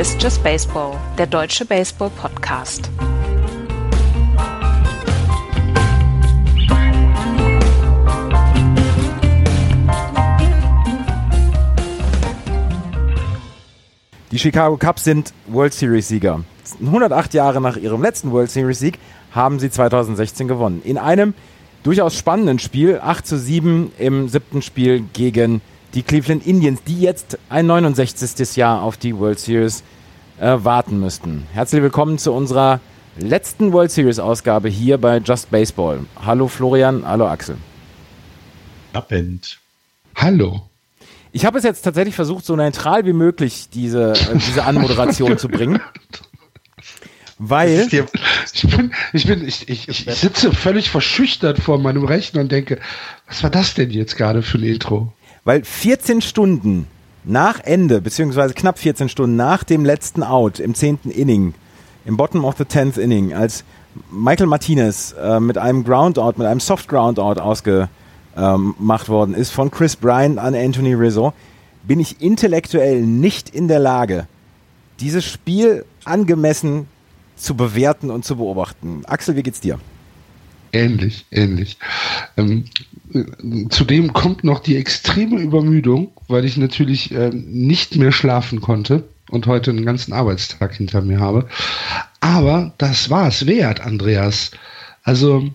[0.00, 2.88] Ist Just Baseball, der deutsche Baseball-Podcast.
[14.30, 16.44] Die Chicago Cubs sind World Series Sieger.
[16.80, 18.98] 108 Jahre nach ihrem letzten World Series Sieg
[19.32, 20.80] haben sie 2016 gewonnen.
[20.82, 21.34] In einem
[21.82, 25.60] durchaus spannenden Spiel, 8 zu 7 im siebten Spiel gegen
[25.94, 28.56] die Cleveland Indians, die jetzt ein 69.
[28.56, 29.82] Jahr auf die World Series
[30.40, 31.46] äh, warten müssten.
[31.52, 32.80] Herzlich willkommen zu unserer
[33.16, 36.00] letzten World Series Ausgabe hier bei Just Baseball.
[36.24, 37.56] Hallo Florian, hallo Axel.
[38.92, 39.58] Abend.
[40.16, 40.62] Hallo.
[41.32, 45.48] Ich habe es jetzt tatsächlich versucht, so neutral wie möglich diese, äh, diese Anmoderation zu
[45.48, 45.80] bringen.
[47.38, 47.88] Weil.
[48.52, 52.80] Ich bin, ich bin, ich, ich, ich sitze völlig verschüchtert vor meinem Rechner und denke,
[53.28, 55.12] was war das denn jetzt gerade für ein Intro?
[55.44, 56.86] Weil 14 Stunden
[57.24, 61.54] nach Ende, beziehungsweise knapp 14 Stunden nach dem letzten Out im zehnten Inning,
[62.04, 63.64] im Bottom of the tenth Inning, als
[64.10, 67.88] Michael Martinez äh, mit einem Groundout, mit einem Soft Groundout ausgemacht
[68.36, 68.74] ähm,
[69.08, 71.32] worden ist von Chris Bryant an Anthony Rizzo,
[71.82, 74.26] bin ich intellektuell nicht in der Lage,
[75.00, 76.86] dieses Spiel angemessen
[77.36, 79.02] zu bewerten und zu beobachten.
[79.06, 79.78] Axel, wie geht's dir?
[80.72, 81.78] Ähnlich, ähnlich.
[82.36, 82.64] Ähm,
[83.70, 89.46] zudem kommt noch die extreme Übermüdung, weil ich natürlich ähm, nicht mehr schlafen konnte und
[89.46, 91.48] heute einen ganzen Arbeitstag hinter mir habe.
[92.20, 94.52] Aber das war es wert, Andreas.
[95.02, 95.50] Also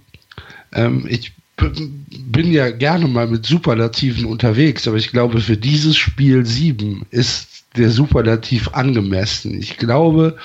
[0.74, 6.46] ähm, ich bin ja gerne mal mit Superlativen unterwegs, aber ich glaube, für dieses Spiel
[6.46, 9.58] 7 ist der Superlativ angemessen.
[9.58, 10.38] Ich glaube,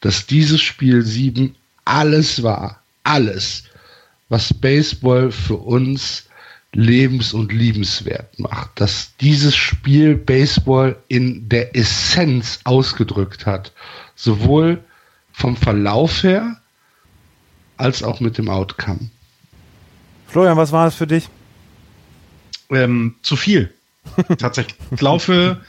[0.00, 2.80] dass dieses Spiel 7 alles war.
[3.04, 3.64] Alles,
[4.28, 6.28] was Baseball für uns
[6.72, 8.80] lebens- und liebenswert macht.
[8.80, 13.72] Dass dieses Spiel Baseball in der Essenz ausgedrückt hat.
[14.14, 14.82] Sowohl
[15.32, 16.60] vom Verlauf her
[17.76, 19.10] als auch mit dem Outcome.
[20.28, 21.28] Florian, was war es für dich?
[22.70, 23.72] Ähm, zu viel.
[24.38, 24.76] Tatsächlich.
[24.90, 25.60] Ich laufe,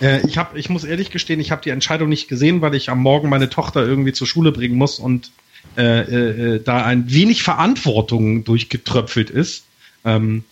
[0.00, 2.90] äh, ich habe, ich muss ehrlich gestehen, ich habe die Entscheidung nicht gesehen, weil ich
[2.90, 5.30] am Morgen meine Tochter irgendwie zur Schule bringen muss und
[5.76, 9.64] äh, äh, da ein wenig Verantwortung durchgetröpfelt ist.
[10.04, 10.44] Ähm,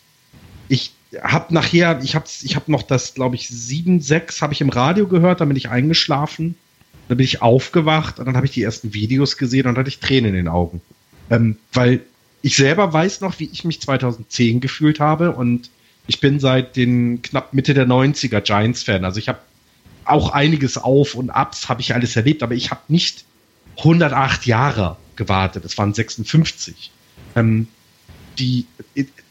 [0.69, 0.92] ich
[1.22, 5.06] habe nachher, ich habe ich hab noch das, glaube ich, 7-6 habe ich im Radio
[5.06, 6.56] gehört, dann bin ich eingeschlafen,
[7.08, 9.88] dann bin ich aufgewacht und dann habe ich die ersten Videos gesehen und dann hatte
[9.88, 10.80] ich Tränen in den Augen.
[11.30, 12.00] Ähm, weil
[12.42, 15.70] ich selber weiß noch, wie ich mich 2010 gefühlt habe und
[16.06, 19.04] ich bin seit den knapp Mitte der 90er Giants-Fan.
[19.04, 19.38] Also ich habe
[20.04, 23.24] auch einiges auf und abs, habe ich alles erlebt, aber ich habe nicht
[23.78, 25.64] 108 Jahre gewartet.
[25.64, 26.91] Es waren 56.
[27.36, 27.69] Ähm,
[28.38, 28.66] die,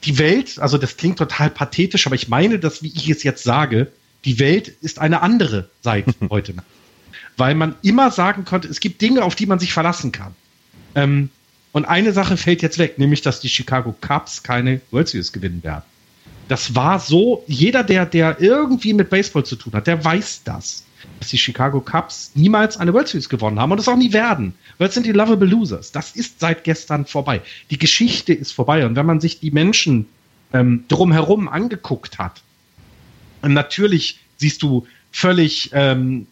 [0.04, 3.44] die Welt, also das klingt total pathetisch, aber ich meine das, wie ich es jetzt
[3.44, 3.92] sage,
[4.26, 6.56] die Welt ist eine andere seit heute.
[7.36, 10.36] Weil man immer sagen konnte, es gibt Dinge, auf die man sich verlassen kann.
[10.96, 11.30] Ähm,
[11.72, 15.64] und eine Sache fällt jetzt weg, nämlich, dass die Chicago Cubs keine World Series gewinnen
[15.64, 15.84] werden.
[16.48, 20.84] Das war so, jeder, der, der irgendwie mit Baseball zu tun hat, der weiß das.
[21.20, 24.54] Dass die Chicago Cubs niemals eine World Series gewonnen haben und das auch nie werden.
[24.78, 25.92] Weil es sind die Lovable Losers.
[25.92, 27.42] Das ist seit gestern vorbei.
[27.70, 28.86] Die Geschichte ist vorbei.
[28.86, 30.08] Und wenn man sich die Menschen
[30.52, 32.42] ähm, drumherum angeguckt hat,
[33.42, 36.28] natürlich siehst du völlig ähm,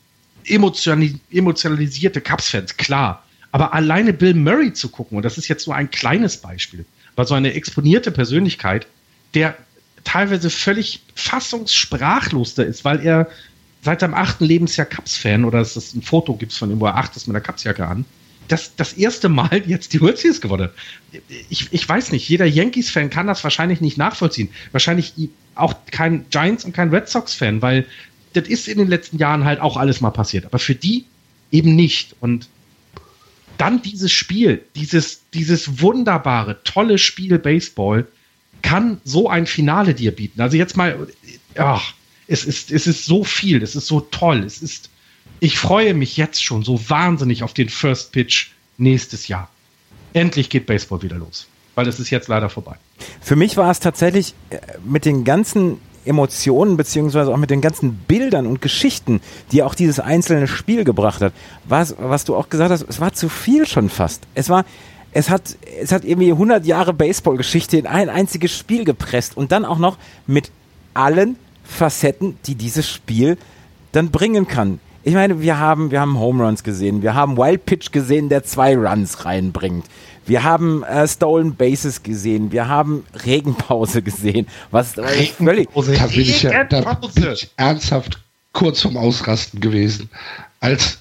[0.46, 3.24] emotionalisierte Cubs-Fans, klar.
[3.52, 7.26] Aber alleine Bill Murray zu gucken, und das ist jetzt nur ein kleines Beispiel, war
[7.26, 8.88] so eine exponierte Persönlichkeit,
[9.34, 9.58] der
[10.04, 13.28] teilweise völlig fassungssprachlos da ist, weil er
[13.82, 17.16] seit seinem achten Lebensjahr Cups-Fan oder es ein Foto gibt von ihm, wo er acht
[17.16, 18.06] ist mit einer Cupsjacke an,
[18.48, 20.70] das, das erste Mal jetzt die World Series gewonnen.
[21.50, 24.50] Ich, ich weiß nicht, jeder Yankees-Fan kann das wahrscheinlich nicht nachvollziehen.
[24.72, 25.14] Wahrscheinlich
[25.56, 27.86] auch kein Giants- und kein Red Sox-Fan, weil
[28.34, 30.46] das ist in den letzten Jahren halt auch alles mal passiert.
[30.46, 31.06] Aber für die
[31.52, 32.16] eben nicht.
[32.20, 32.48] Und
[33.58, 38.08] dann dieses Spiel, dieses, dieses wunderbare, tolle Spiel Baseball,
[38.62, 40.40] kann so ein Finale dir bieten.
[40.40, 41.08] Also jetzt mal,
[41.56, 41.94] ach,
[42.32, 44.90] es ist, es ist so viel, es ist so toll, es ist,
[45.42, 49.50] ich freue mich jetzt schon so wahnsinnig auf den First Pitch nächstes Jahr.
[50.14, 52.76] Endlich geht Baseball wieder los, weil es ist jetzt leider vorbei.
[53.20, 57.96] Für mich war es tatsächlich äh, mit den ganzen Emotionen beziehungsweise auch mit den ganzen
[57.96, 59.20] Bildern und Geschichten,
[59.52, 61.34] die auch dieses einzelne Spiel gebracht hat,
[61.66, 64.24] was, was du auch gesagt hast, es war zu viel schon fast.
[64.36, 64.64] Es war,
[65.12, 69.66] es hat, es hat irgendwie 100 Jahre Baseballgeschichte in ein einziges Spiel gepresst und dann
[69.66, 69.98] auch noch
[70.28, 70.50] mit
[70.94, 71.36] allen
[71.72, 73.38] Facetten, die dieses Spiel
[73.92, 74.80] dann bringen kann.
[75.04, 78.44] Ich meine, wir haben, wir haben Home Runs gesehen, wir haben Wild Pitch gesehen, der
[78.44, 79.86] zwei Runs reinbringt.
[80.28, 85.70] Wir haben äh, Stolen Bases gesehen, wir haben Regenpause gesehen, was völlig.
[85.74, 88.20] Da bin, ich ja, da bin ich ernsthaft
[88.54, 90.10] kurz vorm Ausrasten gewesen.
[90.60, 91.00] als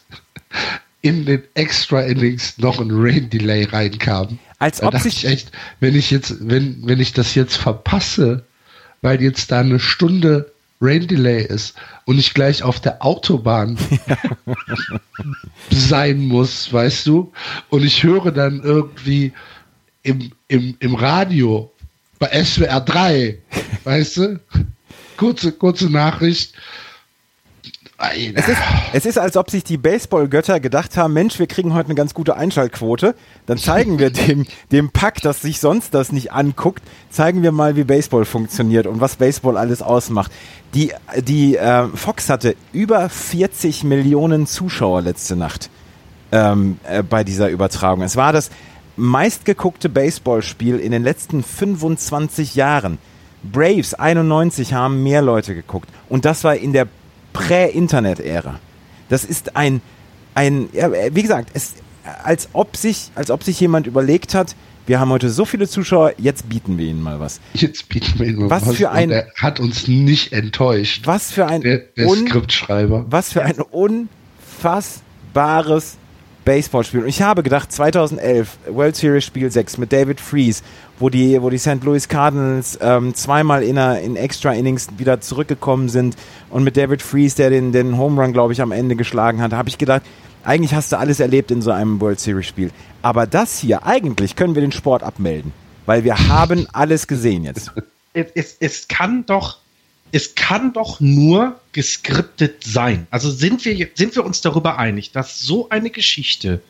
[1.02, 4.38] in den Extra Innings noch ein Rain Delay reinkam.
[4.58, 5.50] Als ob sich echt,
[5.80, 8.44] wenn ich jetzt, wenn, wenn ich das jetzt verpasse,
[9.00, 11.74] weil jetzt da eine Stunde Rain Delay ist
[12.06, 13.76] und ich gleich auf der Autobahn
[15.70, 17.32] sein muss, weißt du,
[17.68, 19.32] und ich höre dann irgendwie
[20.02, 21.70] im, im, im Radio
[22.18, 23.38] bei SWR 3,
[23.84, 24.40] weißt du,
[25.16, 26.54] kurze, kurze Nachricht,
[28.34, 28.58] es ist,
[28.94, 32.14] es ist, als ob sich die Baseballgötter gedacht haben, Mensch, wir kriegen heute eine ganz
[32.14, 33.14] gute Einschaltquote.
[33.46, 37.76] Dann zeigen wir dem, dem Pack, das sich sonst das nicht anguckt, zeigen wir mal,
[37.76, 40.32] wie Baseball funktioniert und was Baseball alles ausmacht.
[40.74, 45.68] Die, die äh, Fox hatte über 40 Millionen Zuschauer letzte Nacht
[46.32, 48.02] ähm, äh, bei dieser Übertragung.
[48.02, 48.50] Es war das
[48.96, 52.98] meistgeguckte Baseballspiel in den letzten 25 Jahren.
[53.42, 55.88] Braves 91 haben mehr Leute geguckt.
[56.08, 56.86] Und das war in der
[57.32, 58.60] Prä-Internet-Ära.
[59.08, 59.80] Das ist ein,
[60.34, 61.74] ein, ja, wie gesagt, es,
[62.24, 64.54] als ob sich, als ob sich jemand überlegt hat,
[64.86, 67.40] wir haben heute so viele Zuschauer, jetzt bieten wir ihnen mal was.
[67.54, 68.66] Jetzt bieten wir ihnen mal was.
[68.66, 71.06] Was für ein, er hat uns nicht enttäuscht.
[71.06, 73.06] Was für ein, der, der un, Skriptschreiber.
[73.08, 75.96] Was für ein unfassbares
[76.44, 77.00] Baseballspiel.
[77.00, 80.62] Und ich habe gedacht, 2011, World Series Spiel 6 mit David Freeze,
[80.98, 81.82] wo die, wo die St.
[81.82, 86.16] Louis Cardinals ähm, zweimal in, einer, in Extra Innings wieder zurückgekommen sind
[86.50, 89.52] und mit David Freeze, der den, den Home Run, glaube ich, am Ende geschlagen hat,
[89.52, 90.02] habe ich gedacht,
[90.44, 92.70] eigentlich hast du alles erlebt in so einem World Series Spiel.
[93.02, 95.52] Aber das hier, eigentlich können wir den Sport abmelden,
[95.86, 97.72] weil wir haben alles gesehen jetzt.
[98.12, 99.58] Es, es, es kann doch
[100.12, 103.06] es kann doch nur geskriptet sein.
[103.10, 106.60] Also sind wir, sind wir uns darüber einig, dass so eine Geschichte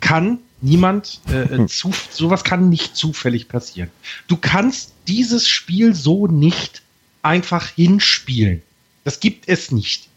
[0.00, 1.68] kann niemand, äh, äh hm.
[1.68, 3.90] zu, sowas kann nicht zufällig passieren.
[4.28, 6.82] Du kannst dieses Spiel so nicht
[7.22, 8.62] einfach hinspielen.
[9.02, 10.08] Das gibt es nicht.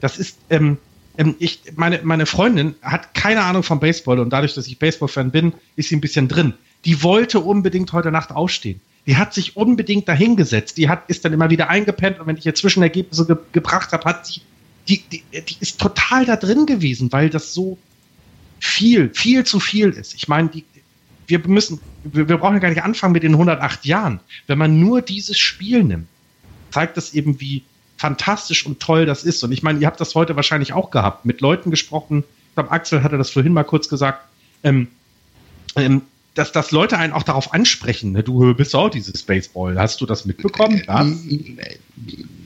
[0.00, 0.78] Das ist, ähm,
[1.16, 5.30] ähm, ich, meine, meine Freundin hat keine Ahnung vom Baseball und dadurch, dass ich Baseball-Fan
[5.30, 6.54] bin, ist sie ein bisschen drin.
[6.84, 10.76] Die wollte unbedingt heute Nacht aufstehen die hat sich unbedingt dahingesetzt.
[10.78, 14.04] Die hat, ist dann immer wieder eingepennt und wenn ich ihr Zwischenergebnisse ge gebracht habe,
[14.04, 14.42] hat sie,
[14.88, 17.78] die, die, die ist total da drin gewesen, weil das so
[18.58, 20.14] viel, viel zu viel ist.
[20.14, 20.64] Ich meine, die,
[21.26, 24.20] wir müssen, wir, wir brauchen ja gar nicht anfangen mit den 108 Jahren.
[24.46, 26.08] Wenn man nur dieses Spiel nimmt,
[26.70, 27.62] zeigt das eben, wie
[27.96, 29.42] fantastisch und toll das ist.
[29.42, 32.24] Und ich meine, ihr habt das heute wahrscheinlich auch gehabt, mit Leuten gesprochen.
[32.48, 34.26] Ich glaube, Axel hatte das vorhin mal kurz gesagt.
[34.62, 34.88] Ähm,
[35.76, 36.02] ähm,
[36.36, 38.12] dass, dass Leute einen auch darauf ansprechen.
[38.12, 38.22] Ne?
[38.22, 39.78] Du bist auch dieses Baseball.
[39.78, 40.82] Hast du das mitbekommen?
[40.86, 41.06] Ja,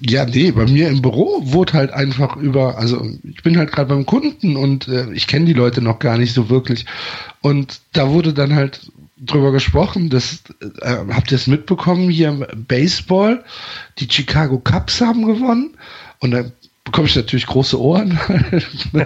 [0.01, 3.93] ja nee, bei mir im Büro wurde halt einfach über, also ich bin halt gerade
[3.93, 6.87] beim Kunden und äh, ich kenne die Leute noch gar nicht so wirklich.
[7.41, 10.45] Und da wurde dann halt drüber gesprochen, dass,
[10.83, 13.45] äh, habt ihr es mitbekommen, hier Baseball,
[13.99, 15.77] die Chicago Cubs haben gewonnen
[16.21, 16.53] und dann
[16.85, 18.19] bekomme ich natürlich große Ohren.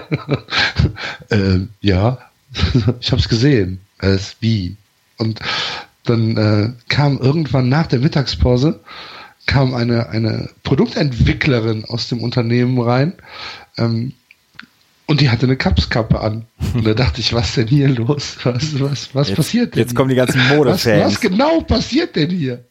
[1.30, 2.18] äh, ja,
[3.00, 4.76] ich habe es gesehen als wie.
[5.18, 5.40] Und
[6.04, 8.80] dann äh, kam irgendwann nach der Mittagspause
[9.46, 13.14] kam eine, eine Produktentwicklerin aus dem Unternehmen rein
[13.76, 14.12] ähm,
[15.06, 16.46] und die hatte eine Kapskappe an.
[16.72, 18.38] Und da dachte ich, was denn hier los?
[18.44, 19.82] Was, was, was jetzt, passiert denn?
[19.82, 20.86] Jetzt kommen die ganzen Modefans.
[20.86, 22.64] Was, was genau passiert denn hier?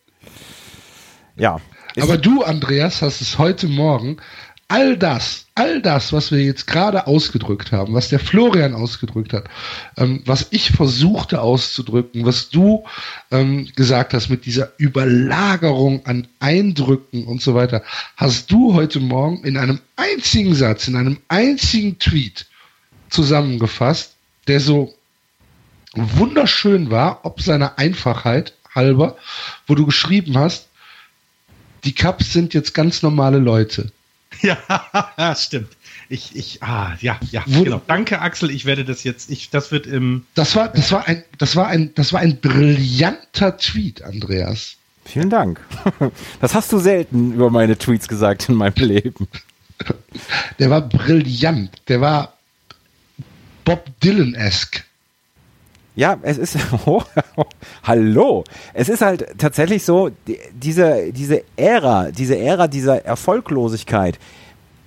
[1.35, 1.59] Ja.
[1.99, 4.17] Aber du, Andreas, hast es heute Morgen
[4.67, 9.45] all das, all das, was wir jetzt gerade ausgedrückt haben, was der Florian ausgedrückt hat,
[9.97, 12.83] ähm, was ich versuchte auszudrücken, was du
[13.31, 17.83] ähm, gesagt hast mit dieser Überlagerung an Eindrücken und so weiter,
[18.17, 22.47] hast du heute Morgen in einem einzigen Satz, in einem einzigen Tweet
[23.09, 24.15] zusammengefasst,
[24.47, 24.93] der so
[25.93, 29.17] wunderschön war, ob seiner Einfachheit halber,
[29.67, 30.67] wo du geschrieben hast,
[31.83, 33.91] die Cups sind jetzt ganz normale Leute.
[35.17, 35.69] Ja, stimmt.
[36.09, 37.81] Ich, ich, ah, ja, ja, Wo, genau.
[37.87, 38.51] Danke, Axel.
[38.51, 40.25] Ich werde das jetzt, ich, das wird im.
[40.35, 44.75] Das war, das war ein, das war ein, das war ein brillanter Tweet, Andreas.
[45.05, 45.59] Vielen Dank.
[46.41, 49.27] Das hast du selten über meine Tweets gesagt in meinem Leben.
[50.59, 51.71] Der war brillant.
[51.87, 52.37] Der war
[53.65, 54.83] Bob Dylan-esque.
[55.95, 57.03] Ja, es ist, oh,
[57.83, 64.19] hallo, es ist halt tatsächlich so, die, diese, diese Ära, diese Ära dieser Erfolglosigkeit,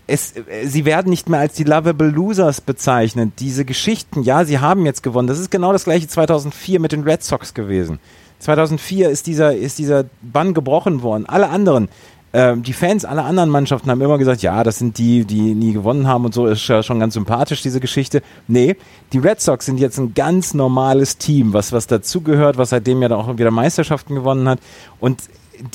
[0.08, 0.34] es,
[0.64, 3.32] sie werden nicht mehr als die Lovable Losers bezeichnet.
[3.40, 5.26] Diese Geschichten, ja, sie haben jetzt gewonnen.
[5.26, 7.98] Das ist genau das gleiche 2004 mit den Red Sox gewesen.
[8.38, 11.26] 2004 ist dieser, ist dieser Bann gebrochen worden.
[11.26, 11.88] Alle anderen,
[12.36, 15.72] ähm, die Fans aller anderen Mannschaften haben immer gesagt, ja, das sind die, die nie
[15.72, 18.22] gewonnen haben und so, ist ja schon ganz sympathisch, diese Geschichte.
[18.46, 18.76] Nee,
[19.14, 23.10] die Red Sox sind jetzt ein ganz normales Team, was, was dazugehört, was seitdem ja
[23.12, 24.58] auch wieder Meisterschaften gewonnen hat.
[25.00, 25.22] Und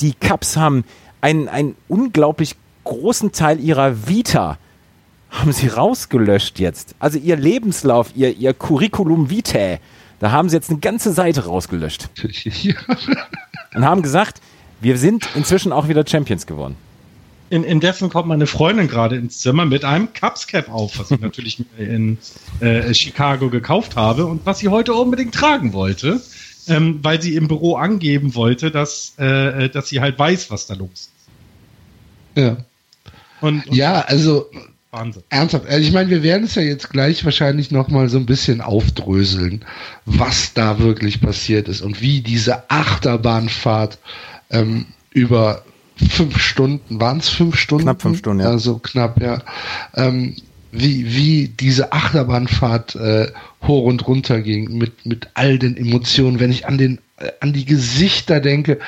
[0.00, 0.84] die Cubs haben
[1.20, 2.54] einen, einen unglaublich
[2.84, 4.56] großen Teil ihrer Vita
[5.30, 6.94] haben sie rausgelöscht jetzt.
[7.00, 9.80] Also ihr Lebenslauf, ihr, ihr Curriculum vitae,
[10.20, 12.08] da haben sie jetzt eine ganze Seite rausgelöscht.
[12.62, 12.74] Ja.
[13.74, 14.40] Und haben gesagt,
[14.82, 16.76] wir sind inzwischen auch wieder Champions geworden.
[17.50, 21.20] In, indessen kommt meine Freundin gerade ins Zimmer mit einem Cups Cap auf, was ich
[21.20, 22.18] natürlich in
[22.60, 26.20] äh, Chicago gekauft habe und was sie heute unbedingt tragen wollte,
[26.68, 30.74] ähm, weil sie im Büro angeben wollte, dass, äh, dass sie halt weiß, was da
[30.74, 31.10] los ist.
[32.36, 32.56] Ja.
[33.40, 34.46] Und, und Ja, also
[34.90, 35.22] Wahnsinn.
[35.30, 35.66] ernsthaft.
[35.66, 38.60] Also ich meine, wir werden es ja jetzt gleich wahrscheinlich noch mal so ein bisschen
[38.60, 39.64] aufdröseln,
[40.06, 43.98] was da wirklich passiert ist und wie diese Achterbahnfahrt
[44.52, 45.64] ähm, über
[45.96, 47.84] fünf Stunden, waren es fünf Stunden?
[47.84, 48.48] Knapp fünf Stunden, ja.
[48.48, 49.42] Also knapp, ja.
[49.94, 50.36] Ähm,
[50.72, 53.30] wie, wie diese Achterbahnfahrt äh,
[53.62, 57.52] hoch und runter ging mit, mit all den Emotionen, wenn ich an den äh, an
[57.52, 58.78] die Gesichter denke,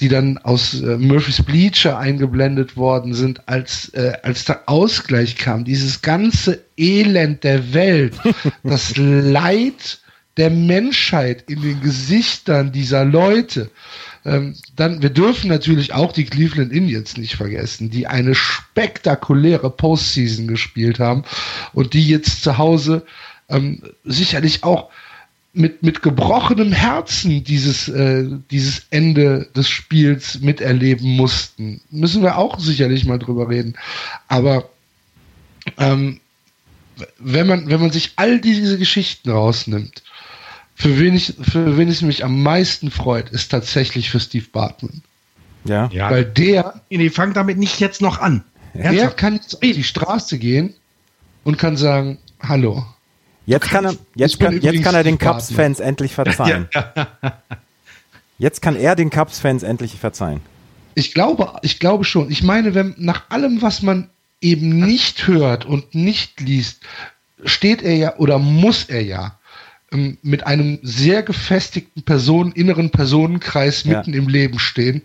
[0.00, 5.64] die dann aus äh, Murphys Bleacher eingeblendet worden sind, als, äh, als der Ausgleich kam.
[5.64, 8.14] Dieses ganze Elend der Welt,
[8.64, 10.00] das Leid
[10.36, 13.70] der Menschheit in den Gesichtern dieser Leute.
[14.24, 20.48] Ähm, dann, wir dürfen natürlich auch die Cleveland Indians nicht vergessen, die eine spektakuläre Postseason
[20.48, 21.24] gespielt haben
[21.72, 23.04] und die jetzt zu Hause
[23.48, 24.90] ähm, sicherlich auch
[25.52, 31.80] mit, mit gebrochenem Herzen dieses, äh, dieses Ende des Spiels miterleben mussten.
[31.90, 33.74] Müssen wir auch sicherlich mal drüber reden.
[34.26, 34.68] Aber
[35.78, 36.20] ähm,
[37.18, 40.02] wenn man, wenn man sich all diese Geschichten rausnimmt,
[40.74, 45.02] für wen, ich, für wen es mich am meisten freut, ist tatsächlich für Steve Bartman.
[45.64, 45.88] Ja.
[45.92, 48.44] Ja, Weil der, nee, fang damit nicht jetzt noch an.
[48.74, 49.16] der Ernsthaft?
[49.16, 50.74] kann jetzt auf die Straße gehen
[51.44, 52.84] und kann sagen, hallo.
[53.46, 55.18] Jetzt kann er, jetzt kann, jetzt kann er den.
[55.18, 56.68] Cubs-Fans endlich verzeihen.
[58.38, 60.40] Jetzt kann er den Cubs-Fans endlich verzeihen.
[60.96, 62.30] Ich glaube, ich glaube schon.
[62.30, 66.80] Ich meine, wenn nach allem, was man eben nicht hört und nicht liest,
[67.44, 69.38] steht er ja oder muss er ja
[70.22, 73.98] mit einem sehr gefestigten Personen, inneren Personenkreis Ja.
[73.98, 75.02] mitten im Leben stehen.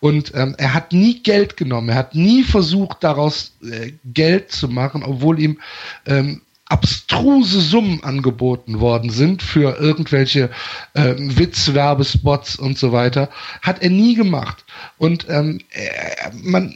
[0.00, 1.88] Und ähm, er hat nie Geld genommen.
[1.90, 5.58] Er hat nie versucht, daraus äh, Geld zu machen, obwohl ihm
[6.06, 10.48] ähm, abstruse Summen angeboten worden sind für irgendwelche
[10.94, 13.28] ähm, Witzwerbespots und so weiter,
[13.60, 14.64] hat er nie gemacht.
[14.96, 16.74] Und ähm, er, man,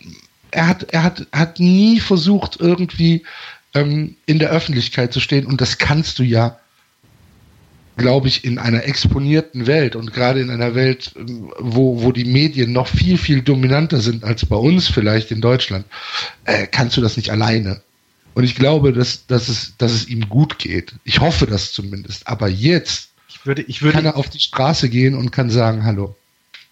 [0.50, 3.25] er hat, er hat, hat nie versucht, irgendwie
[3.75, 5.46] ähm, in der Öffentlichkeit zu stehen.
[5.46, 6.58] Und das kannst du ja,
[7.97, 11.12] glaube ich, in einer exponierten Welt und gerade in einer Welt,
[11.59, 15.87] wo, wo die Medien noch viel, viel dominanter sind als bei uns vielleicht in Deutschland,
[16.45, 17.81] äh, kannst du das nicht alleine.
[18.35, 20.93] Und ich glaube, dass, dass, es, dass es ihm gut geht.
[21.05, 22.29] Ich hoffe das zumindest.
[22.29, 25.85] Aber jetzt Ich würde, ich würde, kann er auf die Straße gehen und kann sagen,
[25.85, 26.15] hallo.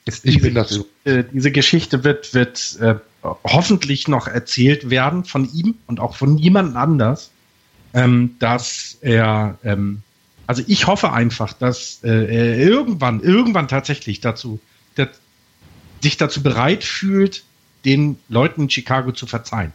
[0.05, 0.87] Ich diese, bin dazu.
[1.05, 2.97] Äh, diese Geschichte wird, wird äh,
[3.45, 7.31] hoffentlich noch erzählt werden von ihm und auch von niemand anders,
[7.95, 10.03] ähm, dass er, ähm,
[10.47, 14.61] also ich hoffe einfach, dass äh, er irgendwann, irgendwann tatsächlich dazu,
[14.97, 15.09] der,
[16.03, 17.45] sich dazu bereit fühlt,
[17.85, 19.73] den Leuten in Chicago zu verzeihen.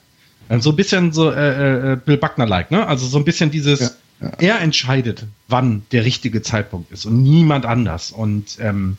[0.49, 2.85] Ähm, so ein bisschen so äh, äh, Bill Buckner-like, ne?
[2.88, 3.89] Also so ein bisschen dieses, Ja,
[4.21, 4.31] ja.
[4.39, 8.11] er entscheidet, wann der richtige Zeitpunkt ist und niemand anders.
[8.11, 8.97] Und ähm,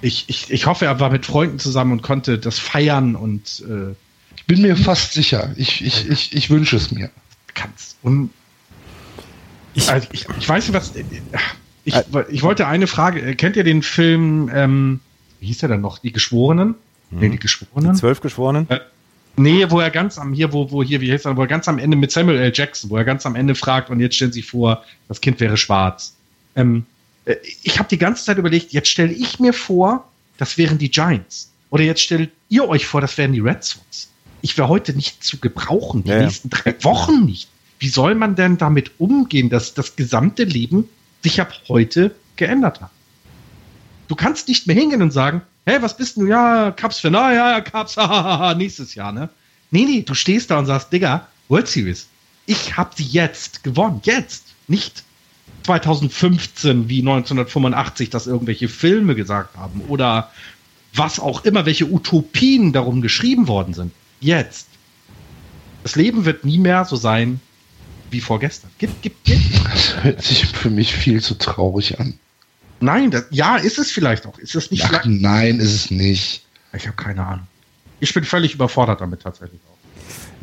[0.00, 3.94] ich, ich, ich hoffe, er war mit Freunden zusammen und konnte das feiern und äh,
[4.36, 5.52] Ich bin mir fast sicher.
[5.56, 7.10] Ich, ich, ich, ich wünsche es mir.
[7.54, 7.96] kannst.
[8.02, 8.30] Und
[9.76, 10.92] Ich- also ich, ich weiß nicht, was.
[11.84, 13.20] Ich, Ä- ich wollte eine Frage.
[13.20, 15.00] äh, Kennt ihr den Film, ähm,
[15.38, 15.98] wie hieß der denn noch?
[15.98, 16.74] Die Geschworenen?
[17.10, 17.92] Nee, die Geschworenen?
[17.92, 18.68] Die zwölf Geschworenen?
[18.68, 18.80] Äh,
[19.36, 21.68] nee, wo er ganz am, hier, wo, wo, hier, wie heißt er, wo er ganz
[21.68, 22.50] am Ende mit Samuel L.
[22.52, 25.56] Jackson, wo er ganz am Ende fragt und jetzt stellen Sie vor, das Kind wäre
[25.56, 26.16] schwarz.
[26.56, 26.84] Ähm,
[27.26, 30.90] äh, ich habe die ganze Zeit überlegt, jetzt stelle ich mir vor, das wären die
[30.90, 31.52] Giants.
[31.70, 34.08] Oder jetzt stellt ihr euch vor, das wären die Red Sox.
[34.42, 36.22] Ich wäre heute nicht zu gebrauchen, die ja.
[36.22, 37.48] nächsten drei Wochen nicht.
[37.78, 40.88] Wie soll man denn damit umgehen, dass das gesamte Leben
[41.22, 42.90] sich ab heute geändert hat?
[44.08, 46.26] Du kannst nicht mehr hingehen und sagen, hey, was bist du?
[46.26, 49.28] Ja, Cups für, na ja, Cups, hahaha, nächstes Jahr, ne?
[49.70, 52.08] Nee, nee, du stehst da und sagst, Digga, World Series,
[52.46, 55.02] ich hab sie jetzt gewonnen, jetzt, nicht
[55.64, 60.30] 2015 wie 1985, dass irgendwelche Filme gesagt haben oder
[60.94, 63.92] was auch immer, welche Utopien darum geschrieben worden sind.
[64.20, 64.68] Jetzt.
[65.82, 67.40] Das Leben wird nie mehr so sein
[68.10, 68.70] wie vorgestern.
[68.78, 69.40] Gib, gib, gib.
[69.72, 72.14] Das hört sich für mich viel zu traurig an.
[72.80, 74.38] Nein, das, ja, ist es vielleicht auch.
[74.38, 75.06] Ist es nicht Ach, vielleicht?
[75.06, 76.44] nein, ist es nicht.
[76.74, 77.46] Ich habe keine Ahnung.
[78.00, 79.76] Ich bin völlig überfordert damit tatsächlich auch.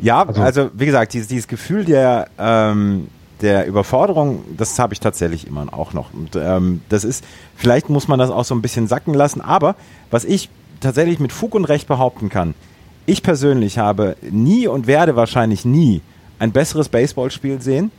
[0.00, 3.06] Ja, Also- also, wie gesagt, dieses, dieses Gefühl der, ähm,
[3.40, 6.12] der Überforderung, das habe ich tatsächlich immer auch noch.
[6.12, 7.24] Und ähm, das ist,
[7.56, 9.76] vielleicht muss man das auch so ein bisschen sacken lassen, aber
[10.10, 10.48] was ich
[10.80, 12.54] tatsächlich mit Fug und Recht behaupten kann,
[13.06, 16.00] ich persönlich habe nie und werde wahrscheinlich nie
[16.38, 17.90] ein besseres Baseballspiel sehen.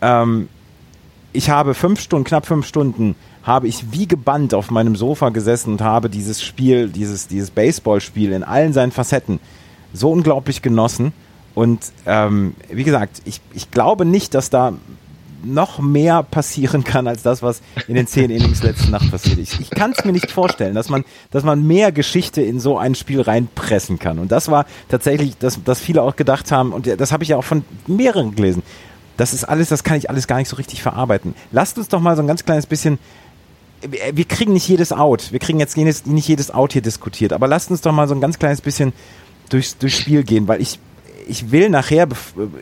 [0.00, 0.48] Ähm,
[1.32, 5.72] ich habe fünf Stunden, knapp fünf Stunden, habe ich wie gebannt auf meinem Sofa gesessen
[5.72, 9.40] und habe dieses Spiel, dieses, dieses Baseballspiel in allen seinen Facetten
[9.92, 11.12] so unglaublich genossen.
[11.54, 14.74] Und ähm, wie gesagt, ich, ich glaube nicht, dass da
[15.44, 19.38] noch mehr passieren kann als das, was in den zehn Innings letzten Nacht passiert.
[19.38, 22.78] Ich, ich kann es mir nicht vorstellen, dass man, dass man mehr Geschichte in so
[22.78, 24.18] ein Spiel reinpressen kann.
[24.18, 27.36] Und das war tatsächlich, dass, dass viele auch gedacht haben, und das habe ich ja
[27.36, 28.62] auch von mehreren gelesen.
[29.16, 31.34] Das ist alles, das kann ich alles gar nicht so richtig verarbeiten.
[31.50, 32.98] Lasst uns doch mal so ein ganz kleines bisschen
[33.80, 35.30] wir kriegen nicht jedes Out.
[35.30, 37.32] Wir kriegen jetzt nicht jedes Out hier diskutiert.
[37.32, 38.92] Aber lasst uns doch mal so ein ganz kleines bisschen
[39.50, 40.78] durchs, durchs Spiel gehen, weil ich,
[41.28, 42.08] ich will nachher,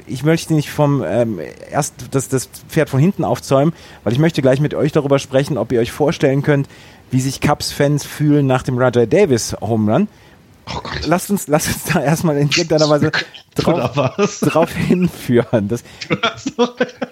[0.06, 1.38] ich möchte nicht vom ähm,
[1.70, 3.72] erst das, das Pferd von hinten aufzäumen,
[4.04, 6.68] weil ich möchte gleich mit euch darüber sprechen, ob ihr euch vorstellen könnt,
[7.10, 10.08] wie sich Cubs-Fans fühlen nach dem Rajay Davis Home Run.
[10.68, 11.06] Oh Gott.
[11.06, 13.12] Lasst uns, lasst uns da erstmal in irgendeiner Weise
[13.54, 15.68] drauf, drauf hinführen.
[15.68, 15.84] Das,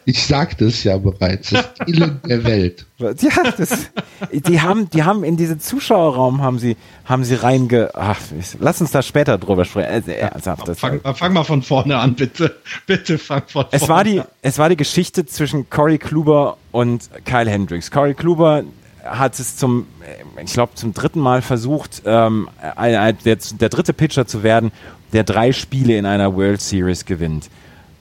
[0.04, 2.84] ich sagte es ja bereits, das Elend der Welt.
[2.98, 3.90] Ja, das,
[4.32, 8.18] die haben, die haben in diesen Zuschauerraum haben sie, haben sie reinge, ach,
[8.58, 9.90] lass uns da später drüber sprechen.
[9.90, 12.56] Also, ernsthaft, das fang, fang, mal von vorne an, bitte.
[12.86, 17.08] Bitte fang von es vorne war die, Es war die Geschichte zwischen Corey Kluber und
[17.24, 17.90] Kyle Hendricks.
[17.90, 18.64] Corey Kluber
[19.04, 19.86] hat es zum,
[20.42, 24.72] ich glaube, zum dritten Mal versucht, ähm, der, der, dritte Pitcher zu werden,
[25.12, 27.50] der drei Spiele in einer World Series gewinnt.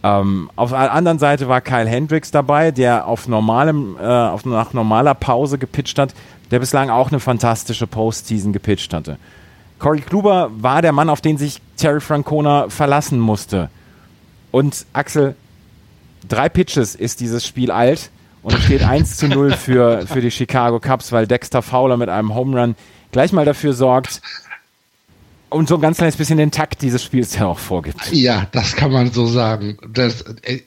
[0.04, 4.74] Ähm, auf der anderen Seite war Kyle Hendricks dabei, der auf normalem, äh, auf, nach
[4.74, 6.14] normaler Pause gepitcht hat,
[6.52, 9.18] der bislang auch eine fantastische Postseason gepitcht hatte.
[9.80, 13.70] Corey Kluber war der Mann, auf den sich Terry Francona verlassen musste.
[14.52, 15.36] Und Axel,
[16.28, 18.10] drei Pitches ist dieses Spiel alt
[18.44, 22.10] und es steht 1 zu 0 für, für die Chicago Cubs, weil Dexter Fowler mit
[22.10, 22.76] einem Home Run
[23.12, 24.22] gleich mal dafür sorgt
[25.50, 28.12] und so ein ganz kleines bisschen den Takt dieses Spiels ja auch vorgibt.
[28.12, 29.78] Ja, das kann man so sagen.
[29.88, 30.62] Das, äh,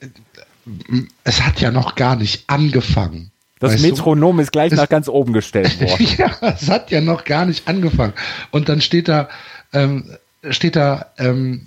[1.24, 3.30] es hat ja noch gar nicht angefangen.
[3.58, 4.42] Das Metronom du?
[4.42, 6.06] ist gleich es, nach ganz oben gestellt worden.
[6.18, 8.12] ja, es hat ja noch gar nicht angefangen.
[8.50, 9.28] Und dann steht da,
[9.72, 10.16] ähm,
[10.50, 11.66] steht da, ähm,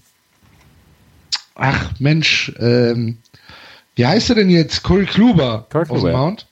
[1.55, 3.17] ach Mensch, ähm,
[3.99, 4.81] wie heißt er denn jetzt?
[4.83, 6.47] Corey Kluber Corey aus dem Mount.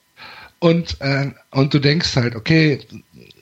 [0.58, 2.80] Und, äh, und du denkst halt, okay,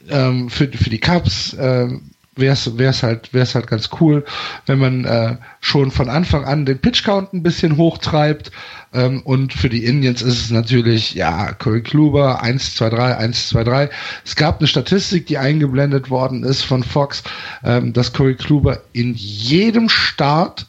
[0.09, 1.89] ähm, für, für die Cubs äh,
[2.37, 4.25] wäre es halt, wär's halt ganz cool,
[4.67, 8.53] wenn man äh, schon von Anfang an den Pitch-Count ein bisschen hochtreibt.
[8.95, 13.49] Ähm, und für die Indians ist es natürlich, ja, Corey Kluber, 1, 2, 3, 1,
[13.49, 13.91] 2, 3.
[14.25, 17.25] Es gab eine Statistik, die eingeblendet worden ist von Fox,
[17.65, 20.67] ähm, dass Corey Kluber in jedem Start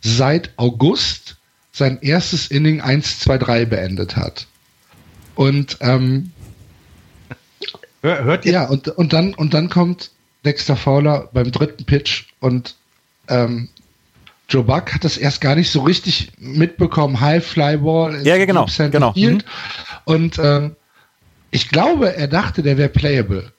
[0.00, 1.36] seit August
[1.72, 4.46] sein erstes Inning 1, 2, 3 beendet hat.
[5.34, 6.32] Und ähm,
[8.02, 8.52] hört ihr?
[8.52, 10.10] Ja, und, und, dann, und dann kommt
[10.44, 12.76] Dexter Fowler beim dritten Pitch und
[13.28, 13.68] ähm,
[14.48, 17.20] Joe Buck hat das erst gar nicht so richtig mitbekommen.
[17.20, 19.12] High Fly Ball ja, genau, genau.
[19.16, 19.42] Mhm.
[20.04, 20.76] Und ähm,
[21.50, 23.52] ich glaube, er dachte, der wäre playable.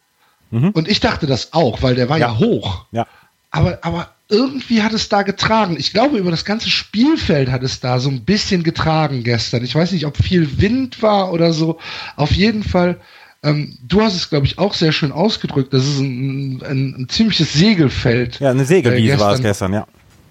[0.51, 0.69] Mhm.
[0.69, 2.85] Und ich dachte das auch, weil der war ja, ja hoch.
[2.91, 3.07] Ja.
[3.49, 5.75] Aber, aber irgendwie hat es da getragen.
[5.77, 9.63] Ich glaube, über das ganze Spielfeld hat es da so ein bisschen getragen gestern.
[9.63, 11.77] Ich weiß nicht, ob viel Wind war oder so.
[12.15, 12.99] Auf jeden Fall,
[13.43, 15.71] ähm, du hast es, glaube ich, auch sehr schön ausgedrückt.
[15.71, 18.39] Das ist ein, ein, ein ziemliches Segelfeld.
[18.39, 19.87] Ja, eine Segelwiese äh, war es gestern, ja.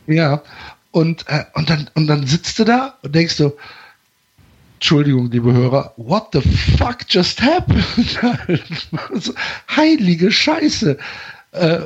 [0.08, 0.42] Ja.
[0.90, 3.52] Und, äh, und, dann, und dann sitzt du da und denkst du,
[4.74, 6.40] Entschuldigung, liebe Hörer, what the
[6.76, 7.84] fuck just happened?
[9.76, 10.98] Heilige Scheiße.
[11.52, 11.78] Äh,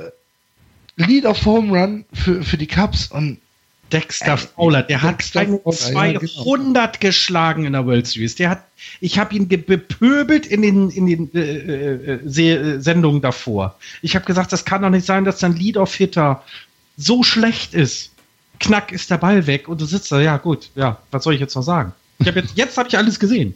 [0.97, 3.39] Lead of Home Run für, für die Cubs und
[3.93, 6.89] Dexter äh, Fowler, der Dexter hat 200 ja, genau.
[6.99, 8.35] geschlagen in der World Series.
[8.35, 8.65] Der hat,
[9.01, 13.77] ich habe ihn bepöbelt in den, in den äh, äh, äh Sendungen davor.
[14.03, 16.43] Ich habe gesagt, das kann doch nicht sein, dass dein Lead of Hitter
[16.97, 18.11] so schlecht ist.
[18.59, 20.21] Knack ist der Ball weg und du sitzt da.
[20.21, 21.93] Ja gut, ja, was soll ich jetzt noch sagen?
[22.19, 23.55] Ich habe jetzt, jetzt habe ich alles gesehen.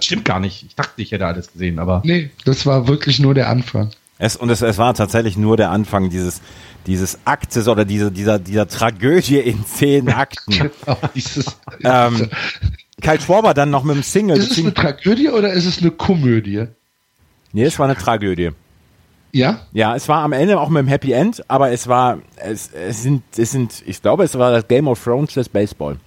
[0.00, 0.64] Stimmt gar nicht.
[0.64, 3.90] Ich dachte, ich hätte alles gesehen, aber nee, das war wirklich nur der Anfang.
[4.24, 6.40] Es, und es, es war tatsächlich nur der Anfang dieses,
[6.86, 10.50] dieses Aktes oder diese, dieser, dieser Tragödie in zehn Akten.
[10.86, 11.44] genau, dieses,
[11.84, 12.30] ähm,
[13.02, 14.38] Kai Schwaber dann noch mit dem Single.
[14.38, 16.68] Ist es eine Tragödie oder ist es eine Komödie?
[17.52, 18.52] Nee, es war eine Tragödie.
[19.32, 19.60] Ja?
[19.72, 23.02] Ja, es war am Ende auch mit dem Happy End, aber es war, es, es
[23.02, 25.98] sind, es sind, ich glaube, es war das Game of Thrones des Baseball.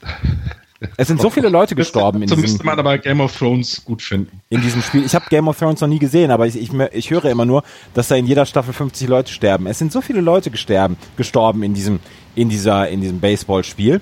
[0.96, 2.26] Es sind so viele Leute gestorben.
[2.28, 4.40] So müsste man aber Game of Thrones gut finden.
[4.48, 5.04] In diesem Spiel.
[5.04, 7.64] Ich habe Game of Thrones noch nie gesehen, aber ich, ich, ich, höre immer nur,
[7.94, 9.66] dass da in jeder Staffel 50 Leute sterben.
[9.66, 11.98] Es sind so viele Leute gesterben, gestorben in diesem,
[12.36, 14.00] in dieser, in diesem Baseballspiel,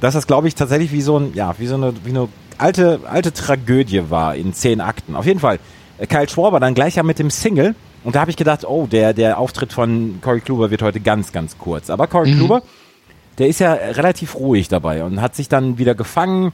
[0.00, 3.00] dass das, glaube ich, tatsächlich wie so ein, ja, wie so eine, wie eine alte,
[3.06, 5.16] alte Tragödie war in zehn Akten.
[5.16, 5.58] Auf jeden Fall.
[5.96, 7.74] Äh, Kyle Schwarber dann gleich ja mit dem Single.
[8.04, 11.32] Und da habe ich gedacht, oh, der, der Auftritt von Corey Kluber wird heute ganz,
[11.32, 11.90] ganz kurz.
[11.90, 12.38] Aber Corey mhm.
[12.38, 12.62] Kluber
[13.38, 16.52] der ist ja relativ ruhig dabei und hat sich dann wieder gefangen,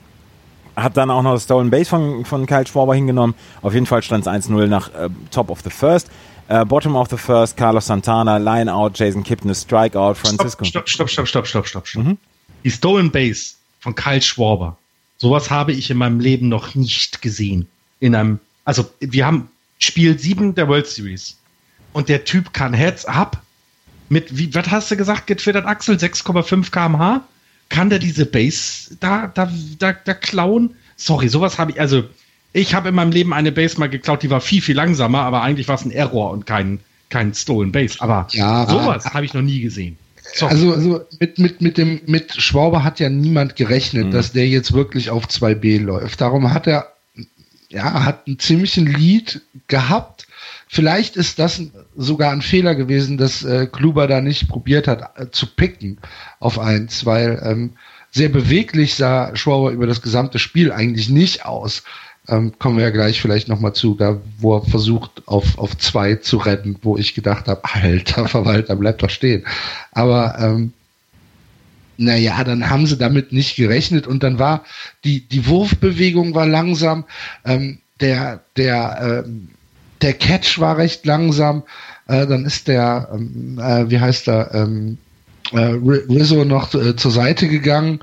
[0.76, 3.34] hat dann auch noch das Stolen Base von, von Kyle Schwarber hingenommen.
[3.62, 6.10] Auf jeden Fall stand es 1-0 nach äh, Top of the First.
[6.48, 10.64] Äh, bottom of the First, Carlos Santana, Line Out, Jason Kipnis, Strikeout, Francisco.
[10.64, 12.04] Stopp, stopp, stopp, stopp, stopp, stopp, stopp.
[12.04, 12.18] Mhm.
[12.64, 14.76] Die Stolen Base von Kyle Schwarber.
[15.16, 17.68] Sowas habe ich in meinem Leben noch nicht gesehen.
[18.00, 21.38] In einem, also wir haben Spiel 7 der World Series.
[21.92, 23.40] Und der Typ kann Heads up
[24.14, 27.24] mit, wie, was hast du gesagt, getwittert, Axel, 6,5 kmh?
[27.68, 30.76] Kann der diese Base da, da, da, da klauen?
[30.96, 32.04] Sorry, sowas habe ich, also
[32.52, 35.42] ich habe in meinem Leben eine Base mal geklaut, die war viel, viel langsamer, aber
[35.42, 36.78] eigentlich war es ein Error und kein,
[37.10, 38.00] kein Stolen Base.
[38.00, 39.98] Aber ja, sowas habe ich noch nie gesehen.
[40.34, 40.52] Sorry.
[40.52, 44.10] Also, also mit, mit, mit dem, mit Schwauber hat ja niemand gerechnet, mhm.
[44.12, 46.20] dass der jetzt wirklich auf 2B läuft.
[46.20, 46.92] Darum hat er,
[47.68, 50.28] ja, hat einen ziemlichen Lead gehabt.
[50.68, 51.62] Vielleicht ist das
[51.96, 55.98] sogar ein Fehler gewesen, dass äh, Kluber da nicht probiert hat äh, zu picken
[56.40, 57.70] auf eins, weil ähm,
[58.10, 61.82] sehr beweglich sah Schwauber über das gesamte Spiel eigentlich nicht aus.
[62.26, 66.14] Ähm, kommen wir ja gleich vielleicht nochmal zu, da wo er versucht auf, auf zwei
[66.14, 69.44] zu retten, wo ich gedacht habe, alter Verwalter, bleib doch stehen.
[69.92, 70.72] Aber ähm,
[71.96, 74.64] naja, dann haben sie damit nicht gerechnet und dann war
[75.04, 77.04] die, die Wurfbewegung war langsam,
[77.44, 79.48] ähm, der, der, ähm,
[80.04, 81.62] der Catch war recht langsam,
[82.06, 84.98] äh, dann ist der, ähm, äh, wie heißt er, ähm,
[85.52, 88.00] äh, Rizzo noch äh, zur Seite gegangen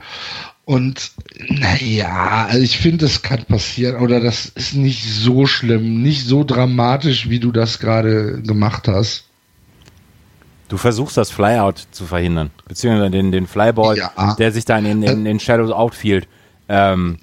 [0.66, 1.12] und
[1.48, 6.44] naja, also ich finde, das kann passieren oder das ist nicht so schlimm, nicht so
[6.44, 9.26] dramatisch, wie du das gerade gemacht hast.
[10.70, 14.36] Du versuchst das Flyout zu verhindern, beziehungsweise den, den Flyball, ja.
[14.40, 16.28] der sich dann in, in, in Shadows Outfield
[16.70, 17.18] ähm,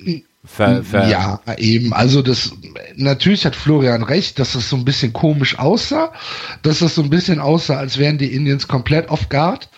[0.48, 1.92] ver, ver Ja, eben.
[1.92, 2.52] Also das
[2.96, 6.12] natürlich hat Florian recht, dass das so ein bisschen komisch aussah,
[6.62, 9.68] dass das so ein bisschen aussah, als wären die Indians komplett off guard.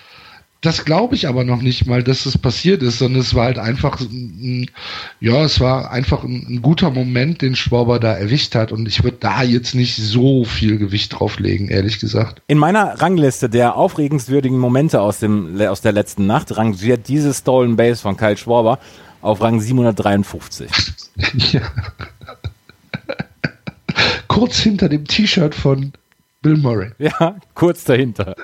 [0.62, 3.58] Das glaube ich aber noch nicht mal, dass das passiert ist, sondern es war halt
[3.58, 4.70] einfach, ein,
[5.18, 9.02] ja, es war einfach ein, ein, guter Moment, den Schwaber da erwischt hat und ich
[9.02, 12.42] würde da jetzt nicht so viel Gewicht drauflegen, ehrlich gesagt.
[12.46, 17.76] In meiner Rangliste der aufregenswürdigen Momente aus, dem, aus der letzten Nacht rangiert diese Stolen
[17.76, 18.80] Base von Kyle Schwaber
[19.22, 20.70] auf Rang 753.
[21.52, 21.62] ja.
[24.28, 25.92] Kurz hinter dem T-Shirt von
[26.42, 26.90] Bill Murray.
[26.98, 28.34] Ja, kurz dahinter.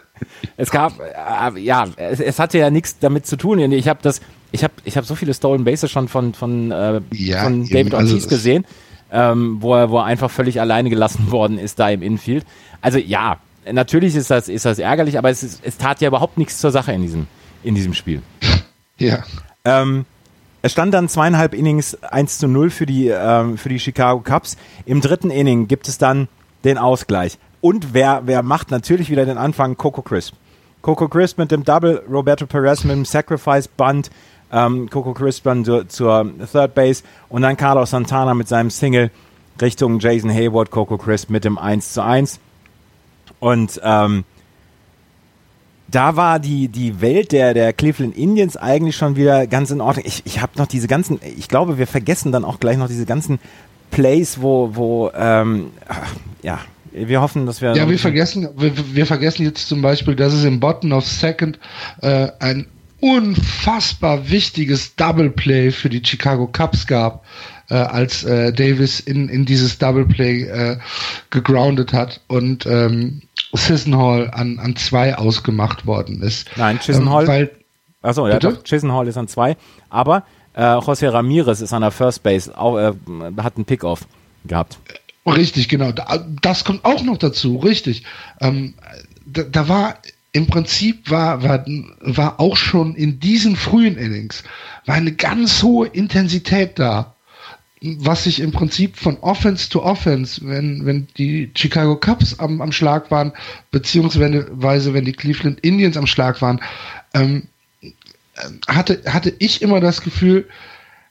[0.57, 3.59] Es gab, äh, ja, es, es, hatte ja nichts damit zu tun.
[3.73, 4.21] Ich habe das,
[4.53, 7.95] ich habe, ich habe so viele Stolen Bases schon von von, äh, ja, von David
[7.95, 8.67] also Ortiz gesehen,
[9.11, 12.45] ähm, wo er, wo er einfach völlig alleine gelassen worden ist da im Infield.
[12.83, 13.39] Also ja,
[13.71, 16.71] natürlich ist das, ist das ärgerlich, aber es, ist, es tat ja überhaupt nichts zur
[16.71, 17.27] Sache in diesem,
[17.63, 18.21] in diesem Spiel.
[18.99, 19.25] Ja.
[19.65, 20.05] Ähm,
[20.67, 24.57] es stand dann zweieinhalb Innings 1 zu 0 für die, ähm, für die Chicago Cubs.
[24.85, 26.27] Im dritten Inning gibt es dann
[26.65, 27.39] den Ausgleich.
[27.61, 29.77] Und wer, wer macht natürlich wieder den Anfang?
[29.77, 30.35] Coco Crisp.
[30.83, 34.11] Coco Crisp mit dem Double, Roberto Perez mit dem Sacrifice Bunt,
[34.51, 39.13] ähm, Coco Crisp dann zur, zur Third Base und dann Carlos Santana mit seinem Single
[39.63, 42.41] Richtung Jason Hayward, Coco Crisp mit dem 1 zu 1.
[43.39, 44.25] Und ähm,
[45.89, 50.05] da war die, die Welt der, der Cleveland Indians eigentlich schon wieder ganz in Ordnung.
[50.07, 53.07] Ich, ich habe noch diese ganzen, ich glaube, wir vergessen dann auch gleich noch diese
[53.07, 53.39] ganzen
[53.91, 55.71] Plays, wo, wo ähm,
[56.43, 56.61] ja,
[56.93, 57.75] wir hoffen, dass wir.
[57.75, 61.59] Ja, wir vergessen, wir, wir, vergessen jetzt zum Beispiel, dass es im Bottom of Second
[62.03, 62.67] äh, ein
[63.01, 67.25] unfassbar wichtiges Double Play für die Chicago Cubs gab,
[67.71, 70.79] äh, als äh, Davis in, in dieses Double Play äh,
[71.31, 73.23] gegroundet hat und ähm,
[73.55, 76.49] Hall an, an zwei ausgemacht worden ist.
[76.57, 77.29] Nein, Chisenhall.
[77.29, 77.49] Ähm,
[78.03, 79.57] achso, ja, doch, Chisenhall ist an zwei,
[79.89, 80.25] aber
[80.55, 82.93] äh, José Ramirez ist an der First Base, auch, äh,
[83.39, 84.07] hat einen Pickoff
[84.45, 84.79] gehabt.
[85.27, 85.93] Richtig, genau.
[86.41, 88.05] Das kommt auch noch dazu, richtig.
[88.41, 88.75] Ähm,
[89.27, 89.99] da, da, war
[90.33, 91.65] im Prinzip war, war,
[92.01, 94.45] war auch schon in diesen frühen Innings
[94.85, 97.16] war eine ganz hohe Intensität da,
[97.83, 102.73] was sich im Prinzip von Offense to Offense, wenn, wenn die Chicago Cubs am, am
[102.73, 103.33] Schlag waren,
[103.71, 106.61] beziehungsweise wenn die Cleveland Indians am Schlag waren,
[107.15, 107.49] ähm,
[108.67, 110.49] hatte, hatte ich immer das Gefühl,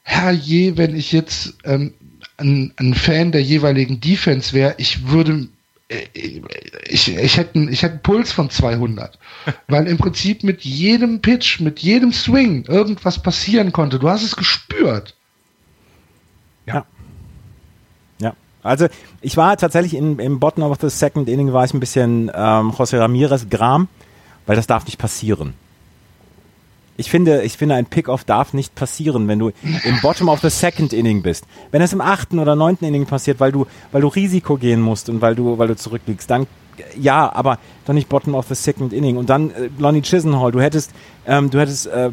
[0.02, 1.94] herrje, wenn ich jetzt ähm,
[2.36, 5.48] ein, ein Fan der jeweiligen Defense wäre, ich würde
[5.88, 6.06] äh,
[6.88, 9.18] ich, ich, hätte, ich hätte einen Puls von 200.
[9.68, 13.98] Weil im Prinzip mit jedem Pitch, mit jedem Swing irgendwas passieren konnte.
[13.98, 15.15] Du hast es gespürt.
[16.66, 16.84] Ja.
[18.20, 18.34] Ja.
[18.62, 18.86] Also
[19.20, 22.72] ich war tatsächlich in, im Bottom of the Second Inning war ich ein bisschen ähm,
[22.72, 23.88] José Ramirez Gram,
[24.46, 25.54] weil das darf nicht passieren.
[26.98, 29.50] Ich finde, ich finde, ein Pick-off darf nicht passieren, wenn du
[29.84, 31.44] im Bottom of the Second Inning bist.
[31.70, 35.10] Wenn es im achten oder neunten Inning passiert, weil du, weil du Risiko gehen musst
[35.10, 36.46] und weil du, weil du zurückliegst, dann
[36.98, 39.16] ja, aber doch nicht Bottom of the Second Inning.
[39.16, 40.92] Und dann äh, Lonnie Chisenhall, du hättest,
[41.26, 42.10] ähm, du hättest, äh,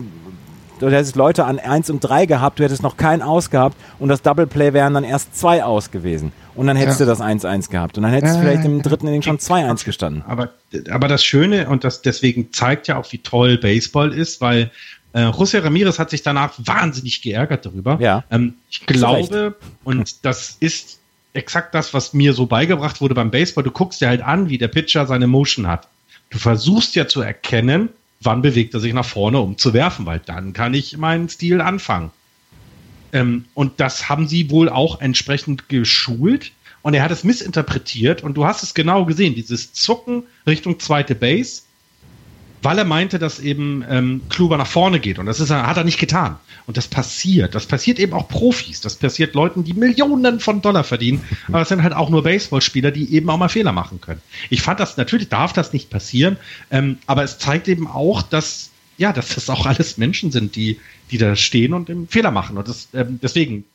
[0.90, 4.10] du hättest Leute an 1 und 3 gehabt, du hättest noch keinen aus gehabt und
[4.10, 6.32] das Double Play wären dann erst zwei aus gewesen.
[6.56, 7.06] Und dann hättest Ja.
[7.06, 7.98] du das 1-1 gehabt.
[7.98, 10.24] Und dann hättest du Ja, vielleicht im dritten Inning schon 2-1 gestanden.
[10.28, 10.50] Aber,
[10.92, 14.70] aber das Schöne und das deswegen zeigt ja auch, wie toll Baseball ist, weil
[15.14, 17.98] äh, José Ramirez hat sich danach wahnsinnig geärgert darüber.
[18.00, 18.24] Ja.
[18.30, 21.00] Ähm, ich glaube, und das ist
[21.34, 23.64] exakt das, was mir so beigebracht wurde beim Baseball.
[23.64, 25.88] Du guckst dir halt an, wie der Pitcher seine Motion hat.
[26.30, 27.90] Du versuchst ja zu erkennen,
[28.24, 31.62] wann bewegt er sich nach vorne, um zu werfen, weil dann kann ich meinen Stil
[31.62, 32.12] anfangen.
[33.12, 36.52] Ähm, und das haben sie wohl auch entsprechend geschult.
[36.82, 41.16] Und er hat es missinterpretiert und du hast es genau gesehen, dieses Zucken Richtung zweite
[41.16, 41.62] Base,
[42.64, 45.20] weil er meinte, dass eben ähm, Kluber nach vorne geht.
[45.20, 46.38] Und das ist hat er nicht getan.
[46.66, 47.54] Und das passiert.
[47.56, 48.80] Das passiert eben auch Profis.
[48.80, 51.22] Das passiert Leuten, die Millionen von Dollar verdienen.
[51.50, 54.22] Aber es sind halt auch nur Baseballspieler, die eben auch mal Fehler machen können.
[54.50, 56.38] Ich fand das, natürlich darf das nicht passieren,
[56.72, 60.80] ähm, aber es zeigt eben auch, dass, ja, dass das auch alles Menschen sind, die,
[61.12, 62.58] die da stehen und eben Fehler machen.
[62.58, 63.66] Und das, ähm, deswegen,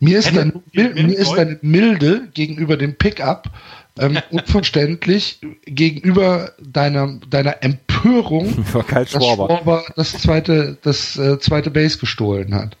[0.00, 3.50] Mir ist, deine, Mil- mir ist deine Milde gegenüber dem Pickup
[3.98, 9.46] ähm, unverständlich gegenüber deiner, deiner Empörung, dass Schwarber.
[9.46, 12.76] Schwarber das zweite, das äh, zweite Base gestohlen hat.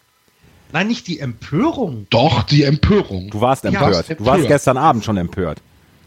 [0.72, 2.06] nein, nicht die Empörung.
[2.10, 3.30] Doch, die Empörung.
[3.30, 3.94] Du warst Ja, empört.
[3.94, 4.48] warst Du warst empört.
[4.48, 5.58] gestern Abend schon empört.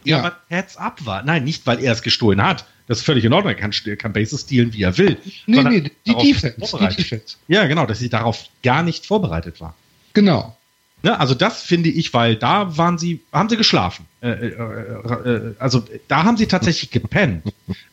[0.04, 0.22] Ja, Ja.
[0.24, 1.22] aber Heads up war.
[1.24, 2.64] Nein, nicht, weil er es gestohlen hat.
[2.86, 3.52] Das ist völlig in Ordnung.
[3.52, 5.16] Er kann, kann Bases stehlen, wie er will.
[5.46, 6.96] Nee, nee, die Defense, die.
[6.96, 7.36] Defense.
[7.48, 9.74] Ja, genau, dass sie darauf gar nicht vorbereitet war.
[10.12, 10.56] Genau.
[11.02, 14.06] Ne, also das finde ich, weil da waren sie, haben sie geschlafen.
[14.20, 17.44] Äh, äh, äh, also da haben sie tatsächlich gepennt.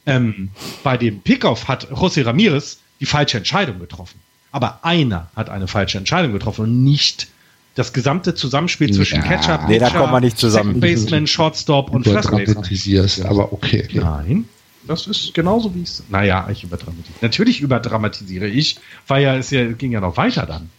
[0.05, 0.49] ähm,
[0.83, 4.19] bei dem Pickoff hat José Ramirez die falsche Entscheidung getroffen.
[4.51, 7.27] Aber einer hat eine falsche Entscheidung getroffen und nicht
[7.75, 9.21] das gesamte Zusammenspiel zwischen Ja.
[9.21, 10.75] Catcher, Nee, da Pitcher, kommt man nicht zusammen.
[10.75, 12.41] Second Baseman, Shortstop und First Baseman.
[12.41, 13.87] Überdramatisierst, aber okay.
[13.93, 14.45] Nein,
[14.87, 16.03] das ist genauso wie es.
[16.09, 17.19] Naja, ich überdramatisiere.
[17.21, 20.69] Natürlich überdramatisiere ich, weil ja es ja, ging ja noch weiter dann.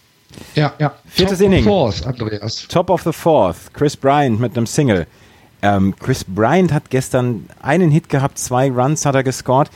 [0.55, 0.95] Ja, ja.
[1.07, 1.65] Viertes Top Inning.
[1.65, 2.67] Fourth, Andreas.
[2.69, 5.07] Top of the Fourth, Chris Bryant mit einem Single.
[5.63, 9.71] Ähm, Chris Bryant hat gestern einen Hit gehabt, zwei Runs hat er gescored.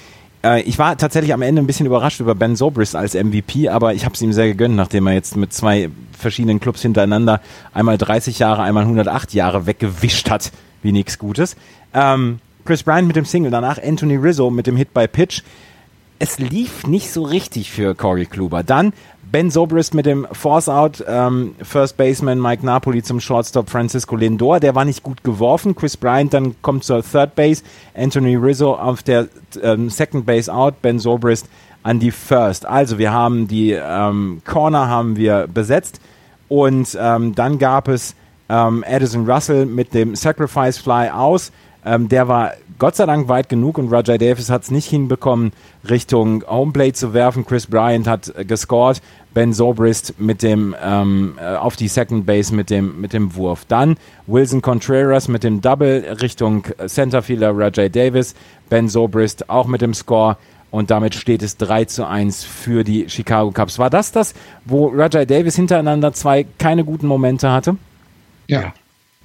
[0.45, 3.95] Äh, ich war tatsächlich am Ende ein bisschen überrascht über Ben Zobrist als MVP, aber
[3.95, 7.41] ich habe es ihm sehr gegönnt, nachdem er jetzt mit zwei verschiedenen Clubs hintereinander
[7.75, 11.57] einmal 30 Jahre, einmal 108 Jahre weggewischt hat, wie nichts Gutes.
[11.95, 15.43] Ähm, Chris Bryant mit dem Single, danach Anthony Rizzo mit dem Hit by Pitch.
[16.21, 18.63] Es lief nicht so richtig für Corey Kluber.
[18.63, 18.93] Dann
[19.33, 24.61] Ben Zobrist mit dem Force Out, ähm, First Baseman Mike Napoli zum Shortstop Francisco Lindor,
[24.61, 25.75] der war nicht gut geworfen.
[25.75, 27.63] Chris Bryant dann kommt zur Third Base,
[27.95, 29.29] Anthony Rizzo auf der
[29.63, 31.49] ähm, Second Base Out, Ben Zobrist
[31.83, 32.67] an die First.
[32.67, 36.03] Also wir haben die ähm, Corner haben wir besetzt
[36.49, 38.15] und ähm, dann gab es
[38.51, 41.53] ähm, Addison Russell mit dem Sacrifice Fly aus.
[41.85, 45.53] Ähm, der war Gott sei Dank weit genug und Roger Davis hat es nicht hinbekommen,
[45.89, 47.47] Richtung Homeplate zu werfen.
[47.47, 49.01] Chris Bryant hat äh, gescored.
[49.35, 53.65] Ben Zobrist mit dem ähm, äh, auf die Second Base mit dem mit dem Wurf.
[53.67, 58.35] Dann Wilson Contreras mit dem Double Richtung Centerfielder Roger Davis.
[58.69, 60.37] Ben Zobrist auch mit dem Score.
[60.71, 63.79] Und damit steht es 3 zu 1 für die Chicago Cubs.
[63.79, 64.33] War das das,
[64.65, 67.77] wo Roger Davis hintereinander zwei keine guten Momente hatte?
[68.47, 68.73] Ja.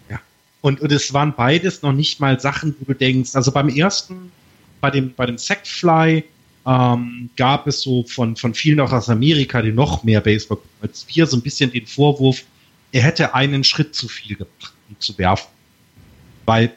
[0.09, 0.19] Ja.
[0.59, 4.33] Und, und es waren beides noch nicht mal Sachen, wo du denkst, also beim ersten,
[4.81, 6.25] bei dem, bei dem Sackfly,
[6.67, 11.05] ähm, gab es so von, von vielen auch aus Amerika, die noch mehr Baseball als
[11.07, 12.43] wir, so ein bisschen den Vorwurf,
[12.91, 15.47] er hätte einen Schritt zu viel gemacht, um zu werfen.
[16.45, 16.73] Weil,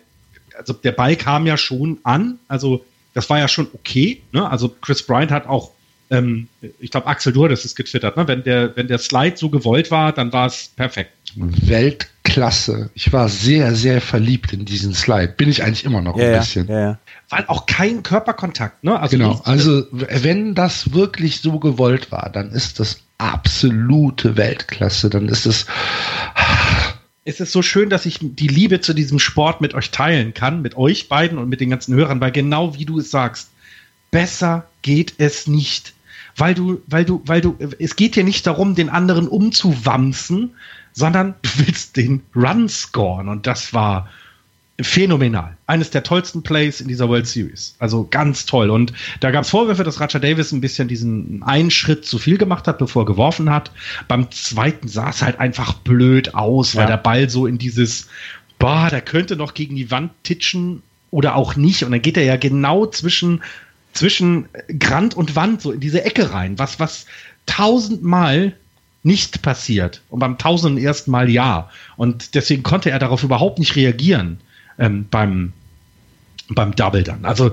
[0.56, 4.48] also der Ball kam ja schon an, also das war ja schon okay, ne?
[4.48, 5.72] Also Chris Bryant hat auch,
[6.10, 6.46] ähm,
[6.78, 8.28] ich glaube, Axel Dur, das ist getwittert, ne?
[8.28, 11.10] Wenn der, wenn der Slide so gewollt war, dann war es perfekt.
[11.34, 12.90] Weltklasse.
[12.94, 15.34] Ich war sehr, sehr verliebt in diesen Slide.
[15.36, 16.68] Bin ich eigentlich immer noch ein bisschen.
[16.68, 16.98] ja, ja.
[17.30, 18.98] Weil auch kein Körperkontakt, ne?
[18.98, 19.40] Also Genau.
[19.44, 25.10] Also, wenn das wirklich so gewollt war, dann ist das absolute Weltklasse.
[25.10, 25.66] Dann ist es,
[27.24, 30.60] es ist so schön, dass ich die Liebe zu diesem Sport mit euch teilen kann,
[30.60, 33.50] mit euch beiden und mit den ganzen Hörern, weil genau wie du es sagst,
[34.10, 35.94] besser geht es nicht.
[36.36, 40.54] Weil du, weil du, weil du, es geht hier nicht darum, den anderen umzuwamsen,
[40.92, 44.08] sondern du willst den Run scoren und das war
[44.84, 45.56] phänomenal.
[45.66, 47.74] Eines der tollsten Plays in dieser World Series.
[47.78, 48.70] Also ganz toll.
[48.70, 52.38] Und da gab es Vorwürfe, dass Roger Davis ein bisschen diesen einen Schritt zu viel
[52.38, 53.70] gemacht hat, bevor er geworfen hat.
[54.08, 56.88] Beim zweiten sah es halt einfach blöd aus, weil Ja.
[56.88, 58.08] der Ball so in dieses,
[58.58, 61.82] boah, der könnte noch gegen die Wand titschen oder auch nicht.
[61.84, 63.42] Und dann geht er ja genau zwischen,
[63.92, 67.06] zwischen Grand und Wand so in diese Ecke rein, was, was
[67.46, 68.54] tausendmal
[69.02, 71.70] nicht passiert und beim tausenden ersten Mal ja.
[71.96, 74.40] Und deswegen konnte er darauf überhaupt nicht reagieren
[74.80, 75.52] ähm, beim,
[76.48, 77.24] beim Double dann.
[77.24, 77.52] Also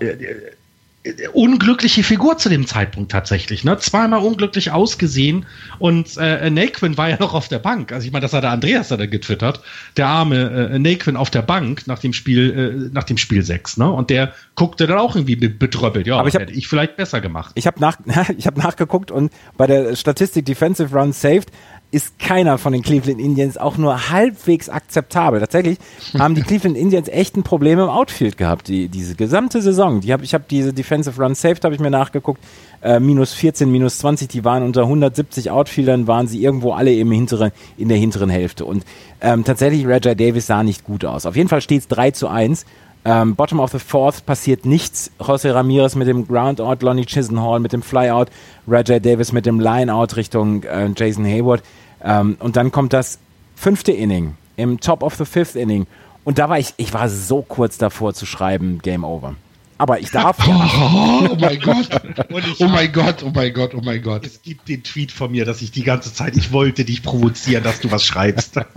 [0.00, 3.78] äh, unglückliche Figur zu dem Zeitpunkt tatsächlich, ne?
[3.78, 5.46] Zweimal unglücklich ausgesehen
[5.78, 7.92] und äh, Naquin war ja noch auf der Bank.
[7.92, 9.60] Also ich meine, das hat der Andreas da getwittert.
[9.96, 13.76] Der arme äh, Naquin auf der Bank nach dem Spiel, äh, nach dem Spiel 6,
[13.76, 13.90] ne?
[13.90, 16.06] Und der guckte dann auch irgendwie betröppelt.
[16.06, 17.52] Ja, Aber ich hab, hätte ich vielleicht besser gemacht.
[17.54, 17.98] Ich habe nach,
[18.36, 21.50] ich hab nachgeguckt und bei der Statistik Defensive Run Saved
[21.96, 25.40] ist keiner von den Cleveland Indians auch nur halbwegs akzeptabel.
[25.40, 25.78] Tatsächlich
[26.18, 30.02] haben die Cleveland Indians echt ein Problem im Outfield gehabt, die, diese gesamte Saison.
[30.02, 32.44] Die hab, ich habe diese Defensive Run Saved, habe ich mir nachgeguckt,
[32.82, 37.10] äh, minus 14, minus 20, die waren unter 170 Outfieldern, waren sie irgendwo alle im
[37.10, 38.66] hinteren, in der hinteren Hälfte.
[38.66, 38.84] Und
[39.22, 41.24] ähm, tatsächlich, Raja Davis sah nicht gut aus.
[41.24, 42.66] Auf jeden Fall steht es 3 zu 1.
[43.06, 45.12] Ähm, bottom of the fourth passiert nichts.
[45.24, 48.28] Jose Ramirez mit dem Groundout, Lonnie Chisenhall mit dem Flyout,
[48.66, 51.62] Rajay Davis mit dem Lineout Richtung äh, Jason Hayward.
[52.02, 53.18] Ähm, und dann kommt das
[53.54, 55.86] fünfte Inning im Top of the fifth Inning.
[56.24, 59.36] Und da war ich, ich war so kurz davor zu schreiben, Game Over.
[59.78, 60.54] Aber ich darf ja.
[60.54, 61.88] Oh, oh mein Gott.
[62.58, 64.26] oh mein Gott, oh mein Gott, oh mein Gott.
[64.26, 67.62] Es gibt den Tweet von mir, dass ich die ganze Zeit, ich wollte dich provozieren,
[67.62, 68.60] dass du was schreibst.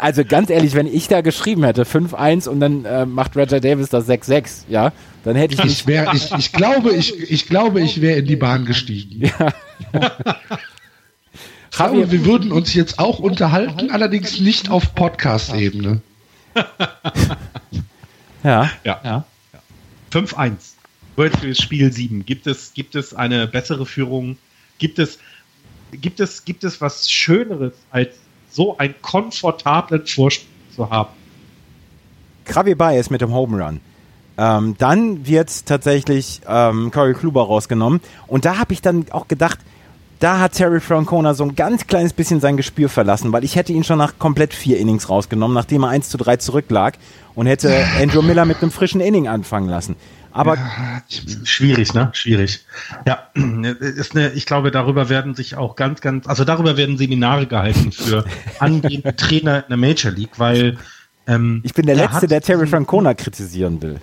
[0.00, 3.88] Also ganz ehrlich, wenn ich da geschrieben hätte, 5-1 und dann äh, macht Roger Davis
[3.88, 4.92] das 6-6, ja,
[5.24, 5.64] dann hätte ich.
[5.64, 9.30] Ich, wär, ich, ich glaube, ich, ich glaube, ich wäre in die Bahn gestiegen.
[9.38, 9.52] Ja.
[11.72, 16.00] Javier, wir würden uns jetzt auch unterhalten, allerdings nicht auf Podcast-Ebene.
[18.42, 18.70] ja.
[18.84, 19.00] Ja.
[19.04, 19.24] ja.
[20.12, 20.52] 5-1.
[21.16, 22.24] World Series Spiel 7.
[22.24, 24.38] Gibt es, gibt es eine bessere Führung?
[24.78, 25.18] Gibt es,
[25.92, 28.14] gibt es, gibt es was Schöneres, als
[28.50, 31.10] so einen komfortablen Vorsprung zu haben?
[32.44, 33.80] Kravi Baez mit dem Home Run.
[34.38, 38.00] Ähm, dann wird tatsächlich ähm, Corey Kluber rausgenommen.
[38.28, 39.58] Und da habe ich dann auch gedacht,
[40.18, 43.72] da hat Terry Francona so ein ganz kleines bisschen sein Gespür verlassen, weil ich hätte
[43.72, 46.98] ihn schon nach komplett vier Innings rausgenommen, nachdem er 1 zu 3 zurücklag
[47.34, 49.96] und hätte Andrew Miller mit einem frischen Inning anfangen lassen.
[50.30, 51.02] Aber ja,
[51.44, 52.10] schwierig, ne?
[52.12, 52.64] Schwierig.
[53.06, 53.28] Ja,
[53.80, 57.92] ist eine, ich glaube, darüber werden sich auch ganz, ganz, also darüber werden Seminare gehalten
[57.92, 58.24] für
[58.58, 60.76] angehende Trainer in der Major League, weil
[61.26, 64.00] ähm, ich bin der, der Letzte, der Terry Francona kritisieren will.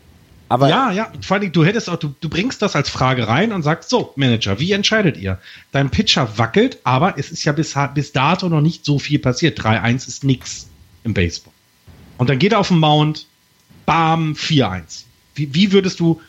[0.47, 3.51] Aber ja, ja, vor allem, du hättest auch, du, du bringst das als Frage rein
[3.51, 5.39] und sagst, so, Manager, wie entscheidet ihr?
[5.71, 9.59] Dein Pitcher wackelt, aber es ist ja bis, bis dato noch nicht so viel passiert.
[9.59, 10.67] 3-1 ist nix
[11.03, 11.53] im Baseball.
[12.17, 13.25] Und dann geht er auf den Mount,
[13.85, 15.03] bam, 4-1.
[15.33, 16.21] Wie, wie würdest du,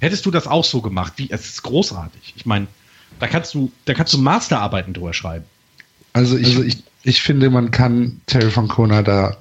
[0.00, 1.14] hättest du das auch so gemacht?
[1.16, 2.34] Wie, es ist großartig.
[2.36, 2.68] Ich meine,
[3.18, 5.44] da kannst du, da kannst du Masterarbeiten drüber schreiben.
[6.12, 9.36] Also ich, also ich, ich finde, man kann Terry Francona da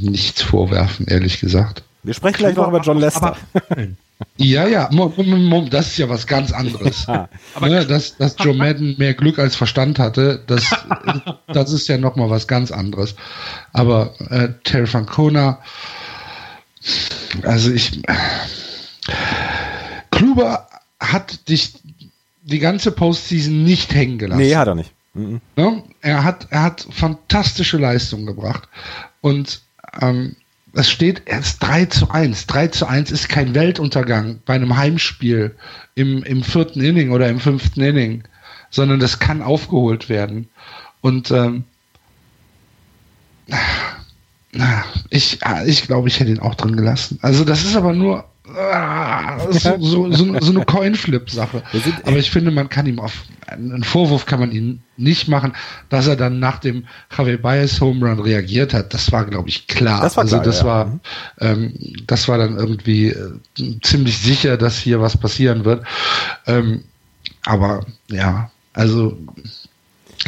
[0.00, 1.84] nichts vorwerfen, ehrlich gesagt.
[2.04, 3.34] Wir sprechen gleich noch über John Lester.
[4.36, 7.08] ja, ja, das ist ja was ganz anderes.
[7.08, 10.64] aber ne, dass, dass Joe Madden mehr Glück als Verstand hatte, das,
[11.48, 13.14] das ist ja noch mal was ganz anderes.
[13.72, 15.58] Aber äh, Terry Francona,
[17.42, 18.02] also ich,
[20.10, 20.68] Kluber
[21.00, 21.72] hat dich
[22.42, 24.42] die ganze Postseason nicht hängen gelassen.
[24.42, 24.92] Nee, hat er nicht.
[25.14, 25.40] Mhm.
[25.56, 25.82] Ne?
[26.02, 28.68] Er, hat, er hat fantastische Leistungen gebracht.
[29.22, 29.62] Und
[30.00, 30.36] ähm,
[30.74, 32.46] es steht erst 3 zu 1.
[32.46, 35.54] 3 zu 1 ist kein Weltuntergang bei einem Heimspiel
[35.94, 38.24] im, im vierten Inning oder im fünften Inning,
[38.70, 40.48] sondern das kann aufgeholt werden.
[41.00, 41.64] Und ähm,
[45.10, 47.18] ich, ich glaube, ich hätte ihn auch drin gelassen.
[47.22, 48.33] Also das ist aber nur Ah,
[49.50, 51.62] so, so, so, so eine Coinflip-Sache.
[52.04, 55.52] Aber ich finde, man kann ihm auf einen Vorwurf kann man ihm nicht machen,
[55.88, 56.86] dass er dann nach dem
[57.16, 58.94] Javier Baez Home Run reagiert hat.
[58.94, 60.02] Das war, glaube ich, klar.
[60.02, 60.66] Das war also klar, das ja.
[60.66, 61.00] war,
[61.40, 61.74] ähm,
[62.06, 65.84] das war dann irgendwie äh, ziemlich sicher, dass hier was passieren wird.
[66.46, 66.84] Ähm,
[67.44, 69.16] aber ja, also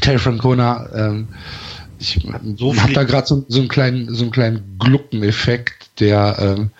[0.01, 1.29] Terry Francona, ähm,
[1.99, 2.21] ich
[2.57, 6.71] so habe da gerade so, so, einen kleinen, so einen kleinen Gluckeneffekt, der, ähm,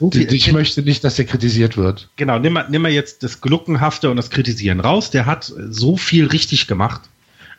[0.00, 2.08] so die, ich möchte nicht, dass der kritisiert wird.
[2.16, 5.10] Genau, nimm mal, nimm mal jetzt das Gluckenhafte und das Kritisieren raus.
[5.10, 7.02] Der hat so viel richtig gemacht.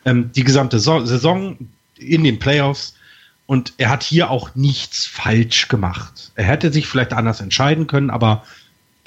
[0.04, 1.56] Ähm, die gesamte so Saison
[1.96, 2.94] in den Playoffs.
[3.46, 6.32] Und er hat hier auch nichts falsch gemacht.
[6.34, 8.44] Er hätte sich vielleicht anders entscheiden können, aber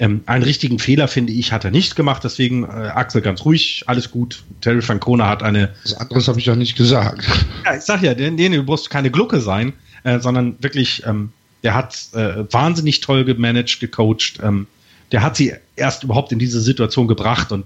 [0.02, 2.24] ähm, einen richtigen Fehler, finde ich, hat er nicht gemacht.
[2.24, 4.42] Deswegen, äh, Axel, ganz ruhig, alles gut.
[4.60, 5.74] Terry Francona hat eine.
[5.84, 7.24] Das anderes habe ich auch nicht gesagt.
[7.64, 11.30] Ja, ich sag ja, den, den du brauchst keine Glucke sein, äh, sondern wirklich, ähm,
[11.62, 14.40] der hat äh, wahnsinnig toll gemanagt, gecoacht.
[14.42, 14.66] Ähm,
[15.12, 17.64] der hat sie erst überhaupt in diese Situation gebracht und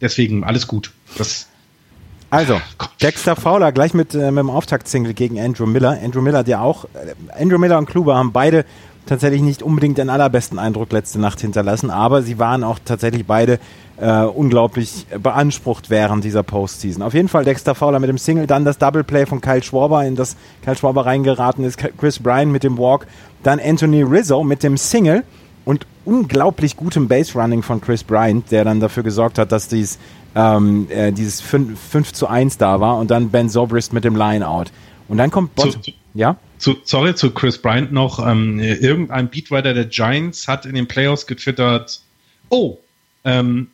[0.00, 0.90] deswegen alles gut.
[1.18, 1.48] Das
[2.30, 2.60] also,
[3.02, 5.98] Dexter Fowler gleich mit, äh, mit dem Auftakt-Single gegen Andrew Miller.
[6.02, 8.64] Andrew Miller, der auch, äh, Andrew Miller und Kluber haben beide
[9.06, 13.58] tatsächlich nicht unbedingt den allerbesten Eindruck letzte Nacht hinterlassen, aber sie waren auch tatsächlich beide
[13.98, 17.02] äh, unglaublich beansprucht während dieser Postseason.
[17.02, 20.04] Auf jeden Fall Dexter Fowler mit dem Single, dann das Double Play von Kyle Schwarber,
[20.04, 23.06] in das Kyle Schwarber reingeraten ist, Chris Bryan mit dem Walk,
[23.42, 25.22] dann Anthony Rizzo mit dem Single
[25.64, 29.98] und unglaublich gutem Base Running von Chris Bryant, der dann dafür gesorgt hat, dass dies,
[30.34, 34.16] ähm, äh, dieses 5, 5 zu 1 da war und dann Ben Zobrist mit dem
[34.16, 34.70] Line-Out.
[35.08, 36.36] Und dann kommt Bot zu, ja?
[36.58, 38.24] Zu, sorry, zu Chris Bryant noch.
[38.26, 42.00] Ähm, irgendein Beatwriter der Giants hat in den Playoffs getwittert,
[42.48, 42.78] oh,
[43.24, 43.68] ähm,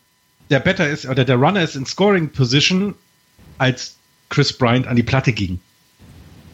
[0.50, 2.94] der Better ist, oder der Runner ist in Scoring Position,
[3.58, 3.96] als
[4.28, 5.60] Chris Bryant an die Platte ging.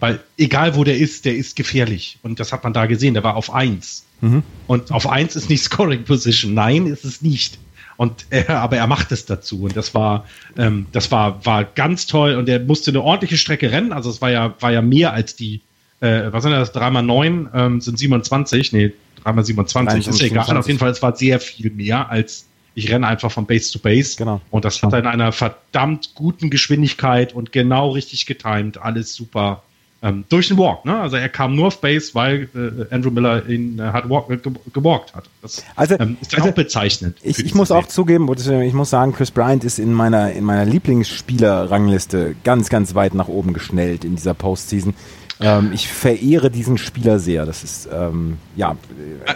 [0.01, 2.18] Weil egal wo der ist, der ist gefährlich.
[2.22, 4.05] Und das hat man da gesehen, der war auf 1.
[4.20, 4.43] Mhm.
[4.66, 6.55] Und auf 1 ist nicht Scoring Position.
[6.55, 7.59] Nein, ist es nicht.
[7.97, 9.64] Und er, aber er macht es dazu.
[9.64, 10.24] Und das war,
[10.57, 12.37] ähm, das war, war ganz toll.
[12.37, 13.93] Und er musste eine ordentliche Strecke rennen.
[13.93, 15.62] Also es war ja, war ja mehr als die,
[16.01, 16.74] äh, was sind das?
[16.74, 18.72] 3x9 ähm, sind 27.
[18.72, 18.92] Nee,
[19.24, 20.57] 3x27 ist ja egal.
[20.57, 23.80] Auf jeden Fall, es war sehr viel mehr als ich renne einfach von Base zu
[23.80, 24.16] Base.
[24.16, 24.40] Genau.
[24.51, 28.78] Und das hat er in einer verdammt guten Geschwindigkeit und genau richtig getimed.
[28.78, 29.64] Alles super.
[30.01, 30.96] Ähm, durch den Walk, ne?
[31.01, 34.38] Also er kam nur auf Base, weil äh, Andrew Miller ihn äh, hat walk, äh,
[34.72, 35.24] gewalkt hat.
[35.42, 37.16] Das also, ähm, ist also, auch bezeichnend.
[37.20, 40.64] Ich, ich muss auch zugeben, ich muss sagen, Chris Bryant ist in meiner in meiner
[40.66, 44.94] Lieblingsspieler-Rangliste ganz, ganz weit nach oben geschnellt in dieser Postseason.
[45.41, 47.47] Ähm, ich verehre diesen Spieler sehr.
[47.47, 48.76] Das ist, ähm, ja.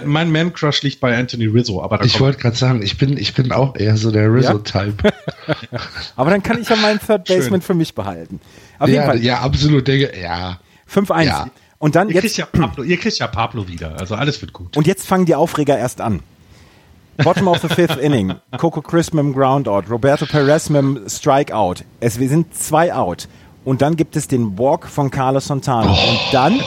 [0.04, 1.82] Mein Man-Crush liegt bei Anthony Rizzo.
[1.82, 4.96] Aber ich wollte gerade sagen, ich bin, ich bin auch eher so der Rizzo-Type.
[5.04, 5.54] Ja?
[6.16, 8.40] aber dann kann ich ja meinen Third Baseman für mich behalten.
[8.78, 9.22] Auf ja, jeden Fall.
[9.22, 9.88] Ja, absolut.
[9.88, 10.58] Ja.
[10.92, 11.24] 5-1.
[11.24, 11.46] Ja.
[11.78, 12.22] Und dann ihr jetzt.
[12.22, 13.98] Kriegt ja Pablo, ihr kriegt ja Pablo wieder.
[13.98, 14.76] Also alles wird gut.
[14.76, 16.20] Und jetzt fangen die Aufreger erst an.
[17.18, 18.34] Bottom of the fifth inning.
[18.56, 19.90] Coco Chris mit dem Groundout.
[19.90, 21.84] Roberto Perez mit dem Strikeout.
[22.00, 23.28] Es, wir sind zwei out.
[23.64, 25.92] Und dann gibt es den Walk von Carlos Santana.
[25.92, 26.10] Oh.
[26.10, 26.60] Und dann.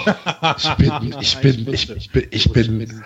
[0.58, 3.04] Ich bin, ich bin, ich, bin, ich bin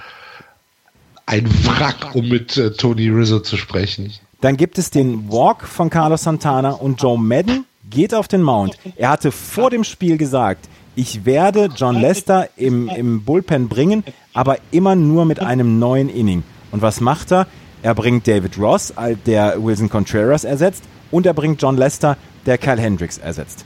[1.25, 4.13] ein Wrack, um mit äh, Tony Rizzo zu sprechen.
[4.41, 8.77] Dann gibt es den Walk von Carlos Santana und Joe Madden geht auf den Mount.
[8.95, 14.57] Er hatte vor dem Spiel gesagt, ich werde John Lester im, im Bullpen bringen, aber
[14.71, 16.43] immer nur mit einem neuen Inning.
[16.71, 17.47] Und was macht er?
[17.81, 18.93] Er bringt David Ross,
[19.25, 23.65] der Wilson Contreras ersetzt, und er bringt John Lester, der Kyle Hendricks ersetzt.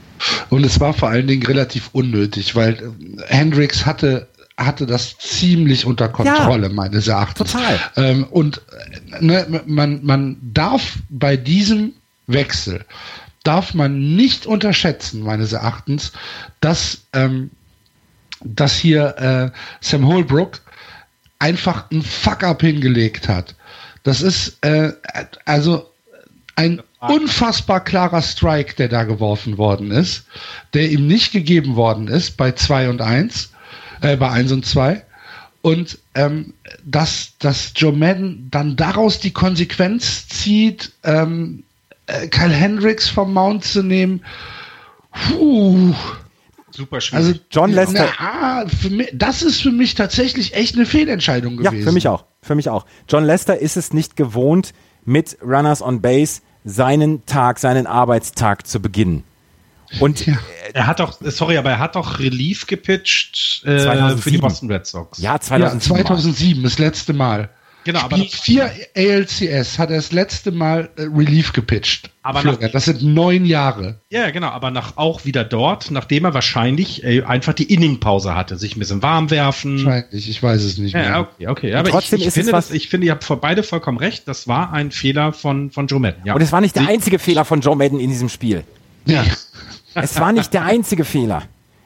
[0.50, 5.86] Und es war vor allen Dingen relativ unnötig, weil äh, Hendricks hatte hatte das ziemlich
[5.86, 7.52] unter Kontrolle, ja, meines Erachtens.
[7.52, 7.80] Total.
[7.96, 8.62] Ähm, und
[9.20, 11.94] äh, ne, man, man darf bei diesem
[12.28, 12.86] Wechsel,
[13.44, 16.12] darf man nicht unterschätzen, meines Erachtens,
[16.62, 17.50] dass, ähm,
[18.44, 20.62] dass hier äh, Sam Holbrook
[21.40, 23.56] einfach ein Fuck-up hingelegt hat.
[24.04, 24.94] Das ist, äh,
[25.46, 25.93] also
[26.56, 30.26] ein unfassbar klarer Strike, der da geworfen worden ist,
[30.74, 33.52] der ihm nicht gegeben worden ist bei 2 und 1,
[34.02, 35.04] äh, bei 1 und 2.
[35.62, 41.64] Und ähm, dass, dass Joe Madden dann daraus die Konsequenz zieht, ähm,
[42.08, 44.24] äh, Kyle Hendricks vom Mount zu nehmen,
[45.12, 45.94] puh.
[46.72, 47.26] Super schwierig.
[47.26, 48.10] Also John Lester.
[48.20, 51.78] Na, mich, das ist für mich tatsächlich echt eine Fehlentscheidung gewesen.
[51.78, 52.26] Ja, für mich auch.
[52.42, 52.86] Für mich auch.
[53.08, 54.74] John Lester ist es nicht gewohnt,
[55.06, 59.24] mit Runners on Base seinen Tag, seinen Arbeitstag zu beginnen.
[60.00, 60.36] Und ja.
[60.74, 64.88] er hat doch, sorry, aber er hat doch Relief gepitcht äh, für die Boston Red
[64.88, 65.20] Sox.
[65.20, 67.50] Ja, 2007, ja, 2007 das letzte Mal.
[67.84, 72.12] Genau, aber nach vier ALCS hat er das letzte Mal äh, Relief gepitcht.
[72.22, 74.00] Aber nach, das sind neun Jahre.
[74.10, 78.58] Ja, genau, aber nach, auch wieder dort, nachdem er wahrscheinlich äh, einfach die Inningpause hatte,
[78.58, 79.86] sich ein bisschen warm werfen.
[79.86, 81.04] Wahrscheinlich, ich weiß es nicht mehr.
[81.04, 81.74] Ja, okay, okay.
[81.76, 84.28] Aber trotzdem ich, ich ist finde, es das, ich finde, ihr habt beide vollkommen recht.
[84.28, 86.26] Das war ein Fehler von, von Joe Madden.
[86.26, 86.36] Ja.
[86.36, 88.64] Und es war nicht der einzige Fehler von Joe Madden in diesem Spiel.
[89.06, 89.26] Ja.
[89.96, 91.44] Es war nicht der einzige Fehler.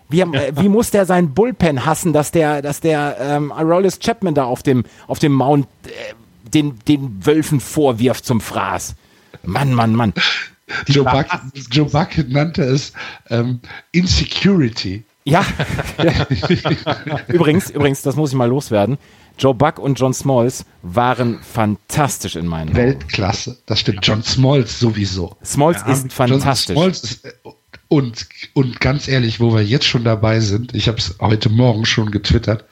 [0.09, 4.35] Wie, äh, wie muss der seinen Bullpen hassen, dass der, dass der ähm, Aroldis Chapman
[4.35, 5.89] da auf dem, auf dem Mount äh,
[6.49, 8.95] den, den Wölfen vorwirft zum Fraß?
[9.43, 10.13] Mann, Mann, Mann.
[10.87, 11.27] Joe Buck,
[11.71, 12.93] Joe Buck nannte es
[13.29, 13.59] ähm,
[13.91, 15.03] Insecurity.
[15.23, 15.45] Ja.
[17.27, 18.97] übrigens, übrigens, das muss ich mal loswerden.
[19.37, 23.57] Joe Buck und John Smalls waren fantastisch in meinen Weltklasse.
[23.65, 23.99] Das stimmt.
[24.05, 25.37] John Smalls sowieso.
[25.43, 26.75] Smalls ja, ist fantastisch.
[26.75, 27.27] John Smalls ist,
[27.87, 31.85] und, und ganz ehrlich, wo wir jetzt schon dabei sind, ich habe es heute Morgen
[31.85, 32.65] schon getwittert,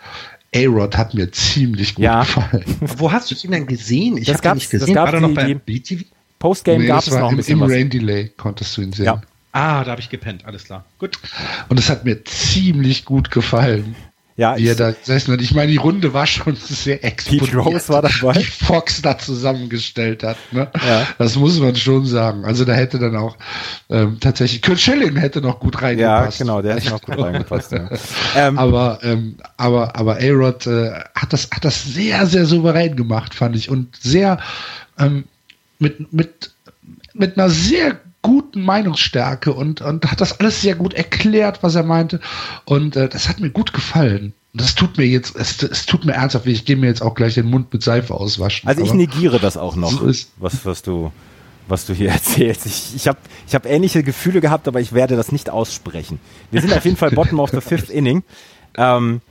[0.55, 2.21] A-Rod hat mir ziemlich gut ja.
[2.21, 2.63] gefallen.
[2.97, 4.17] Wo hast du ihn denn gesehen?
[4.17, 4.95] Ich habe ihn nicht gesehen.
[4.95, 6.05] Das gab war noch bei BTV?
[6.39, 9.05] Postgame nee, gab es noch ein bisschen Im Rain Delay konntest du ihn sehen.
[9.05, 9.21] Ja.
[9.51, 10.85] Ah, da habe ich gepennt, alles klar.
[10.99, 11.17] Gut.
[11.69, 13.95] Und es hat mir ziemlich gut gefallen.
[14.37, 15.41] Ja, wie er ich, da gesessen hat.
[15.41, 17.51] Ich meine, die Runde war schon sehr explodiert.
[17.51, 18.33] Pete Rose war dabei.
[18.39, 20.37] Die Fox da zusammengestellt hat.
[20.51, 20.69] Ne?
[20.85, 21.07] Ja.
[21.17, 22.43] Das muss man schon sagen.
[22.43, 23.37] Also da hätte dann auch
[23.89, 26.39] ähm, tatsächlich Kurt Schilling hätte noch gut ja, reingepasst.
[26.39, 27.71] genau, der hat noch gut reingepasst.
[27.71, 27.89] Ja.
[28.35, 33.33] Ähm, Aber, ähm, aber, aber A-Rod äh, hat, das, hat das sehr, sehr souverän gemacht,
[33.33, 33.69] fand ich.
[33.69, 34.39] Und sehr
[34.99, 35.23] ähm,
[35.79, 36.51] mit, mit,
[37.13, 41.83] mit einer sehr guten Meinungsstärke und, und hat das alles sehr gut erklärt, was er
[41.83, 42.19] meinte.
[42.65, 44.33] Und äh, das hat mir gut gefallen.
[44.53, 46.47] Und das tut mir jetzt, es, es tut mir ernsthaft.
[46.47, 48.67] Ich gehe mir jetzt auch gleich den Mund mit Seife auswaschen.
[48.67, 50.07] Also ich negiere das auch noch, So
[50.37, 51.11] was, was du,
[51.67, 52.65] was du hier erzählst.
[52.65, 56.19] Ich, ich habe ich hab ähnliche Gefühle gehabt, aber ich werde das nicht aussprechen.
[56.51, 58.23] Wir sind auf jeden Fall bottom of the fifth inning.
[58.77, 59.21] Ähm,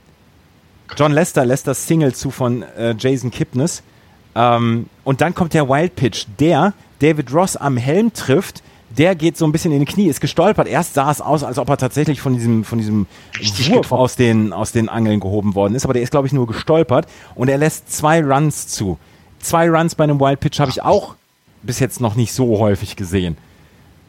[0.95, 3.83] John Lester lässt das Single zu von äh, Jason Kipnis.
[4.35, 8.61] Ähm, und dann kommt der Wild Pitch, der David Ross am Helm trifft.
[8.97, 10.67] Der geht so ein bisschen in die Knie, ist gestolpert.
[10.67, 13.07] Erst sah es aus, als ob er tatsächlich von diesem, von diesem
[13.69, 15.83] Wurf aus den, aus den Angeln gehoben worden ist.
[15.83, 17.07] Aber der ist, glaube ich, nur gestolpert.
[17.35, 18.97] Und er lässt zwei Runs zu.
[19.39, 21.15] Zwei Runs bei einem Wild Pitch habe ich auch
[21.61, 23.37] bis jetzt noch nicht so häufig gesehen.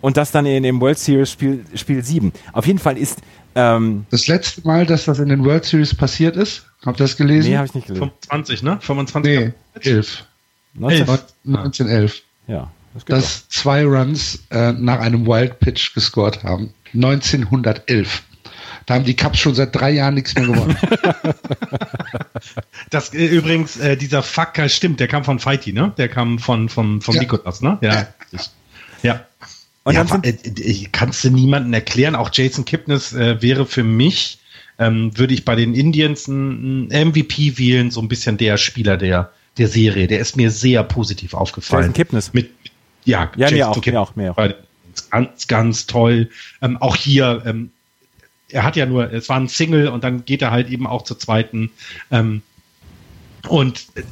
[0.01, 2.32] Und das dann in dem World Series Spiel, Spiel 7.
[2.53, 3.18] Auf jeden Fall ist,
[3.55, 7.16] ähm, Das letzte Mal, dass das in den World Series passiert ist, habt ihr das
[7.16, 7.51] gelesen?
[7.51, 8.12] nee, habe ich nicht gelesen.
[8.28, 8.78] 25, ne?
[8.80, 9.32] 25.
[9.32, 10.24] nee, 11.
[10.74, 11.01] 19,
[11.47, 12.22] 1911.
[12.47, 12.70] Ja,
[13.05, 16.72] das dass zwei Runs äh, nach einem Wild Pitch gescored haben.
[16.94, 18.22] 1911.
[18.86, 20.76] Da haben die Cubs schon seit drei Jahren nichts mehr gewonnen.
[22.90, 25.92] Das äh, übrigens, äh, dieser Fucker stimmt, der kam von Fighty, ne?
[25.97, 27.22] Der kam von, von, von Ja.
[27.22, 27.78] Nikolas, ne?
[27.80, 28.07] Ja.
[28.32, 28.51] richtig.
[29.03, 29.26] Ja.
[29.84, 32.14] Und ja, dann äh, äh, kannst du niemanden erklären.
[32.14, 34.40] Auch Jason Kipnis äh, wäre für mich,
[34.78, 38.97] ähm, würde ich bei den Indians ein ein MVP wählen, so ein bisschen der Spieler
[38.97, 40.07] der, der Serie.
[40.07, 41.82] Der ist mir sehr positiv aufgefallen.
[41.82, 42.32] Jason Kipnis.
[42.34, 42.51] Mit,
[43.07, 44.54] ja, Ja, mir Jason auch, mir auch, mir auch.
[45.11, 46.30] Ganz, ganz toll.
[46.62, 47.70] Ähm, auch hier, ähm,
[48.50, 51.02] er hat ja nur, es war ein Single und dann geht er halt eben auch
[51.02, 51.70] zur zweiten.
[52.11, 52.42] Ähm,
[53.48, 54.02] und äh,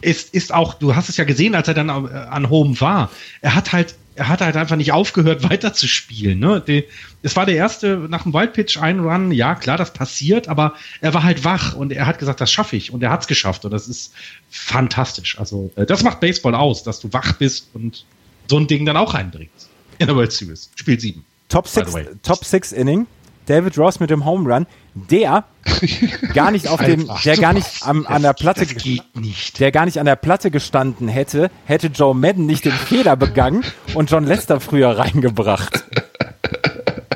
[0.00, 3.10] ist, ist auch, du hast es ja gesehen, als er dann äh, an Home war.
[3.40, 6.38] Er hat halt, er hat halt einfach nicht aufgehört, weiterzuspielen.
[6.38, 6.62] Ne?
[6.66, 6.84] Die,
[7.22, 9.32] es war der erste nach dem Wildpitch ein Run.
[9.32, 12.76] Ja, klar, das passiert, aber er war halt wach und er hat gesagt, das schaffe
[12.76, 12.92] ich.
[12.92, 13.64] Und er hat es geschafft.
[13.64, 14.12] Und das ist
[14.50, 15.38] fantastisch.
[15.38, 18.04] Also, äh, das macht Baseball aus, dass du wach bist und
[18.48, 19.68] so ein Ding dann auch reinbringst.
[19.98, 20.70] In der World Series.
[20.74, 21.24] Spiel 7.
[21.48, 22.06] Top by Six, the way.
[22.22, 23.06] Top Six Inning.
[23.46, 25.44] David Ross mit dem Home Run, der
[26.34, 28.66] gar nicht auf dem, der gar nicht am, an der Platte,
[29.14, 29.60] nicht.
[29.60, 33.64] der gar nicht an der Platte gestanden hätte, hätte Joe Madden nicht den Fehler begangen
[33.94, 35.84] und John Lester früher reingebracht.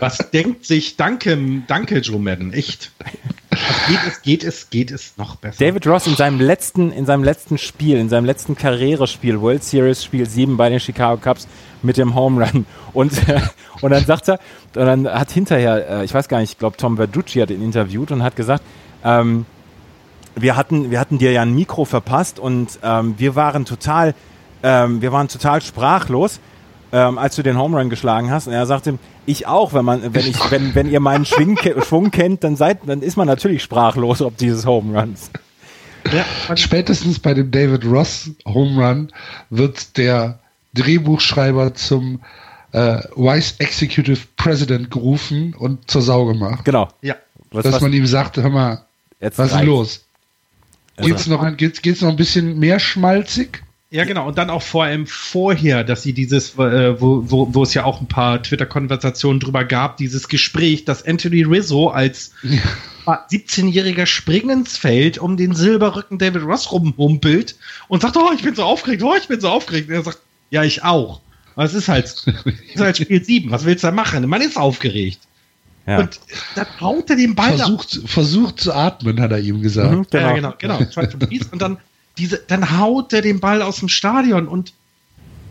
[0.01, 2.93] Was denkt sich, danke, danke Joe Madden, echt.
[3.87, 5.65] Geht es, geht es, geht es noch besser.
[5.65, 10.05] David Ross in seinem letzten, in seinem letzten Spiel, in seinem letzten Karrierespiel, World Series
[10.05, 11.49] Spiel 7 bei den Chicago Cubs
[11.83, 12.67] mit dem Home Run.
[12.93, 13.13] Und,
[13.81, 14.39] und dann sagt er,
[14.75, 17.63] und dann hat hinterher, äh, ich weiß gar nicht, ich glaube Tom Verducci hat ihn
[17.63, 18.63] interviewt und hat gesagt,
[19.05, 19.47] ähm,
[20.35, 24.15] wir hatten, wir hatten dir ja ein Mikro verpasst und ähm, wir waren total,
[24.63, 26.41] ähm, wir waren total sprachlos,
[26.93, 28.47] ähm, als du den Home Run geschlagen hast.
[28.47, 32.11] Und er sagte, ich auch, wenn man, wenn ich, wenn, wenn ihr meinen Schwing, Schwung
[32.11, 35.31] kennt, dann seid, dann ist man natürlich sprachlos ob dieses Home Runs.
[36.13, 39.13] ja, Spätestens bei dem David Ross Home Run
[39.51, 40.39] wird der
[40.75, 42.21] Drehbuchschreiber zum
[42.73, 46.65] äh, Vice Executive President gerufen und zur Sau gemacht.
[46.65, 46.89] Genau.
[47.03, 47.17] ja.
[47.51, 48.85] Was, dass was, man ihm sagt, hör mal,
[49.21, 50.05] jetzt was ist los?
[50.99, 53.63] Geht's noch, geht's, geht's noch ein bisschen mehr schmalzig?
[53.91, 54.29] Ja, genau.
[54.29, 57.85] Und dann auch vor allem vorher, dass sie dieses, äh, wo, wo, wo es ja
[57.85, 62.33] auch ein paar Twitter-Konversationen drüber gab, dieses Gespräch, dass Anthony Rizzo als
[63.07, 67.57] 17-jähriger springt ins Feld, um den Silberrücken David Ross rumhumpelt
[67.89, 69.89] und sagt, oh, ich bin so aufgeregt, oh, ich bin so aufgeregt.
[69.89, 70.19] Und er sagt,
[70.51, 71.23] ja, ich auch.
[71.55, 72.27] Aber es ist halt, es
[72.75, 73.51] ist halt Spiel 7.
[73.51, 74.29] Was willst du da machen?
[74.29, 75.21] Man ist aufgeregt.
[75.87, 76.01] Ja.
[76.01, 76.21] Und
[76.55, 79.91] dann haut er den Ball Versucht, versucht zu atmen, hat er ihm gesagt.
[79.91, 80.85] Mhm, Ja, genau, genau.
[80.85, 81.47] Try to breathe.
[81.51, 81.79] Und dann,
[82.19, 84.73] diese, dann haut er den Ball aus dem Stadion und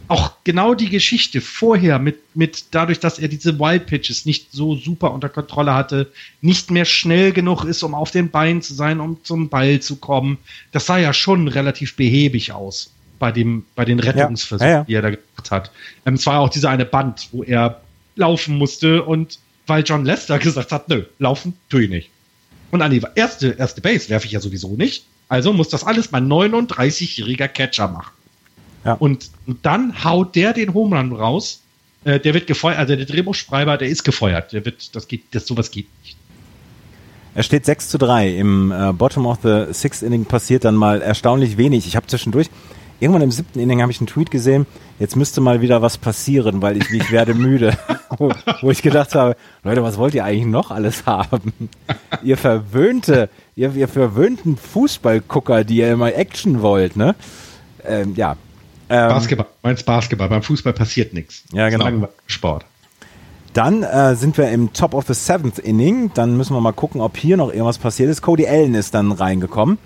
[0.10, 4.76] auch genau die Geschichte vorher mit, mit dadurch, dass er diese Wild Pitches nicht so
[4.76, 6.12] super unter Kontrolle hatte,
[6.42, 9.98] nicht mehr schnell genug ist, um auf den Beinen zu sein, um zum Ball zu
[9.98, 10.38] kommen.
[10.72, 14.84] Das sah ja schon relativ behäbig aus bei dem, bei den Rettungsversuchen, Ja, ja.
[14.84, 15.72] die er da gemacht hat.
[16.06, 17.82] Ähm, es war ja auch dieser eine Band, wo er
[18.16, 22.10] laufen musste und weil John Lester gesagt hat, nö, laufen tue ich nicht.
[22.72, 25.06] Und an die erste, erste Base werfe ich ja sowieso nicht.
[25.30, 28.12] Also muss das alles mein 39-jähriger Catcher machen.
[28.86, 28.94] Ja.
[28.94, 31.62] Und, und dann haut der den Home Run raus.
[32.06, 34.54] Äh, der wird gefeuert, also der Drehbuchschreiber, der ist gefeuert.
[34.54, 36.18] Der wird, das geht, das sowas geht nicht.
[37.36, 38.38] Er steht 6 zu 3.
[38.38, 41.86] Im äh, Bottom of the Sixth Inning passiert dann mal erstaunlich wenig.
[41.86, 42.50] Ich habe zwischendurch,
[43.00, 44.66] irgendwann im siebten Inning habe ich einen Tweet gesehen,
[45.00, 47.78] jetzt müsste mal wieder was passieren, weil ich, ich werde müde.
[48.18, 51.70] Wo, wo ich gedacht habe, Leute, was wollt ihr eigentlich noch alles haben?
[52.24, 57.16] ihr verwöhnte, ihr, ihr verwöhnten Fußballgucker, die ihr immer Action wollt, ne?
[57.86, 58.36] Ähm, ja.
[58.90, 61.44] Ähm, Basketball, meinst Basketball, beim Fußball passiert nichts.
[61.52, 62.08] Ja, genau.
[62.26, 62.66] Sport.
[63.54, 66.12] Dann äh, sind wir im Top of the Seventh Inning.
[66.14, 68.22] Dann müssen wir mal gucken, ob hier noch irgendwas passiert ist.
[68.22, 69.80] Cody Allen ist dann reingekommen.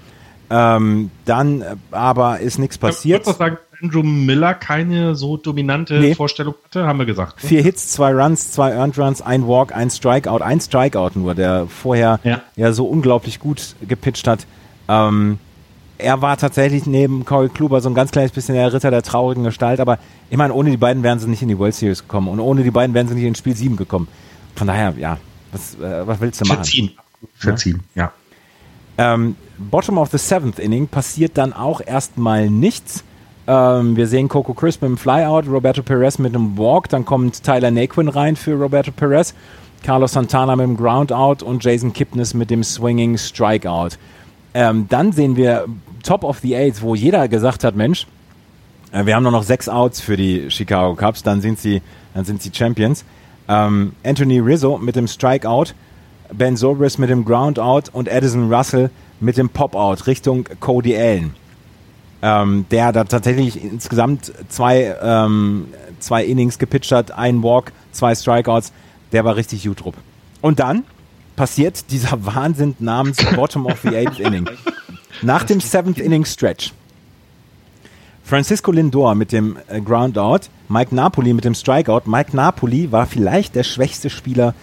[0.49, 3.21] Ähm, dann äh, aber ist nichts passiert.
[3.21, 6.15] Ich würde sagen, Andrew Miller keine so dominante nee.
[6.15, 7.43] Vorstellung hatte, haben wir gesagt.
[7.43, 7.49] Ne?
[7.49, 11.67] Vier Hits, zwei Runs, zwei Earned Runs, ein Walk, ein Strikeout, ein Strikeout nur, der
[11.67, 14.45] vorher ja, ja so unglaublich gut gepitcht hat.
[14.87, 15.39] Ähm,
[15.97, 19.43] er war tatsächlich neben Corey Kluber so ein ganz kleines bisschen der Ritter der traurigen
[19.43, 22.27] Gestalt, aber ich meine, ohne die beiden wären sie nicht in die World Series gekommen
[22.27, 24.07] und ohne die beiden wären sie nicht in Spiel 7 gekommen.
[24.55, 25.17] Von daher, ja,
[25.51, 26.57] was, äh, was willst du machen?
[26.57, 26.91] Verziehen.
[27.35, 28.11] Verziehen, ja.
[28.97, 33.03] Ähm, Bottom of the Seventh Inning passiert dann auch erstmal nichts.
[33.47, 37.43] Ähm, wir sehen Coco Crisp mit dem Flyout, Roberto Perez mit einem Walk, dann kommt
[37.43, 39.33] Tyler Naquin rein für Roberto Perez,
[39.83, 43.97] Carlos Santana mit dem Groundout und Jason Kipnis mit dem Swinging Strikeout.
[44.53, 45.65] Ähm, dann sehen wir
[46.03, 48.05] Top of the Eights, wo jeder gesagt hat, Mensch,
[48.91, 51.81] äh, wir haben nur noch sechs Outs für die Chicago Cubs, dann sind sie,
[52.13, 53.05] dann sind sie Champions.
[53.47, 55.73] Ähm, Anthony Rizzo mit dem Strikeout,
[56.33, 61.35] Ben Zobrist mit dem Groundout und Edison Russell mit dem Pop-Out Richtung Cody Allen.
[62.23, 65.67] Ähm, der da tatsächlich insgesamt zwei, ähm,
[65.99, 68.71] zwei Innings gepitcht hat, ein Walk, zwei Strikeouts.
[69.11, 69.95] Der war richtig gut drauf.
[70.41, 70.83] Und dann
[71.35, 74.47] passiert dieser Wahnsinn namens Bottom of the Eighth Inning.
[75.23, 76.73] Nach dem Seventh Inning Stretch.
[78.23, 82.03] Francisco Lindor mit dem äh, Groundout, Mike Napoli mit dem Strikeout.
[82.05, 84.53] Mike Napoli war vielleicht der schwächste Spieler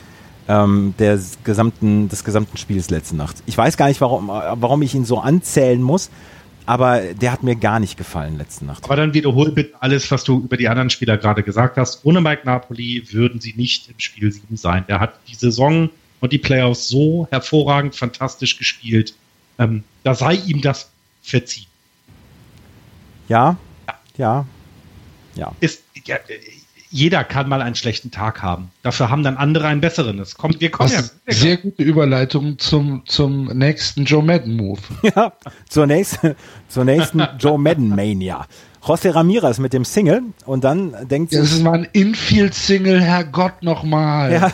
[0.48, 3.42] ähm, des, gesamten, des gesamten Spiels letzte Nacht.
[3.44, 6.10] Ich weiß gar nicht, warum, warum ich ihn so anzählen muss,
[6.68, 8.84] aber der hat mir gar nicht gefallen letzte Nacht.
[8.84, 12.04] Aber dann wiederhol bitte alles, was du über die anderen Spieler gerade gesagt hast.
[12.04, 14.84] Ohne Mike Napoli würden sie nicht im Spiel 7 sein.
[14.86, 15.88] Der hat die Saison
[16.20, 19.14] und die Playoffs so hervorragend, fantastisch gespielt.
[19.58, 20.90] Ähm, da sei ihm das
[21.22, 21.68] verziehen.
[23.28, 23.56] Ja,
[24.18, 24.44] ja,
[25.36, 25.52] ja.
[25.60, 26.18] Ist, ja,
[26.90, 28.70] jeder kann mal einen schlechten Tag haben.
[28.82, 30.18] Dafür haben dann andere einen besseren.
[30.18, 31.32] Es kommt, wir kommen Was ja.
[31.32, 34.80] Sehr gute Überleitung zum, zum nächsten Joe Madden Move.
[35.14, 35.32] Ja,
[35.68, 36.34] zur nächsten,
[36.68, 38.46] zur nächsten Joe Madden Mania.
[38.82, 43.62] José Ramirez mit dem Single und dann denkt ja, Das ist mal ein Infield-Single, Herrgott
[43.62, 44.32] nochmal.
[44.32, 44.52] Ja.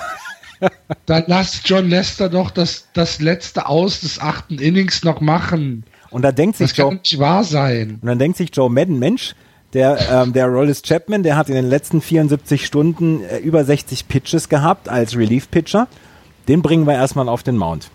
[1.07, 5.85] dann lasst John Lester doch das, das letzte Aus des achten Innings noch machen.
[6.11, 7.99] Und da denkt sich das kann Joe, nicht wahr sein.
[8.01, 9.35] Und dann denkt sich Joe Madden, Mensch,
[9.75, 14.09] der, ähm, der Rollis Chapman, der hat in den letzten 74 Stunden äh, über 60
[14.09, 15.89] Pitches gehabt als Relief-Pitcher.
[16.49, 17.91] Den bringen wir erstmal auf den Mount.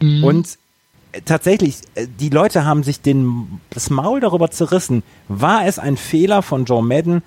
[0.00, 0.22] Mhm.
[0.22, 0.58] Und
[1.12, 5.02] äh, tatsächlich, äh, die Leute haben sich den, das Maul darüber zerrissen.
[5.28, 7.22] War es ein Fehler von Joe Madden,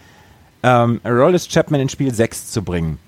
[0.61, 2.99] ähm, Rollis Chapman in Spiel 6 zu bringen?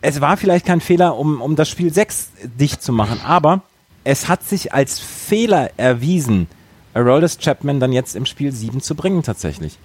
[0.00, 3.62] Es war vielleicht kein Fehler, um, um das Spiel 6 dicht zu machen, aber
[4.04, 6.46] es hat sich als Fehler erwiesen,
[6.94, 9.78] Aroldis Chapman dann jetzt im Spiel 7 zu bringen tatsächlich.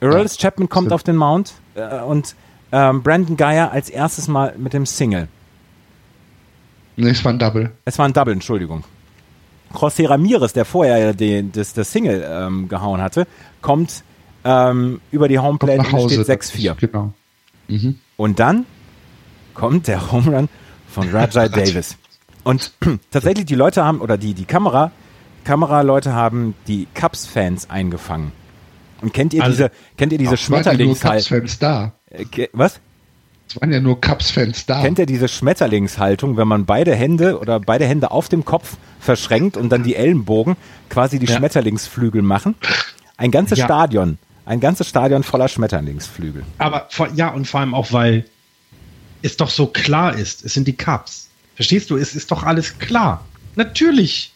[0.00, 2.34] Aroldis ja, Chapman kommt auf den Mount äh, und
[2.72, 5.28] ähm, Brandon Geyer als erstes Mal mit dem Single.
[6.96, 7.70] Nee, es war ein Double.
[7.84, 8.84] Es war ein Double, Entschuldigung.
[9.72, 13.26] José Ramirez, der vorher den, das, das Single ähm, gehauen hatte,
[13.62, 14.04] kommt
[14.44, 16.74] ähm, über die Homeplate und steht 6-4.
[16.74, 17.12] Genau.
[17.68, 17.98] Mhm.
[18.16, 18.66] Und dann
[19.54, 20.48] kommt der Home Run
[20.88, 21.96] von Rajai Davis.
[22.44, 22.72] Und
[23.10, 24.90] tatsächlich die Leute haben, oder die, die Kamera
[25.44, 28.32] Kameraleute haben die Cubs-Fans eingefangen.
[29.00, 31.40] Und kennt ihr also, diese, kennt ihr diese Schmetterlingshaltung?
[31.40, 31.92] Cubs-Fans da.
[32.10, 32.80] Äh, was?
[33.48, 34.80] Es waren ja nur Cubs-Fans da.
[34.80, 39.56] Kennt ihr diese Schmetterlingshaltung, wenn man beide Hände oder beide Hände auf dem Kopf verschränkt
[39.56, 40.56] und dann die Ellenbogen
[40.88, 41.36] quasi die ja.
[41.36, 42.54] Schmetterlingsflügel machen?
[43.16, 43.66] Ein ganzes ja.
[43.66, 46.44] Stadion, ein ganzes Stadion voller Schmetterlingsflügel.
[46.58, 48.24] Aber ja, und vor allem auch, weil
[49.20, 51.28] es doch so klar ist, es sind die Cubs.
[51.54, 51.96] Verstehst du?
[51.96, 53.24] Es ist doch alles klar.
[53.54, 54.31] Natürlich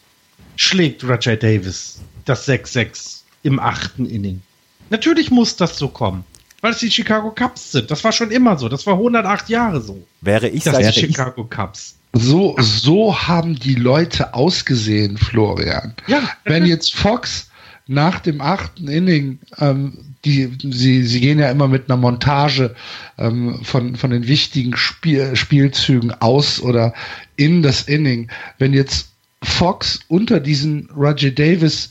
[0.57, 4.41] schlägt Roger Davis das 6-6 im achten Inning.
[4.89, 6.25] Natürlich muss das so kommen,
[6.61, 7.89] weil es die Chicago Cubs sind.
[7.89, 8.67] Das war schon immer so.
[8.67, 10.05] Das war 108 Jahre so.
[10.21, 11.95] Wäre ich das seit die Chicago Cubs.
[12.13, 15.93] So, so haben die Leute ausgesehen, Florian.
[16.07, 17.49] Ja, Wenn jetzt Fox
[17.85, 22.75] nach dem achten Inning, ähm, die, sie, sie gehen ja immer mit einer Montage
[23.17, 26.93] ähm, von, von den wichtigen Spiel, Spielzügen aus oder
[27.35, 28.29] in das Inning.
[28.57, 29.13] Wenn jetzt
[29.43, 31.89] Fox unter diesen Roger Davis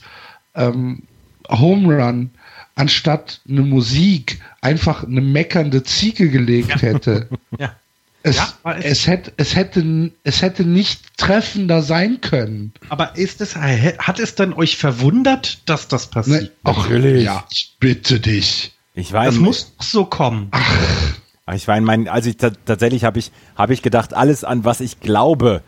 [0.55, 1.03] ähm,
[1.49, 2.31] Home Run
[2.75, 7.27] anstatt eine Musik einfach eine meckernde Ziege gelegt hätte.
[7.59, 7.73] ja.
[8.23, 12.73] Es, Ja, es- es, hätte, es, hätte, es hätte nicht treffender sein können.
[12.89, 16.41] Aber ist es, hat es denn euch verwundert, dass das passiert?
[16.43, 16.51] Ne?
[16.65, 17.23] Ach, Natürlich.
[17.23, 18.73] ja, ich bitte dich.
[18.93, 20.49] Ich war Das muss doch so kommen.
[20.51, 24.43] Ach, ich war in meinen, also ich, ta- tatsächlich habe ich, habe ich gedacht, alles
[24.43, 25.61] an was ich glaube,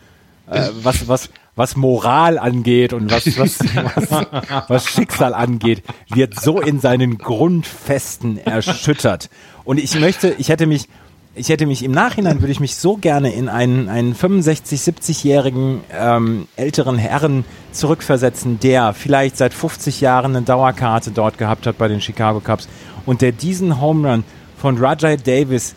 [0.47, 1.29] äh, was, was,
[1.59, 3.59] was Moral angeht und was, was,
[4.09, 4.27] was,
[4.69, 9.29] was Schicksal angeht, wird so in seinen Grundfesten erschüttert.
[9.65, 10.87] Und ich möchte, ich hätte mich,
[11.35, 15.81] ich hätte mich im Nachhinein würde ich mich so gerne in einen, einen 65, 70-jährigen
[15.93, 17.43] ähm, älteren Herren
[17.73, 22.69] zurückversetzen, der vielleicht seit 50 Jahren eine Dauerkarte dort gehabt hat bei den Chicago Cubs
[23.05, 24.23] und der diesen Home Run
[24.57, 25.75] von Rajai Davis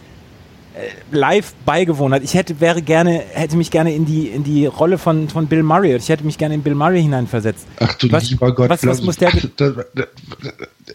[1.11, 2.23] live beigewohnt hat.
[2.23, 5.63] Ich hätte wäre gerne hätte mich gerne in die in die Rolle von von Bill
[5.63, 5.95] Murray.
[5.97, 7.67] Ich hätte mich gerne in Bill Murray hineinversetzt.
[7.81, 8.71] Ach du was, lieber Gott.
[8.71, 10.07] was, was muss der ge- Da- da- da-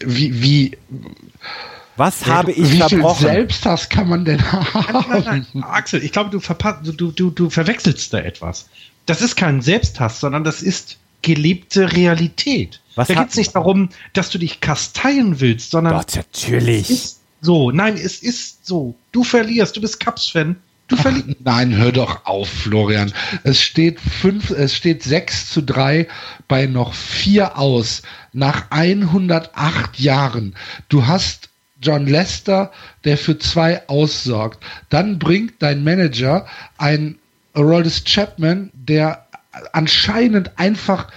[0.04, 0.78] Wie, wie,
[1.96, 3.26] was habe ich wie viel verbrochen?
[3.26, 5.24] Selbsthass kann man denn Nein, nein, haben?
[5.54, 5.64] nein.
[5.64, 6.40] Axel, ich glaube, du,
[6.92, 8.68] du, du, du, verwechselst da etwas.
[9.06, 12.80] Das ist kein Selbsthass, sondern das ist gelebte Realität.
[12.94, 16.88] Was da geht es nicht darum, dass du dich kasteien willst, sondern Gott, natürlich.
[17.40, 17.70] So.
[17.70, 18.94] Nein, es ist so.
[19.12, 20.56] Du verlierst, du bist Cups-Fan.
[20.88, 21.36] Du verlierst.
[21.44, 23.12] Nein, hör doch auf, Florian.
[23.44, 26.08] Es steht fünf, es steht 6 zu 3
[26.48, 30.54] bei noch vier aus nach 108 Jahren.
[30.88, 32.72] Du hast John Lester,
[33.04, 34.64] der für zwei aussorgt.
[34.88, 37.18] Dann bringt dein Manager ein
[37.54, 39.26] Aroldis Chapman, der
[39.72, 41.08] anscheinend einfach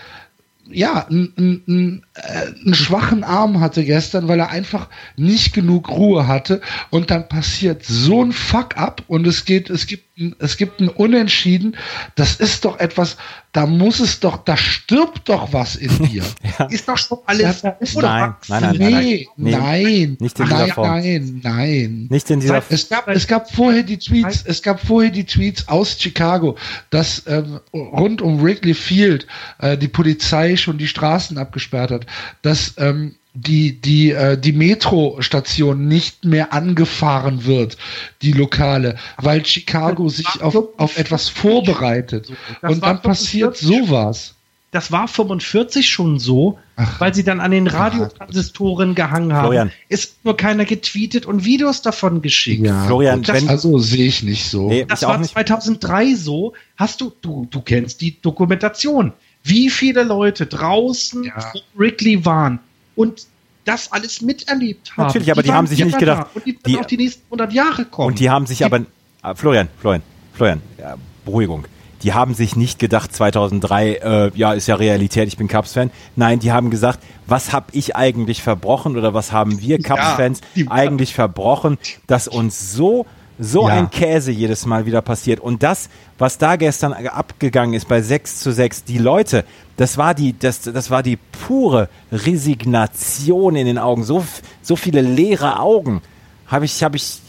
[0.74, 1.34] ja, einen,
[1.68, 6.62] einen, äh, schwachen Arm hatte gestern, weil er einfach nicht genug Ruhe hatte.
[6.90, 11.76] Und dann passiert so ein Fuck-up und es geht, es gibt, es gibt ein Unentschieden.
[12.16, 13.18] Das ist doch etwas,
[13.52, 16.24] da muss es doch, da stirbt doch was in dir.
[16.70, 20.58] Ist doch schon alles Ja, Nein, nein, nein, nein, nee, Nee, nein, nicht in dieser
[20.58, 20.88] nein, Form.
[20.88, 22.08] nein, nein.
[22.10, 25.68] Nicht in dieser Es gab, es gab vorher die Tweets, es gab vorher die Tweets
[25.68, 26.58] aus Chicago,
[26.90, 29.28] dass ähm, rund um Wrigley Field
[29.60, 32.06] äh, die Polizei schon die Straßen abgesperrt hat,
[32.42, 37.78] dass ähm, die die äh, die Metrostation nicht mehr angefahren wird,
[38.22, 44.36] die lokale, weil Chicago sich auf, auf etwas vorbereitet Das und dann passiert 45 sowas.
[44.72, 46.58] Das war 45 schon so,
[46.98, 49.48] weil sie dann an den Radiotransistoren gehangen haben.
[49.48, 49.72] Florian.
[49.92, 52.66] Hat nur keiner getweetet und Videos davon geschickt.
[52.86, 54.70] Florian, das- wenn, Also sehe ich nicht so.
[54.70, 55.32] Nee, Das war nicht.
[55.34, 56.54] 2003 so.
[56.78, 59.12] Hast du, du, du kennst die Dokumentation.
[59.44, 61.52] Wie viele Leute draußen Ja.
[61.76, 62.60] Wrigley waren
[62.96, 63.26] und
[63.66, 65.08] das alles miterlebt haben.
[65.08, 66.98] Natürlich, aber die haben waren sich nicht gedacht, da Und die, die- die auch die
[66.98, 68.08] nächsten 100 Jahre kommen.
[68.08, 68.82] Und die haben sich aber,
[69.22, 70.02] ah, Florian, Florian,
[70.34, 71.66] Florian, ja, Beruhigung.
[72.02, 75.92] Die haben sich nicht gedacht, 2003, äh, ja, ist ja Realität, ich bin Cubs-Fan.
[76.16, 80.68] Nein, die haben gesagt, was habe ich eigentlich verbrochen oder was haben wir Cubs-Fans die-
[80.68, 81.78] eigentlich verbrochen,
[82.08, 83.06] dass uns so,
[83.40, 83.76] so Ja.
[83.76, 85.40] ein Käse jedes Mal wieder passiert.
[85.40, 89.46] Und das, was da gestern abgegangen ist bei 6 zu 6, die Leute,
[89.78, 94.04] das war die, das, das war die pure Resignation in den Augen.
[94.04, 94.24] So,
[94.62, 96.02] so viele leere Augen
[96.48, 97.20] habe ich, habe ich,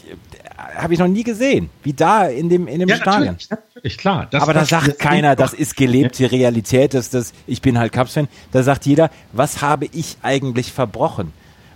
[0.75, 3.25] habe ich noch nie gesehen, wie da in dem, in dem ja, Stadion.
[3.35, 4.27] natürlich, natürlich, klar.
[4.29, 7.77] Das, Aber da das- sagt das- keiner, das ist gelebte Realität, das, das, ich bin
[7.79, 8.27] halt Cubs-Fan.
[8.51, 11.31] Da sagt jeder, was habe ich eigentlich verbrochen?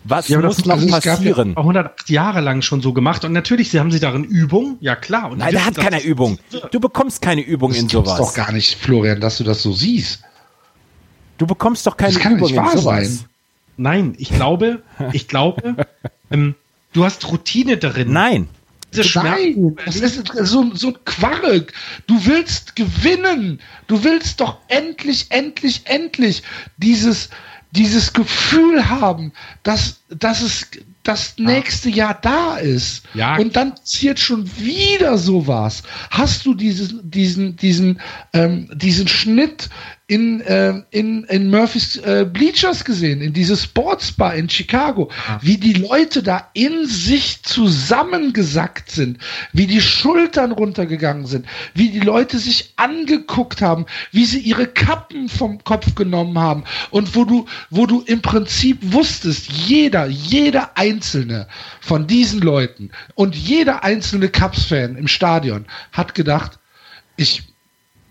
[0.10, 1.58] Was Ja, muss das- noch also es gab ja passieren?
[1.58, 4.96] auch 108 Jahre lang schon so gemacht und natürlich sie haben sie darin Übung, ja
[4.96, 5.32] klar.
[5.32, 6.40] Und Nein, der hat keine das- Übung.
[6.72, 8.18] Du bekommst keine Übung Das in sowas.
[8.18, 10.22] doch gar nicht, Florian, dass du das so siehst.
[11.38, 13.08] Du bekommst doch keine Das kann Übung nicht in wahr sowas.
[13.20, 13.26] sein.
[13.78, 14.82] Nein, ich glaube,
[15.14, 15.86] ich glaube,
[16.32, 16.56] ähm,
[16.94, 18.12] du hast Routine darin.
[18.12, 18.48] Nein.
[18.96, 21.74] Diese Nein, das ist so, so ein Quark.
[22.08, 23.60] Du willst gewinnen.
[23.88, 26.42] Du willst doch endlich, endlich, endlich
[26.78, 27.30] dieses,
[27.78, 29.32] dieses Gefühl haben,
[29.64, 30.68] dass, dass es
[31.04, 33.04] das nächste Jahr da ist.
[33.14, 33.38] Ja.
[33.38, 35.84] Und dann passiert schon wieder sowas.
[36.10, 38.02] Hast du diesen, diesen, diesen,
[38.34, 39.70] ähm, diesen Schnitt
[40.10, 45.74] in, äh, in, in Murphys äh, Bleachers gesehen, in diese Sportsbar in Chicago, wie die
[45.74, 49.18] Leute da in sich zusammengesackt sind,
[49.52, 55.28] wie die Schultern runtergegangen sind, wie die Leute sich angeguckt haben, wie sie ihre Kappen
[55.28, 61.48] vom Kopf genommen haben und wo du, wo du im Prinzip wusstest, jeder, jeder einzelne
[61.82, 66.60] von diesen Leuten und jeder einzelne Cubs-Fan im Stadion hat gedacht,
[67.18, 67.44] ich,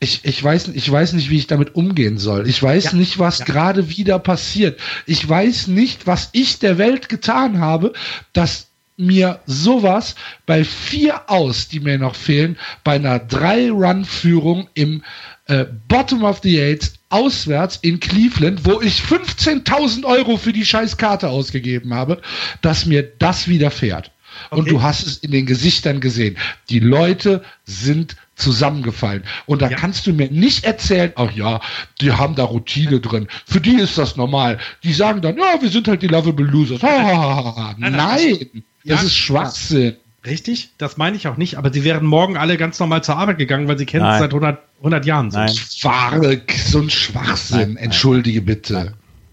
[0.00, 2.48] ich, ich, weiß, ich weiß nicht, wie ich damit umgehen soll.
[2.48, 2.92] Ich weiß Ja.
[2.94, 4.78] nicht, was gerade wieder passiert.
[5.06, 7.92] Ich weiß nicht, was ich der Welt getan habe,
[8.32, 8.66] dass
[8.98, 10.14] mir sowas
[10.46, 15.02] bei vier aus, die mir noch fehlen, bei einer Drei-Run-Führung im
[15.48, 20.96] äh, Bottom of the Eight auswärts in Cleveland, wo ich 15.000 Euro für die scheiß
[20.96, 22.20] Karte ausgegeben habe,
[22.62, 24.10] dass mir das widerfährt.
[24.50, 24.70] Und Okay.
[24.70, 26.36] du hast es in den Gesichtern gesehen.
[26.70, 29.24] Die Leute sind zusammengefallen.
[29.46, 29.76] Und da Ja.
[29.76, 31.60] kannst du mir nicht erzählen, ach ja,
[32.00, 33.28] die haben da Routine drin.
[33.46, 34.58] Für die ist das normal.
[34.82, 36.82] Die sagen dann, ja, wir sind halt die Lovable Losers.
[36.82, 37.74] Ha, ha, ha, ha.
[37.78, 39.06] Nein, Nein, das Ja.
[39.06, 39.96] ist Schwachsinn.
[40.26, 43.38] Richtig, das meine ich auch nicht, aber sie wären morgen alle ganz normal zur Arbeit
[43.38, 45.38] gegangen, weil sie kennen es seit 100, 100 Jahren so.
[45.38, 45.52] Nein.
[45.82, 47.58] Wahre, so ein Schwachsinn.
[47.58, 47.84] Nein, nein.
[47.84, 48.74] Entschuldige bitte.
[48.74, 48.92] Das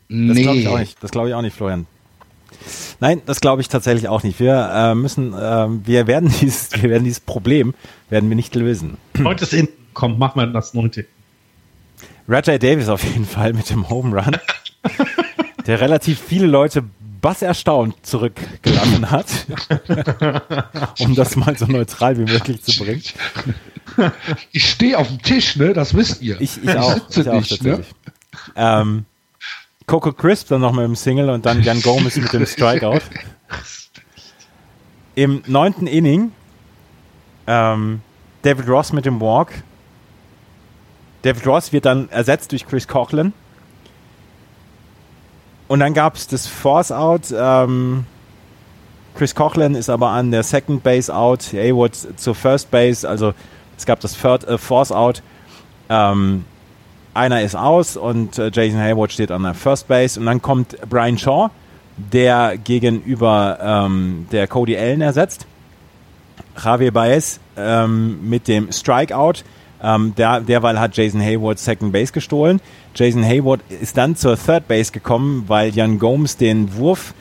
[0.10, 0.44] Nee.
[0.44, 0.98] glaube ich auch nicht.
[1.02, 1.88] Das glaube ich auch nicht, Florian.
[3.00, 4.40] Nein, das glaube ich tatsächlich auch nicht.
[4.40, 7.74] Wir äh, müssen, ähm, wir werden dieses, wir werden dieses Problem
[8.10, 8.98] werden wir nicht lösen.
[9.18, 9.68] Neuntes in.
[9.94, 11.06] Komm, mach mal das neunte.
[12.28, 14.38] Rajay Davis auf jeden Fall mit dem Home Run,
[15.68, 16.84] der relativ viele Leute
[17.22, 19.28] bass erstaunt zurückgelassen hat,
[21.00, 23.04] um das mal so neutral wie möglich zu bringen.
[24.52, 25.74] Ich stehe auf dem Tisch, ne?
[25.74, 26.40] Das wisst ihr.
[26.42, 27.84] Ich, ich auch, ich auch nicht, ne?
[28.56, 29.06] Ähm,
[29.86, 33.02] Coco Crisp dann noch mit dem Single und dann Jan Gomez mit dem Strikeout.
[35.16, 36.32] Im neunten Inning
[37.48, 38.02] ähm,
[38.42, 39.52] David Ross mit dem Walk.
[41.22, 43.34] David Ross wird dann ersetzt durch Chris Coughlin.
[45.68, 47.34] Und dann gab es das Force Out.
[47.36, 48.06] Ähm,
[49.16, 51.54] Chris Coughlin ist aber an der Second Base out.
[51.54, 53.08] Haywood zur First Base.
[53.08, 53.34] Also
[53.78, 55.22] es gab das Third, äh, Force Out.
[55.90, 56.46] Ähm,
[57.14, 60.78] einer ist aus und äh, Jason Hayward steht an der First Base und dann kommt
[60.90, 61.50] Brian Shaw,
[61.98, 65.46] der gegenüber ähm, der Cody Allen ersetzt.
[66.62, 69.44] Javier Baez ähm, mit dem Strikeout.
[69.82, 72.62] Ähm, der, derweil hat Jason Hayward Second Base gestohlen.
[72.96, 77.14] Jason Hayward ist dann zur Third Base gekommen, weil Jan Gomes den Wurf,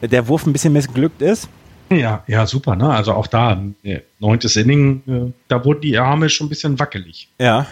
[0.00, 1.48] der Wurf ein bisschen missglückt ist.
[1.90, 2.90] Ja, ja, super, ne?
[2.90, 7.28] Also auch da, äh, neuntes Inning, äh, da wurden die Arme schon ein bisschen wackelig.
[7.38, 7.66] Ja.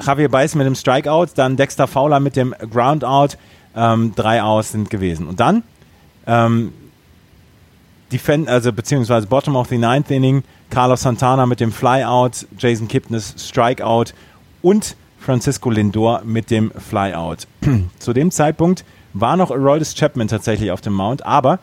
[0.00, 3.36] Javier Baez mit dem Strikeout, dann Dexter Fowler mit dem Groundout.
[3.76, 5.26] Ähm, drei Outs sind gewesen.
[5.26, 5.62] Und dann
[6.26, 6.72] ähm,
[8.12, 13.34] Defend, also beziehungsweise Bottom of the Ninth Inning, Carlos Santana mit dem Flyout, Jason Kipnis
[13.36, 14.12] Strikeout
[14.62, 17.46] und Francisco Lindor mit dem Flyout.
[17.98, 18.84] Zu dem Zeitpunkt
[19.14, 21.58] war noch Aroldis Chapman tatsächlich auf dem Mount, aber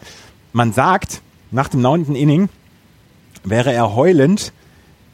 [0.52, 1.22] man sagt,
[1.52, 2.50] nach dem neunten Inning
[3.44, 4.52] wäre er heulend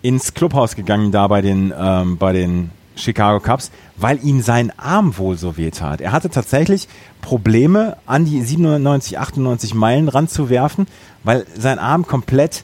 [0.01, 5.18] ins Clubhaus gegangen da bei den, ähm, bei den Chicago Cubs, weil ihm sein Arm
[5.18, 6.02] wohl so weh tat.
[6.02, 6.88] Er hatte tatsächlich
[7.22, 10.88] Probleme, an die 97, 98 Meilen ranzuwerfen,
[11.24, 12.64] weil sein Arm komplett,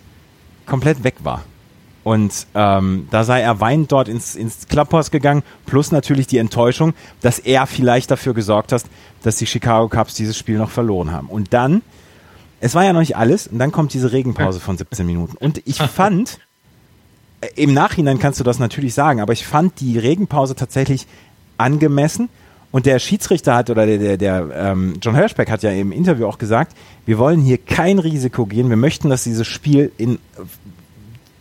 [0.65, 1.43] komplett weg war.
[2.03, 6.93] Und ähm, da sei er weinend dort ins, ins Clubhaus gegangen, plus natürlich die Enttäuschung,
[7.21, 8.83] dass er vielleicht dafür gesorgt hat,
[9.23, 11.29] dass die Chicago Cubs dieses Spiel noch verloren haben.
[11.29, 11.81] Und dann,
[12.59, 15.37] es war ja noch nicht alles, und dann kommt diese Regenpause von 17 Minuten.
[15.37, 16.39] Und ich fand,
[17.55, 21.07] im Nachhinein kannst du das natürlich sagen, aber ich fand die Regenpause tatsächlich
[21.57, 22.29] angemessen.
[22.71, 26.25] Und der Schiedsrichter hat, oder der, der, der ähm, John Hirschbeck hat ja im Interview
[26.25, 26.75] auch gesagt,
[27.05, 30.17] wir wollen hier kein Risiko gehen, wir möchten, dass dieses Spiel in,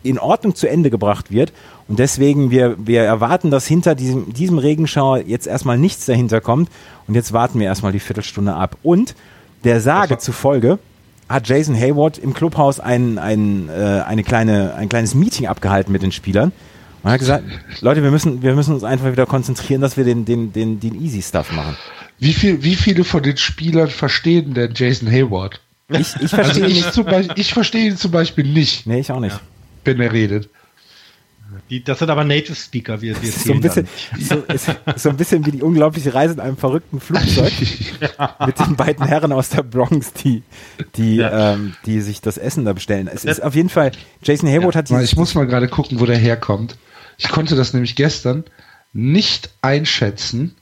[0.02, 1.54] in Ordnung zu Ende gebracht wird.
[1.88, 6.68] Und deswegen, wir, wir erwarten, dass hinter diesem, diesem Regenschauer jetzt erstmal nichts dahinter kommt.
[7.06, 8.76] Und jetzt warten wir erstmal die Viertelstunde ab.
[8.82, 9.14] Und
[9.64, 10.78] der Sage zufolge
[11.28, 16.02] hat Jason Hayward im Clubhaus ein, ein, äh, eine kleine, ein kleines Meeting abgehalten mit
[16.02, 16.52] den Spielern.
[17.02, 17.44] Und hat gesagt,
[17.80, 21.00] Leute, wir müssen, wir müssen uns einfach wieder konzentrieren, dass wir den, den, den, den
[21.02, 21.76] Easy Stuff machen.
[22.18, 25.60] Wie, viel, wie viele von den Spielern verstehen denn Jason Hayward?
[25.88, 26.92] Ich, ich Also verstehe ich, nicht.
[26.92, 29.38] zum Beispiel, ich verstehe ihn zum Beispiel nicht, Nee, ich auch nicht.
[29.84, 30.48] wenn er redet.
[31.72, 33.88] Die, das sind aber Native Speaker, wir, wir So ein, bisschen,
[34.20, 37.50] so, ist, so ein bisschen wie die unglaubliche Reise in einem verrückten Flugzeug
[38.46, 40.42] mit den beiden Herren aus der Bronx, die,
[40.96, 41.54] die, Ja.
[41.54, 43.08] ähm, die sich das Essen da bestellen.
[43.08, 43.90] Es ist auf jeden Fall,
[44.22, 46.76] Jason Hayward hat Mal, dieses, Ich muss mal gerade gucken, wo der herkommt.
[47.16, 48.44] Ich konnte das nämlich gestern
[48.92, 50.54] nicht einschätzen.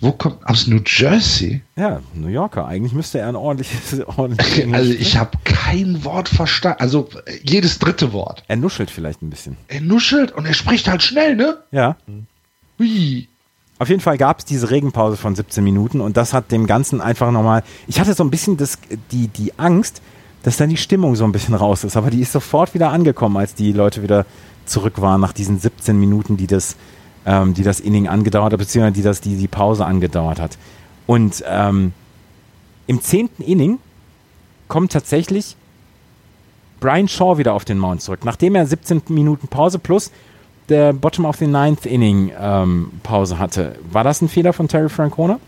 [0.00, 1.60] Wo kommt aus New Jersey?
[1.76, 2.66] ja, New Yorker.
[2.66, 6.80] Eigentlich müsste er ein ordentliches, ordentliches Also ich habe kein Wort verstanden.
[6.80, 8.42] Also äh, jedes dritte Wort.
[8.48, 9.56] Er nuschelt vielleicht ein bisschen.
[9.68, 11.58] Er nuschelt und er spricht halt schnell, ne?
[11.70, 11.96] Ja.
[12.78, 13.28] Hui.
[13.78, 17.00] Auf jeden Fall gab es diese Regenpause von 17 Minuten und das hat dem Ganzen
[17.00, 17.62] einfach nochmal.
[17.86, 18.78] Ich hatte so ein bisschen das,
[19.10, 20.02] die, die Angst,
[20.42, 23.36] dass dann die Stimmung so ein bisschen raus ist, aber die ist sofort wieder angekommen,
[23.36, 24.26] als die Leute wieder
[24.66, 26.76] zurück waren nach diesen 17 Minuten, die das,
[27.26, 30.58] ähm, die das Inning angedauert hat, beziehungsweise die das, die, die Pause angedauert hat.
[31.06, 31.92] Und ähm,
[32.86, 33.78] im zehnten Inning
[34.68, 35.56] kommt tatsächlich
[36.80, 40.10] Brian Shaw wieder auf den Mount zurück, nachdem er 17 Minuten Pause plus
[40.68, 43.76] der Bottom of the Ninth Inning ähm, Pause hatte.
[43.90, 45.38] War das ein Fehler von Terry Francona?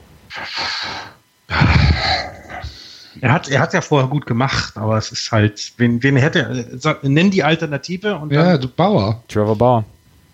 [3.21, 6.67] Er hat, er hat ja vorher gut gemacht, aber es ist halt, wen, wen hätte
[6.83, 9.23] er, nenn die Alternative und Ja, dann, du Bauer.
[9.29, 9.85] Trevor Bauer.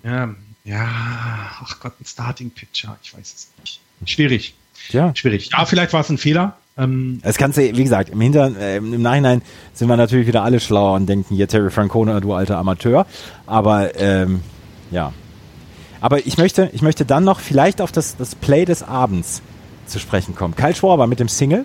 [0.04, 0.30] ja,
[0.64, 0.86] ja,
[1.62, 3.80] ach Gott, ein Starting Pitcher, ich weiß es nicht.
[4.04, 4.54] Schwierig,
[4.90, 5.14] Ja.
[5.14, 5.50] schwierig.
[5.52, 6.56] Ja, vielleicht war es ein Fehler.
[6.76, 9.42] Ähm, Das kannst du, wie gesagt, im, Hinter, äh, im Nachhinein
[9.74, 13.06] sind wir natürlich wieder alle schlauer und denken, hier Terry Francona, du alter Amateur.
[13.46, 14.42] Aber ähm,
[14.90, 15.12] ja.
[16.00, 19.42] Aber ich möchte, ich möchte dann noch vielleicht auf das, das Play des Abends
[19.86, 20.54] zu sprechen kommen.
[20.54, 21.64] Kyle Schwarber mit dem Single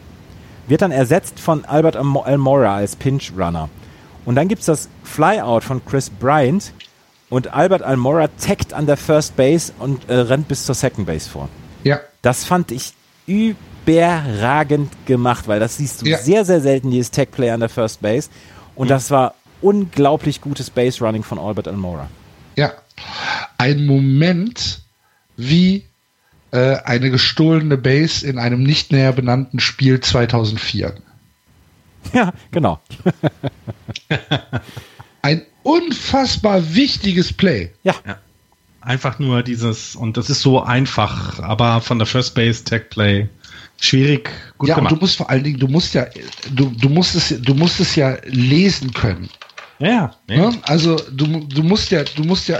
[0.67, 3.69] wird dann ersetzt von Albert Almo- Almora als Pinch Runner.
[4.25, 6.71] Und dann gibt's das Flyout von Chris Bryant
[7.33, 11.27] und Albert Almora taggt an der First Base und äh, rennt bis zur Second Base
[11.27, 11.49] vor.
[11.83, 12.93] Ja, Das fand ich
[13.25, 16.17] überragend gemacht, weil das siehst du Ja.
[16.19, 18.29] sehr, sehr selten, dieses Tag-Play an der First Base.
[18.75, 22.07] Und das war unglaublich gutes Base-Running von Albert Almora.
[22.55, 22.71] ja.
[23.57, 24.81] Ein Moment
[25.35, 25.85] wie
[26.51, 30.93] äh, eine gestohlene Base in einem nicht näher benannten Spiel 2004.
[32.13, 32.79] Ja, genau.
[35.23, 37.71] Ein unfassbar wichtiges Play.
[37.83, 37.95] Ja,
[38.85, 43.29] einfach nur dieses, und das ist so einfach, aber von der First Base, Tech Play,
[43.79, 44.95] schwierig, gut ja, und gemacht.
[44.95, 46.05] du musst vor allen Dingen, du musst ja,
[46.53, 49.29] du, du musst es, du musst es ja lesen können.
[49.79, 50.49] ja, ja.
[50.49, 50.51] Ne?
[50.63, 52.59] Also du, du musst ja, du musst ja,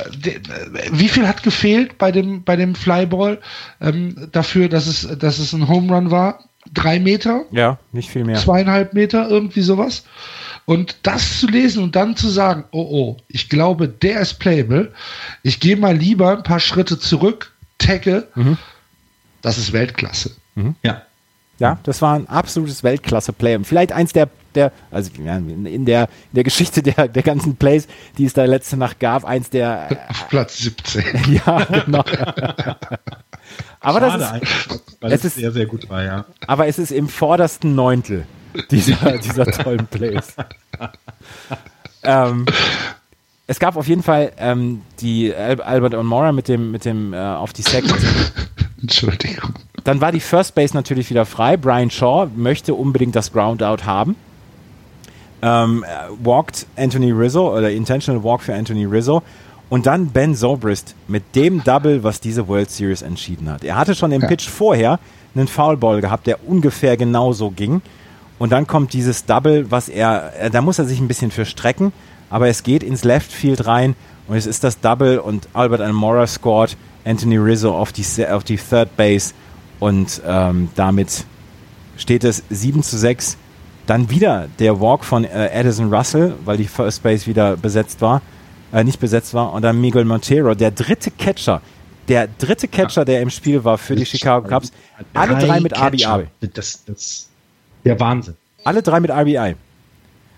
[0.91, 3.39] wie viel hat gefehlt bei dem, bei dem Flyball
[3.81, 6.45] ähm, dafür, dass es, dass es ein Home Run war?
[6.73, 8.37] Drei Meter, ja, nicht viel mehr.
[8.39, 10.05] zweieinhalb Meter, irgendwie sowas.
[10.65, 14.93] Und das zu lesen und dann zu sagen, oh oh, ich glaube, der ist playable.
[15.41, 18.27] Ich gehe mal lieber ein paar Schritte zurück, tagge.
[19.41, 20.31] Das ist Weltklasse.
[20.83, 21.01] Ja.
[21.59, 23.55] Ja, das war ein absolutes Weltklasse-Play.
[23.57, 27.55] Und vielleicht eins der, der also ja, in der, in der Geschichte der, der ganzen
[27.57, 27.87] Plays,
[28.17, 31.03] die es da letzte Nacht gab, eins der, Auf Platz 17.
[31.45, 32.03] ja, genau.
[33.81, 36.25] Aber das Schade ist, eigentlich, weil es es, ist- sehr, sehr gut war, ja.
[36.47, 38.25] aber es ist im vordersten Neuntel
[38.71, 40.35] dieser, dieser tollen Plays.
[42.03, 42.45] ähm,
[43.47, 47.17] es gab auf jeden Fall ähm, die Al Albert Onmora mit dem, mit dem äh,
[47.17, 47.95] auf die Second.
[48.81, 49.53] Entschuldigung.
[49.83, 51.57] Dann war die First Base natürlich wieder frei.
[51.57, 54.15] Brian Shaw möchte unbedingt das Groundout haben.
[55.41, 59.21] Ähm, äh, walked Anthony Rizzo oder Intentional Walk für Anthony Rizzo.
[59.69, 63.63] Und dann Ben Zobrist mit dem Double, was diese World Series entschieden hat.
[63.63, 64.27] Er hatte schon im Ja.
[64.27, 64.99] Pitch vorher
[65.35, 67.81] einen Foulball gehabt, der ungefähr genauso ging.
[68.43, 71.45] Und dann kommt dieses Double, was er, äh, da muss er sich ein bisschen für
[71.45, 71.93] strecken,
[72.29, 73.95] aber es geht ins Left Field rein
[74.27, 76.75] und es ist das Double und Albert Almora scored
[77.05, 79.33] Anthony Rizzo auf die, auf die Third Base
[79.79, 81.23] und ähm, damit
[81.95, 83.37] steht es 7 zu 6.
[83.85, 88.21] Dann wieder der Walk von äh, Addison Russell, weil die First Base wieder besetzt war,
[88.73, 89.53] äh, nicht besetzt war.
[89.53, 91.61] Und dann Miguel Montero, der dritte Catcher,
[92.09, 94.73] der dritte Catcher, der im Spiel war für die Chicago Cubs.
[95.13, 96.15] Alle drei mit Catcher.
[96.15, 96.49] RBI.
[96.53, 97.29] Das, das,
[97.85, 98.35] der Wahnsinn.
[98.63, 99.55] Alle drei mit RBI.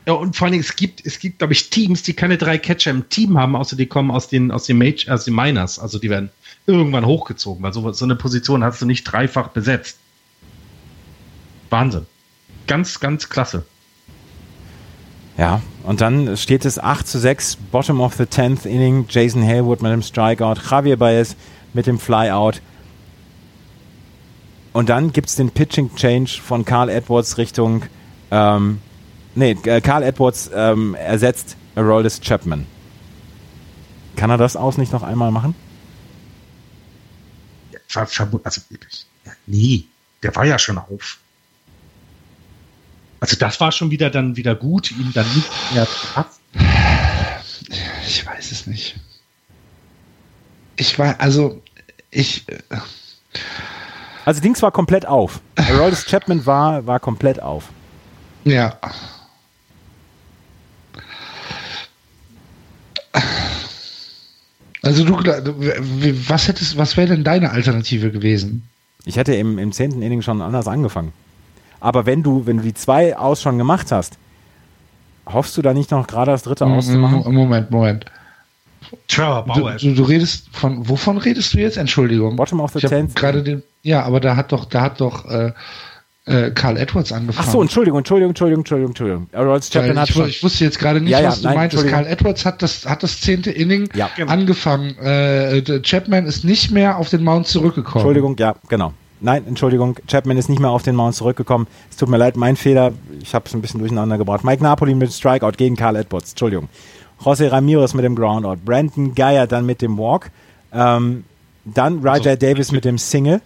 [0.07, 2.57] Ja, und vor allen Dingen, es gibt, es gibt, glaube ich, Teams, die keine drei
[2.57, 5.79] Catcher im Team haben, außer die kommen aus den, aus den, Major, aus den Miners.
[5.79, 6.29] Also die werden
[6.67, 9.97] irgendwann hochgezogen, weil so, so eine Position hast du nicht dreifach besetzt.
[11.71, 12.05] Wahnsinn.
[12.67, 13.65] Ganz, ganz klasse.
[15.37, 19.81] Ja, und dann steht es 8 zu 6, bottom of the 10th Inning, Jason Hayward
[19.81, 21.35] mit dem Strikeout, Javier Baez
[21.73, 22.61] mit dem Flyout.
[24.75, 27.85] Und dann gibt es den Pitching Change von Carl Edwards Richtung,
[28.29, 28.81] ähm,
[29.33, 32.67] nee, äh, Carl Edwards ähm, ersetzt Aroldis Chapman.
[34.17, 35.55] Kann er das aus nicht noch einmal machen?
[37.95, 38.61] Also,
[39.47, 39.85] nee,
[40.21, 41.19] der war ja schon auf.
[43.21, 46.41] Also das war schon wieder dann wieder gut, ihm dann nicht mehr zu passen.
[48.05, 48.97] Ich weiß es nicht.
[50.75, 51.63] Ich war, also,
[52.11, 52.57] ich, äh,
[54.25, 55.39] Also Dings war komplett auf.
[55.55, 57.69] Aroldis Chapman war, war komplett auf.
[58.43, 58.77] ja.
[64.81, 68.69] Also du, was hättest, was wäre denn deine Alternative gewesen?
[69.03, 71.11] Ich hätte im, im zehnten Inning schon anders angefangen.
[71.79, 74.19] Aber wenn du, wenn du die zwei aus schon gemacht hast,
[75.25, 77.33] hoffst du da nicht noch gerade das dritte auszumachen?
[77.33, 78.05] Moment, Moment.
[79.07, 79.75] Trevor Du, Bauer.
[79.79, 81.77] du, du redest von, wovon redest du jetzt?
[81.77, 82.35] Entschuldigung.
[82.35, 83.15] Bottom of the ich tenth.
[83.15, 85.51] gerade den, ja, aber da hat doch, da hat doch äh,
[86.27, 87.47] äh, Carl Edwards angefangen.
[87.47, 89.27] Ach so, Entschuldigung, Entschuldigung, Entschuldigung, Entschuldigung, Entschuldigung.
[89.33, 91.55] Aroldis Weil Chapman hat ich, ich wusste jetzt gerade nicht, Ja, ja, was du nein,
[91.55, 91.87] meintest.
[91.87, 94.09] Carl Edwards hat das, hat das zehnte Inning Ja.
[94.27, 94.97] angefangen.
[94.97, 97.97] Äh, der Chapman ist nicht mehr auf den Mount zurückgekommen.
[98.01, 98.93] Entschuldigung, ja, genau.
[99.21, 101.67] Nein, Entschuldigung, Chapman ist nicht mehr auf den Mount zurückgekommen.
[101.89, 102.91] Es tut mir leid, mein Fehler.
[103.21, 104.43] Ich habe es ein bisschen durcheinander gebracht.
[104.43, 106.31] Mike Napoli mit Strikeout gegen Carl Edwards.
[106.31, 106.67] Entschuldigung.
[107.23, 108.57] José Ramirez mit dem Groundout.
[108.65, 110.31] Brandon Geyer dann mit dem Walk.
[110.73, 111.23] Ähm,
[111.65, 113.41] dann Rajai Also, Davis mit dem Single.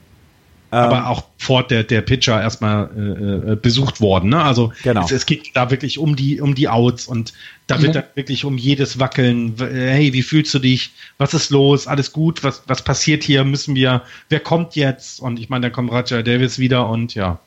[0.72, 4.30] aber auch fort der, der Pitcher erstmal äh, äh, besucht worden.
[4.30, 4.42] Ne?
[4.44, 5.04] Also Genau.
[5.06, 7.34] es, es geht da wirklich um die, um die Outs und
[7.68, 7.94] da wird Mhm.
[7.94, 10.92] dann wirklich um jedes Wackeln, äh, hey, wie fühlst du dich?
[11.18, 11.88] Was ist los?
[11.88, 12.44] Alles gut?
[12.44, 13.44] Was, was passiert hier?
[13.46, 15.20] Müssen wir, wer kommt jetzt?
[15.22, 17.40] Und ich meine, da kommt Roger Davis wieder und ja.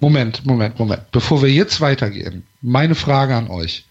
[0.00, 1.10] Moment, Moment, Moment.
[1.10, 3.86] Bevor wir jetzt weitergehen, meine Frage an euch.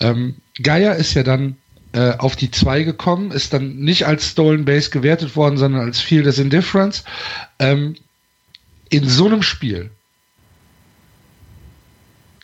[0.00, 1.56] Ähm, Geier ist ja dann
[1.92, 6.00] äh, auf die 2 gekommen, ist dann nicht als Stolen Base gewertet worden, sondern als
[6.00, 7.04] Field as Indifference.
[7.58, 7.96] Ähm,
[8.88, 9.90] in so einem Spiel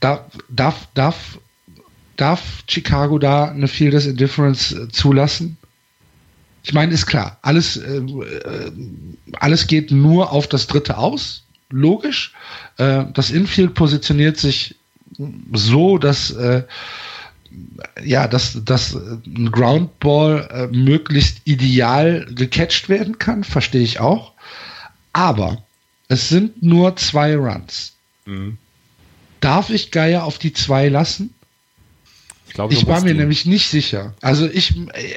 [0.01, 1.39] darf, darf, darf,
[2.17, 5.57] darf Chicago da eine Field as Indifference äh, zulassen?
[6.63, 8.73] Ich meine, ist klar, alles, äh, äh,
[9.39, 12.35] alles geht nur auf das dritte aus, logisch.
[12.77, 14.75] Äh, das Infield positioniert sich
[15.53, 16.65] so, dass äh,
[18.05, 24.33] ja, dass, dass ein Groundball äh, möglichst ideal gecatcht werden kann, verstehe ich auch.
[25.13, 25.63] Aber
[26.09, 27.95] es sind nur zwei Runs.
[28.25, 28.59] Mhm.
[29.41, 31.35] Darf ich Geier auf die zwei lassen?
[32.47, 33.19] Ich, glaub, ich war mir ihn.
[33.19, 34.15] nämlich nicht sicher.
[34.21, 35.15] Also ich, äh,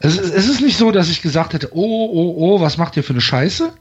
[0.00, 2.96] es, ist, es ist nicht so, dass ich gesagt hätte, oh, oh, oh, was macht
[2.96, 3.72] ihr für eine Scheiße?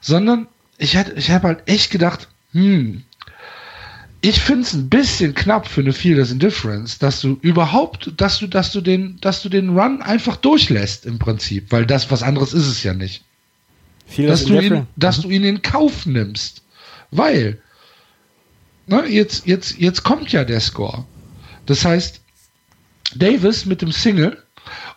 [0.00, 3.04] Sondern ich, hätte, ich habe halt echt gedacht, hm,
[4.28, 8.48] ich finde es ein bisschen knapp für eine Fearless Indifference, dass du überhaupt, dass du,
[8.48, 12.52] dass du den, dass du den Run einfach durchlässt im Prinzip, weil das was anderes
[12.52, 13.22] ist es ja nicht.
[14.06, 15.22] Fearless dass du ihn, dass mhm.
[15.22, 16.62] du ihn in Kauf nimmst,
[17.12, 17.60] weil
[18.86, 21.04] ne, jetzt, jetzt, jetzt kommt ja der Score.
[21.66, 22.20] Das heißt,
[23.14, 24.42] Davis mit dem Single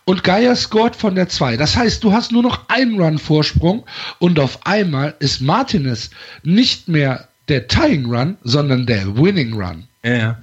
[0.06, 1.58] und Geier scored von der 2.
[1.58, 3.86] Das heißt, du hast nur noch einen Run Vorsprung
[4.18, 6.10] und auf einmal ist Martinez
[6.42, 9.86] nicht mehr der Tying Run, sondern der Winning Run.
[10.04, 10.40] Ja,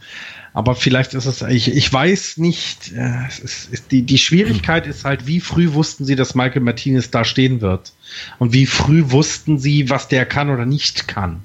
[0.56, 4.86] aber vielleicht ist es, ich, ich weiß nicht, äh, es ist, ist die, die Schwierigkeit
[4.86, 7.92] ist halt, wie früh wussten sie, dass Michael Martinez da stehen wird?
[8.38, 11.42] Und wie früh wussten sie, was der kann oder nicht kann?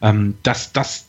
[0.00, 1.04] Ähm, das, das,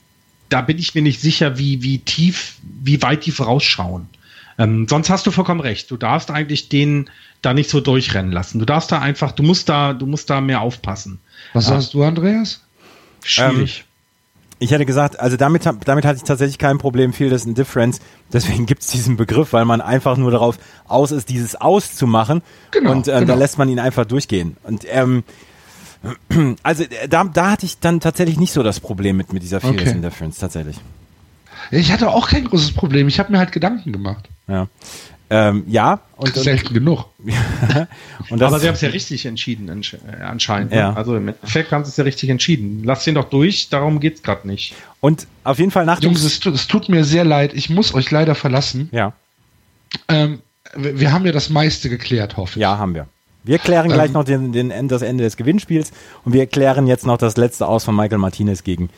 [0.49, 4.09] da bin ich mir nicht sicher, wie, wie tief, wie weit die vorausschauen.
[4.57, 5.89] Ähm, sonst hast du vollkommen recht.
[5.91, 7.09] Du darfst eigentlich den
[7.41, 8.59] da nicht so durchrennen lassen.
[8.59, 11.19] Du darfst da einfach, du musst da, du musst da mehr aufpassen.
[11.53, 12.61] Was sagst du, Andreas?
[13.23, 13.79] Schwierig.
[13.79, 13.94] Ähm,
[14.59, 17.99] ich hätte gesagt, also damit, damit hatte ich tatsächlich kein Problem, viel das Indifference.
[18.31, 22.41] Deswegen gibt es diesen Begriff, weil man einfach nur darauf aus ist, dieses auszumachen.
[22.71, 23.25] Genau, und ähm, genau.
[23.25, 24.55] da lässt man ihn einfach durchgehen.
[24.63, 25.23] Und ähm,
[26.63, 29.59] also äh, da, da hatte ich dann tatsächlich nicht so das Problem mit, mit dieser
[29.59, 29.91] Fearless okay.
[29.91, 30.79] Indifference, tatsächlich.
[31.71, 33.07] Ich hatte auch kein großes Problem.
[33.07, 34.29] Ich habe mir halt Gedanken gemacht.
[34.47, 34.67] Ja.
[35.29, 36.01] Ähm, ja.
[36.17, 37.05] Und Selten genug.
[38.29, 40.71] und das, Aber sie haben es ja richtig entschieden äh, anscheinend.
[40.71, 40.77] Ne?
[40.77, 40.93] Ja.
[40.93, 42.83] Also im Endeffekt haben sie es ja richtig entschieden.
[42.83, 44.75] Lass den doch durch, darum geht es gerade nicht.
[45.01, 48.11] Und auf jeden Fall nach Jungs, es, es, tut mir sehr leid, ich muss euch
[48.11, 48.89] leider verlassen.
[48.91, 49.13] Ja.
[50.07, 50.41] Ähm,
[50.75, 52.61] wir, wir haben ja das meiste geklärt, hoffe ich.
[52.61, 53.07] Ja, haben wir.
[53.43, 55.91] Wir klären gleich ähm, noch den, den, das Ende des Gewinnspiels
[56.23, 58.89] und wir klären jetzt noch das letzte aus von Michael Martinez gegen,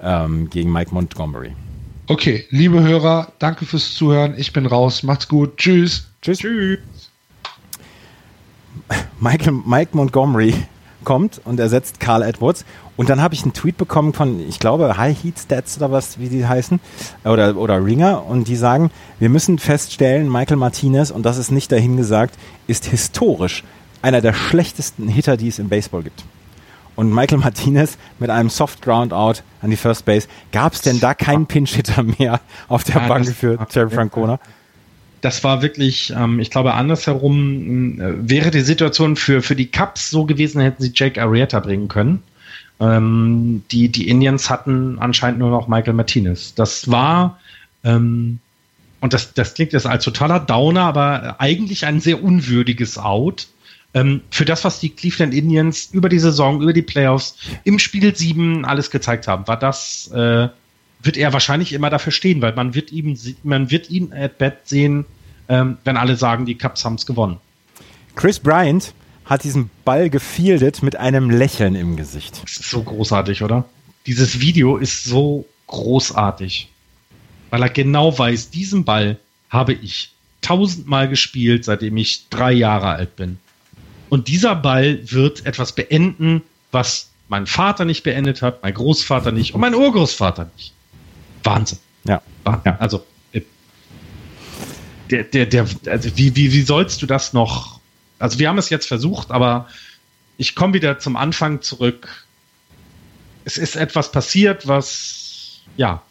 [0.00, 1.52] ähm, gegen Mike Montgomery.
[2.08, 4.34] Okay, liebe Hörer, danke fürs Zuhören.
[4.36, 5.02] Ich bin raus.
[5.02, 5.56] Macht's gut.
[5.56, 6.06] Tschüss.
[6.22, 6.38] Tschüss.
[6.38, 6.78] Tschüss.
[9.18, 10.54] Michael, Mike Montgomery
[11.02, 12.64] kommt und ersetzt Carl Edwards.
[12.96, 16.20] Und dann habe ich einen Tweet bekommen von, ich glaube, High Heat Stats oder was,
[16.20, 16.78] wie die heißen,
[17.24, 18.24] oder, oder Ringer.
[18.24, 22.36] Und die sagen, wir müssen feststellen, Michael Martinez, und das ist nicht dahingesagt,
[22.68, 23.64] ist historisch
[24.00, 26.22] einer der schlechtesten Hitter, die es im Baseball gibt
[26.96, 30.26] und Michael Martinez mit einem Soft Ground Out an die First Base.
[30.50, 34.40] Gab es denn da keinen Pinch-Hitter mehr auf der ja, Bank für Terry Francona?
[35.20, 40.10] Das war wirklich, ähm, ich glaube, andersherum äh, wäre die Situation für, für die Cubs
[40.10, 42.22] so gewesen, hätten sie Jake Arrieta bringen können.
[42.80, 46.54] Ähm, die, die Indians hatten anscheinend nur noch Michael Martinez.
[46.54, 47.38] Das war,
[47.84, 48.40] ähm,
[49.00, 53.48] und das, das klingt jetzt als totaler Downer, aber eigentlich ein sehr unwürdiges Out
[53.96, 58.14] ähm, für das, was die Cleveland Indians über die Saison, über die Playoffs, im Spiel
[58.14, 60.48] 7 alles gezeigt haben, war das, äh,
[61.02, 64.68] wird er wahrscheinlich immer dafür stehen, weil man wird ihm, man wird ihn at bat
[64.68, 65.06] sehen,
[65.48, 67.38] ähm, wenn alle sagen, die Cubs haben es gewonnen.
[68.16, 68.92] Chris Bryant
[69.24, 72.42] hat diesen Ball gefieldet mit einem Lächeln im Gesicht.
[72.42, 73.64] Das ist so großartig, oder?
[74.04, 76.68] Dieses Video ist so großartig.
[77.48, 79.18] Weil er genau weiß, diesen Ball
[79.48, 83.38] habe ich tausendmal gespielt, seitdem ich drei Jahre alt bin.
[84.08, 89.54] Und dieser Ball wird etwas beenden, was mein Vater nicht beendet hat, mein Großvater nicht
[89.54, 90.72] und mein Urgroßvater nicht.
[91.42, 91.78] Wahnsinn.
[92.04, 92.22] Ja.
[92.64, 92.76] ja.
[92.78, 93.42] Also, äh,
[95.10, 97.80] der, der, der, also wie, wie, wie sollst du das noch?
[98.18, 99.68] Also, wir haben es jetzt versucht, aber
[100.36, 102.26] ich komme wieder zum Anfang zurück.
[103.44, 106.02] Es ist etwas passiert, was, ja,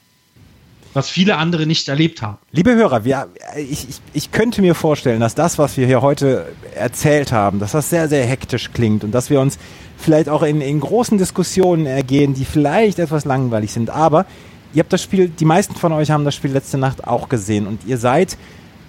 [0.96, 2.38] was viele andere nicht erlebt haben.
[2.52, 3.28] Liebe Hörer, wir,
[3.58, 7.74] ich, ich, ich könnte mir vorstellen, dass das, was wir hier heute erzählt haben, dass
[7.74, 9.60] das sehr, sehr hektisch klingt und dass wir uns
[9.98, 13.90] vielleicht auch in, in großen Diskussionen ergehen, die vielleicht etwas langweilig sind.
[13.90, 14.26] Aber
[14.74, 17.68] ihr habt das Spiel, die meisten von euch haben das Spiel letzte Nacht auch gesehen
[17.68, 18.38] und ihr seid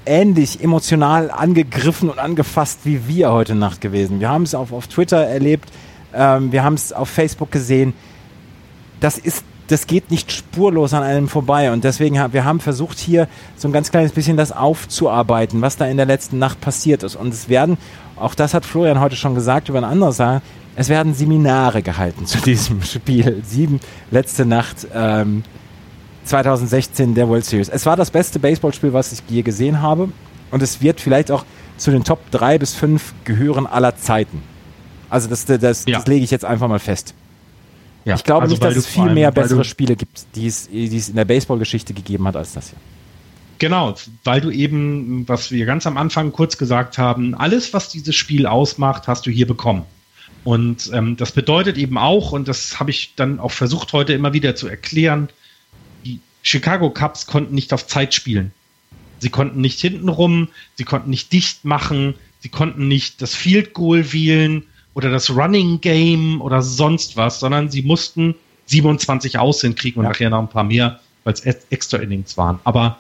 [0.05, 4.20] ähnlich emotional angegriffen und angefasst wie wir heute Nacht gewesen.
[4.20, 5.69] Wir haben es auf, auf Twitter erlebt,
[6.15, 7.95] ähm, wir haben es auf Facebook gesehen
[9.01, 11.72] das ist das geht nicht spurlos an einem vorbei.
[11.72, 15.76] Und deswegen haben wir haben versucht, hier so ein ganz kleines bisschen das aufzuarbeiten, was
[15.76, 17.16] da in der letzten Nacht passiert ist.
[17.16, 17.78] Und es werden,
[18.16, 20.43] auch das hat Florian heute schon gesagt über ein anderes Sache,
[20.76, 23.43] es werden Seminare gehalten zu diesem Spiel.
[23.44, 23.80] Sieben
[24.10, 25.43] letzte Nacht ähm,
[26.24, 27.68] 2016 der World Series.
[27.68, 30.10] Es war das beste Baseballspiel, was ich je gesehen habe.
[30.51, 31.44] Und es wird vielleicht auch
[31.76, 34.43] zu den Top drei bis fünf gehören aller Zeiten.
[35.10, 35.98] Also das, das, das, ja.
[35.98, 37.14] das lege ich jetzt einfach mal fest.
[38.07, 40.97] Ja, ich glaube also nicht, dass es viel mehr bessere Spiele gibt, die es, die
[40.97, 42.78] es in der Baseballgeschichte gegeben hat als das hier.
[43.59, 48.15] Genau, weil du eben, was wir ganz am Anfang kurz gesagt haben, alles, was dieses
[48.15, 49.83] Spiel ausmacht, hast du hier bekommen.
[50.45, 54.33] Und ähm, das bedeutet eben auch, und das habe ich dann auch versucht heute immer
[54.33, 55.28] wieder zu erklären,
[56.05, 58.53] die Chicago Cubs konnten nicht auf Zeit spielen.
[59.19, 64.12] Sie konnten nicht hintenrum, sie konnten nicht dicht machen, sie konnten nicht das Field Goal
[64.12, 64.62] wählen
[64.97, 70.10] oder das Running Game oder sonst was, sondern sie mussten 27 Aus hinkriegen und ja.
[70.10, 72.60] nachher noch ein paar mehr, weil es extra Innings waren.
[72.64, 72.97] Aber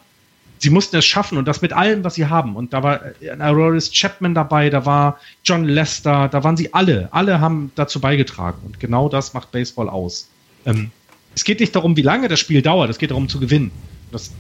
[0.58, 2.54] sie mussten es schaffen und das mit allem, was sie haben.
[2.54, 7.08] Und da war äh, Aurorius Chapman dabei, da war John Lester, da waren sie alle.
[7.12, 8.58] Alle haben dazu beigetragen.
[8.66, 10.28] Und genau das macht Baseball aus.
[10.66, 10.90] Ähm,
[11.34, 13.72] es geht nicht darum, wie lange das Spiel dauert, es geht darum zu gewinnen.
[14.12, 14.32] Das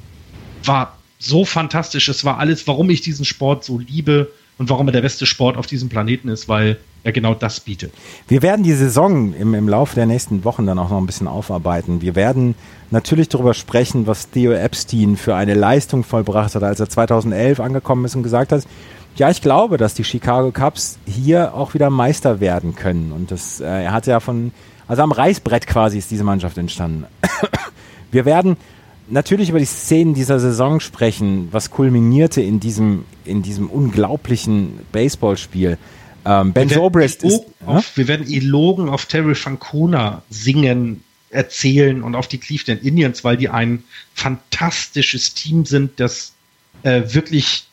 [0.62, 2.06] war so fantastisch.
[2.10, 5.56] Es war alles, warum ich diesen Sport so liebe und warum er der beste Sport
[5.56, 7.92] auf diesem Planeten ist, weil er genau das bietet.
[8.26, 11.28] Wir werden die Saison im, im Laufe der nächsten Wochen dann auch noch ein bisschen
[11.28, 12.00] aufarbeiten.
[12.00, 12.54] Wir werden
[12.90, 18.04] natürlich darüber sprechen, was Theo Epstein für eine Leistung vollbracht hat, als er 2011 angekommen
[18.04, 18.64] ist und gesagt hat,
[19.16, 23.12] ja, ich glaube, dass die Chicago Cubs hier auch wieder Meister werden können.
[23.12, 24.52] Und das, äh, er hat ja von,
[24.88, 27.06] also am Reißbrett quasi ist diese Mannschaft entstanden.
[28.10, 28.56] Wir werden
[29.08, 35.78] natürlich über die Szenen dieser Saison sprechen, was kulminierte in diesem, in diesem unglaublichen Baseballspiel.
[36.24, 37.42] Ähm, ben Zobrist ist.
[37.64, 37.96] Auf, ja?
[37.96, 43.48] Wir werden Elogen auf Terry Francona singen, erzählen und auf die Cleveland Indians, weil die
[43.48, 43.84] ein
[44.14, 46.32] fantastisches Team sind, das
[46.82, 47.66] äh, wirklich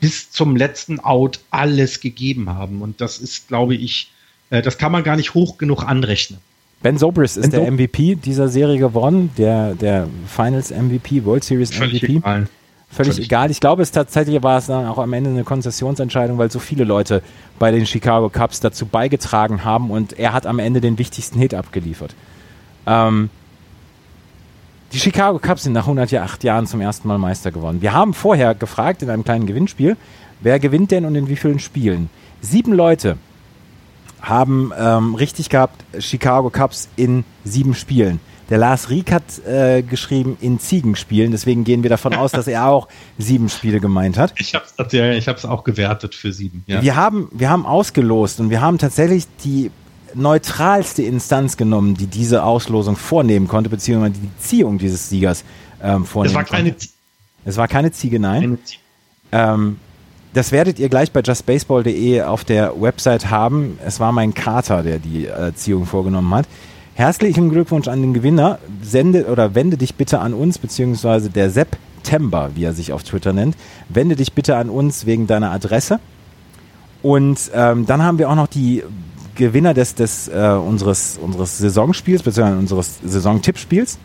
[0.00, 2.82] bis zum letzten Out alles gegeben haben.
[2.82, 4.10] Und das ist, glaube ich,
[4.50, 6.40] äh, das kann man gar nicht hoch genug anrechnen.
[6.82, 11.74] Ben Zobrist ist ben der MVP dieser Serie geworden, der, der Finals MVP, World Series
[11.74, 12.16] Völlig MVP.
[12.16, 12.48] Egal.
[12.92, 13.50] Völlig, Völlig egal.
[13.50, 16.84] Ich glaube, es tatsächlich war es dann auch am Ende eine Konzessionsentscheidung, weil so viele
[16.84, 17.22] Leute
[17.58, 21.54] bei den Chicago Cubs dazu beigetragen haben und er hat am Ende den wichtigsten Hit
[21.54, 22.16] abgeliefert.
[22.86, 23.30] Ähm,
[24.92, 27.80] die Chicago Cubs sind nach 108 Jahren zum ersten Mal Meister geworden.
[27.80, 29.96] Wir haben vorher gefragt in einem kleinen Gewinnspiel,
[30.40, 32.10] wer gewinnt denn und in wie vielen Spielen?
[32.40, 33.18] Sieben Leute
[34.22, 38.20] haben ähm, richtig gehabt, Chicago Cubs in sieben Spielen.
[38.50, 42.66] Der Lars Rieck hat äh, geschrieben in Ziegenspielen, deswegen gehen wir davon aus, dass er
[42.66, 44.34] auch sieben Spiele gemeint hat.
[44.38, 46.64] Ich habe es ja, ich hab's auch gewertet für sieben.
[46.66, 46.82] Ja.
[46.82, 49.70] Wir, haben, wir haben ausgelost und wir haben tatsächlich die
[50.14, 55.44] neutralste Instanz genommen, die diese Auslosung vornehmen konnte, beziehungsweise die Ziehung dieses Siegers
[55.80, 56.88] ähm, vornehmen Es war keine konnte.
[57.44, 58.42] Es war keine Ziege, nein.
[58.42, 58.80] Keine Ziege.
[59.30, 59.76] Ähm,
[60.32, 63.78] das werdet ihr gleich bei justbaseball.de auf der Website haben.
[63.84, 66.46] Es war mein Kater, der die Erziehung vorgenommen hat.
[66.94, 68.58] Herzlichen Glückwunsch an den Gewinner.
[68.82, 73.32] Sende oder wende dich bitte an uns, beziehungsweise der September, wie er sich auf Twitter
[73.32, 73.56] nennt.
[73.88, 75.98] Wende dich bitte an uns wegen deiner Adresse.
[77.02, 78.84] Und ähm, dann haben wir auch noch die
[79.34, 83.98] Gewinner des, des äh, unseres, unseres Saisonspiels, beziehungsweise unseres Saisontippspiels.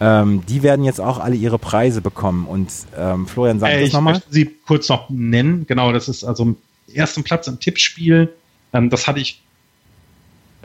[0.00, 2.46] Ähm, die werden jetzt auch alle ihre Preise bekommen.
[2.46, 4.14] Und ähm, Florian, sag äh, das nochmal.
[4.14, 5.66] Ich möchte sie kurz noch nennen.
[5.66, 6.56] Genau, das ist also
[6.92, 8.32] ersten Platz im Tippspiel.
[8.72, 9.42] Ähm, das hatte ich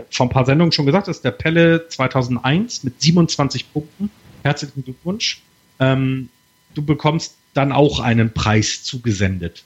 [0.10, 1.08] vor ein paar Sendungen schon gesagt.
[1.08, 4.10] Das ist der Pelle 2001 mit 27 Punkten.
[4.44, 5.42] Herzlichen Glückwunsch.
[5.80, 6.30] Ähm,
[6.74, 9.64] du bekommst dann auch einen Preis zugesendet.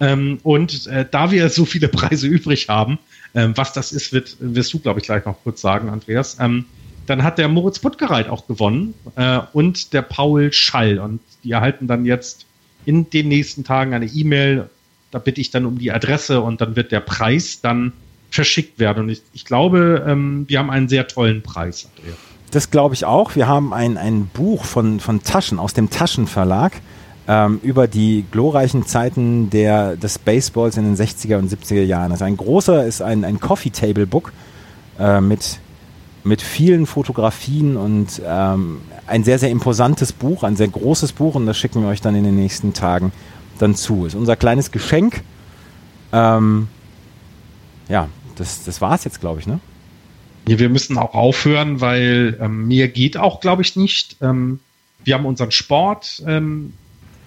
[0.00, 2.98] Ähm, und äh, da wir so viele Preise übrig haben,
[3.34, 6.38] ähm, was das ist, wird, wirst du, glaube ich, gleich noch kurz sagen, Andreas.
[7.10, 11.00] Dann hat der Moritz Puttgereit auch gewonnen äh, und der Paul Schall.
[11.00, 12.46] Und die erhalten dann jetzt
[12.84, 14.70] in den nächsten Tagen eine E-Mail.
[15.10, 17.94] Da bitte ich dann um die Adresse und dann wird der Preis dann
[18.30, 19.02] verschickt werden.
[19.02, 22.14] Und ich, ich glaube, ähm, wir haben einen sehr tollen Preis, Andrea.
[22.52, 23.34] Das glaube ich auch.
[23.34, 26.74] Wir haben ein, ein Buch von, von Taschen aus dem Taschenverlag
[27.26, 32.12] ähm, über die glorreichen Zeiten der, des Baseballs in den 60er und 70er Jahren.
[32.12, 34.32] Also ein großer ist ein, ein Coffee Table Book
[35.00, 35.58] äh, mit
[36.22, 41.46] mit vielen Fotografien und ähm, ein sehr, sehr imposantes Buch, ein sehr großes Buch und
[41.46, 43.12] das schicken wir euch dann in den nächsten Tagen
[43.58, 44.06] dann zu.
[44.06, 45.22] Ist unser kleines Geschenk.
[46.12, 46.68] Ähm,
[47.88, 49.60] ja, das, das war es jetzt, glaube ich, ne?
[50.48, 54.16] Ja, wir müssen auch aufhören, weil ähm, mir geht auch, glaube ich, nicht.
[54.20, 54.60] Ähm,
[55.04, 56.72] wir haben unseren Sport, ähm,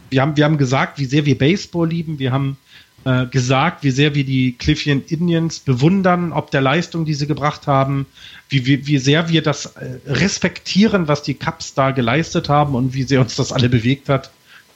[0.10, 2.20] wir, haben, wir haben gesagt, wie sehr wir Baseball lieben.
[2.20, 2.58] Wir haben
[3.06, 7.68] äh, gesagt, wie sehr wir die Cliffian Indians bewundern, ob der Leistung, die sie gebracht
[7.68, 8.06] haben,
[8.50, 12.94] wie, wie, wie sehr wir das äh, respektieren, was die Cups da geleistet haben und
[12.94, 14.32] wie sehr uns das alle bewegt hat.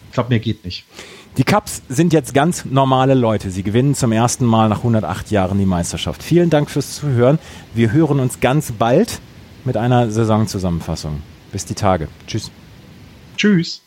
[0.08, 0.86] Ich glaube, mehr geht nicht.
[1.38, 3.52] Die Cups sind jetzt ganz normale Leute.
[3.52, 6.24] Sie gewinnen zum ersten Mal nach 108 Jahren die Meisterschaft.
[6.24, 7.38] Vielen Dank fürs Zuhören.
[7.76, 9.20] Wir hören uns ganz bald
[9.64, 11.22] mit einer Saisonzusammenfassung.
[11.52, 12.08] Bis die Tage.
[12.26, 12.52] Tschüss.
[13.38, 13.87] Tschüss.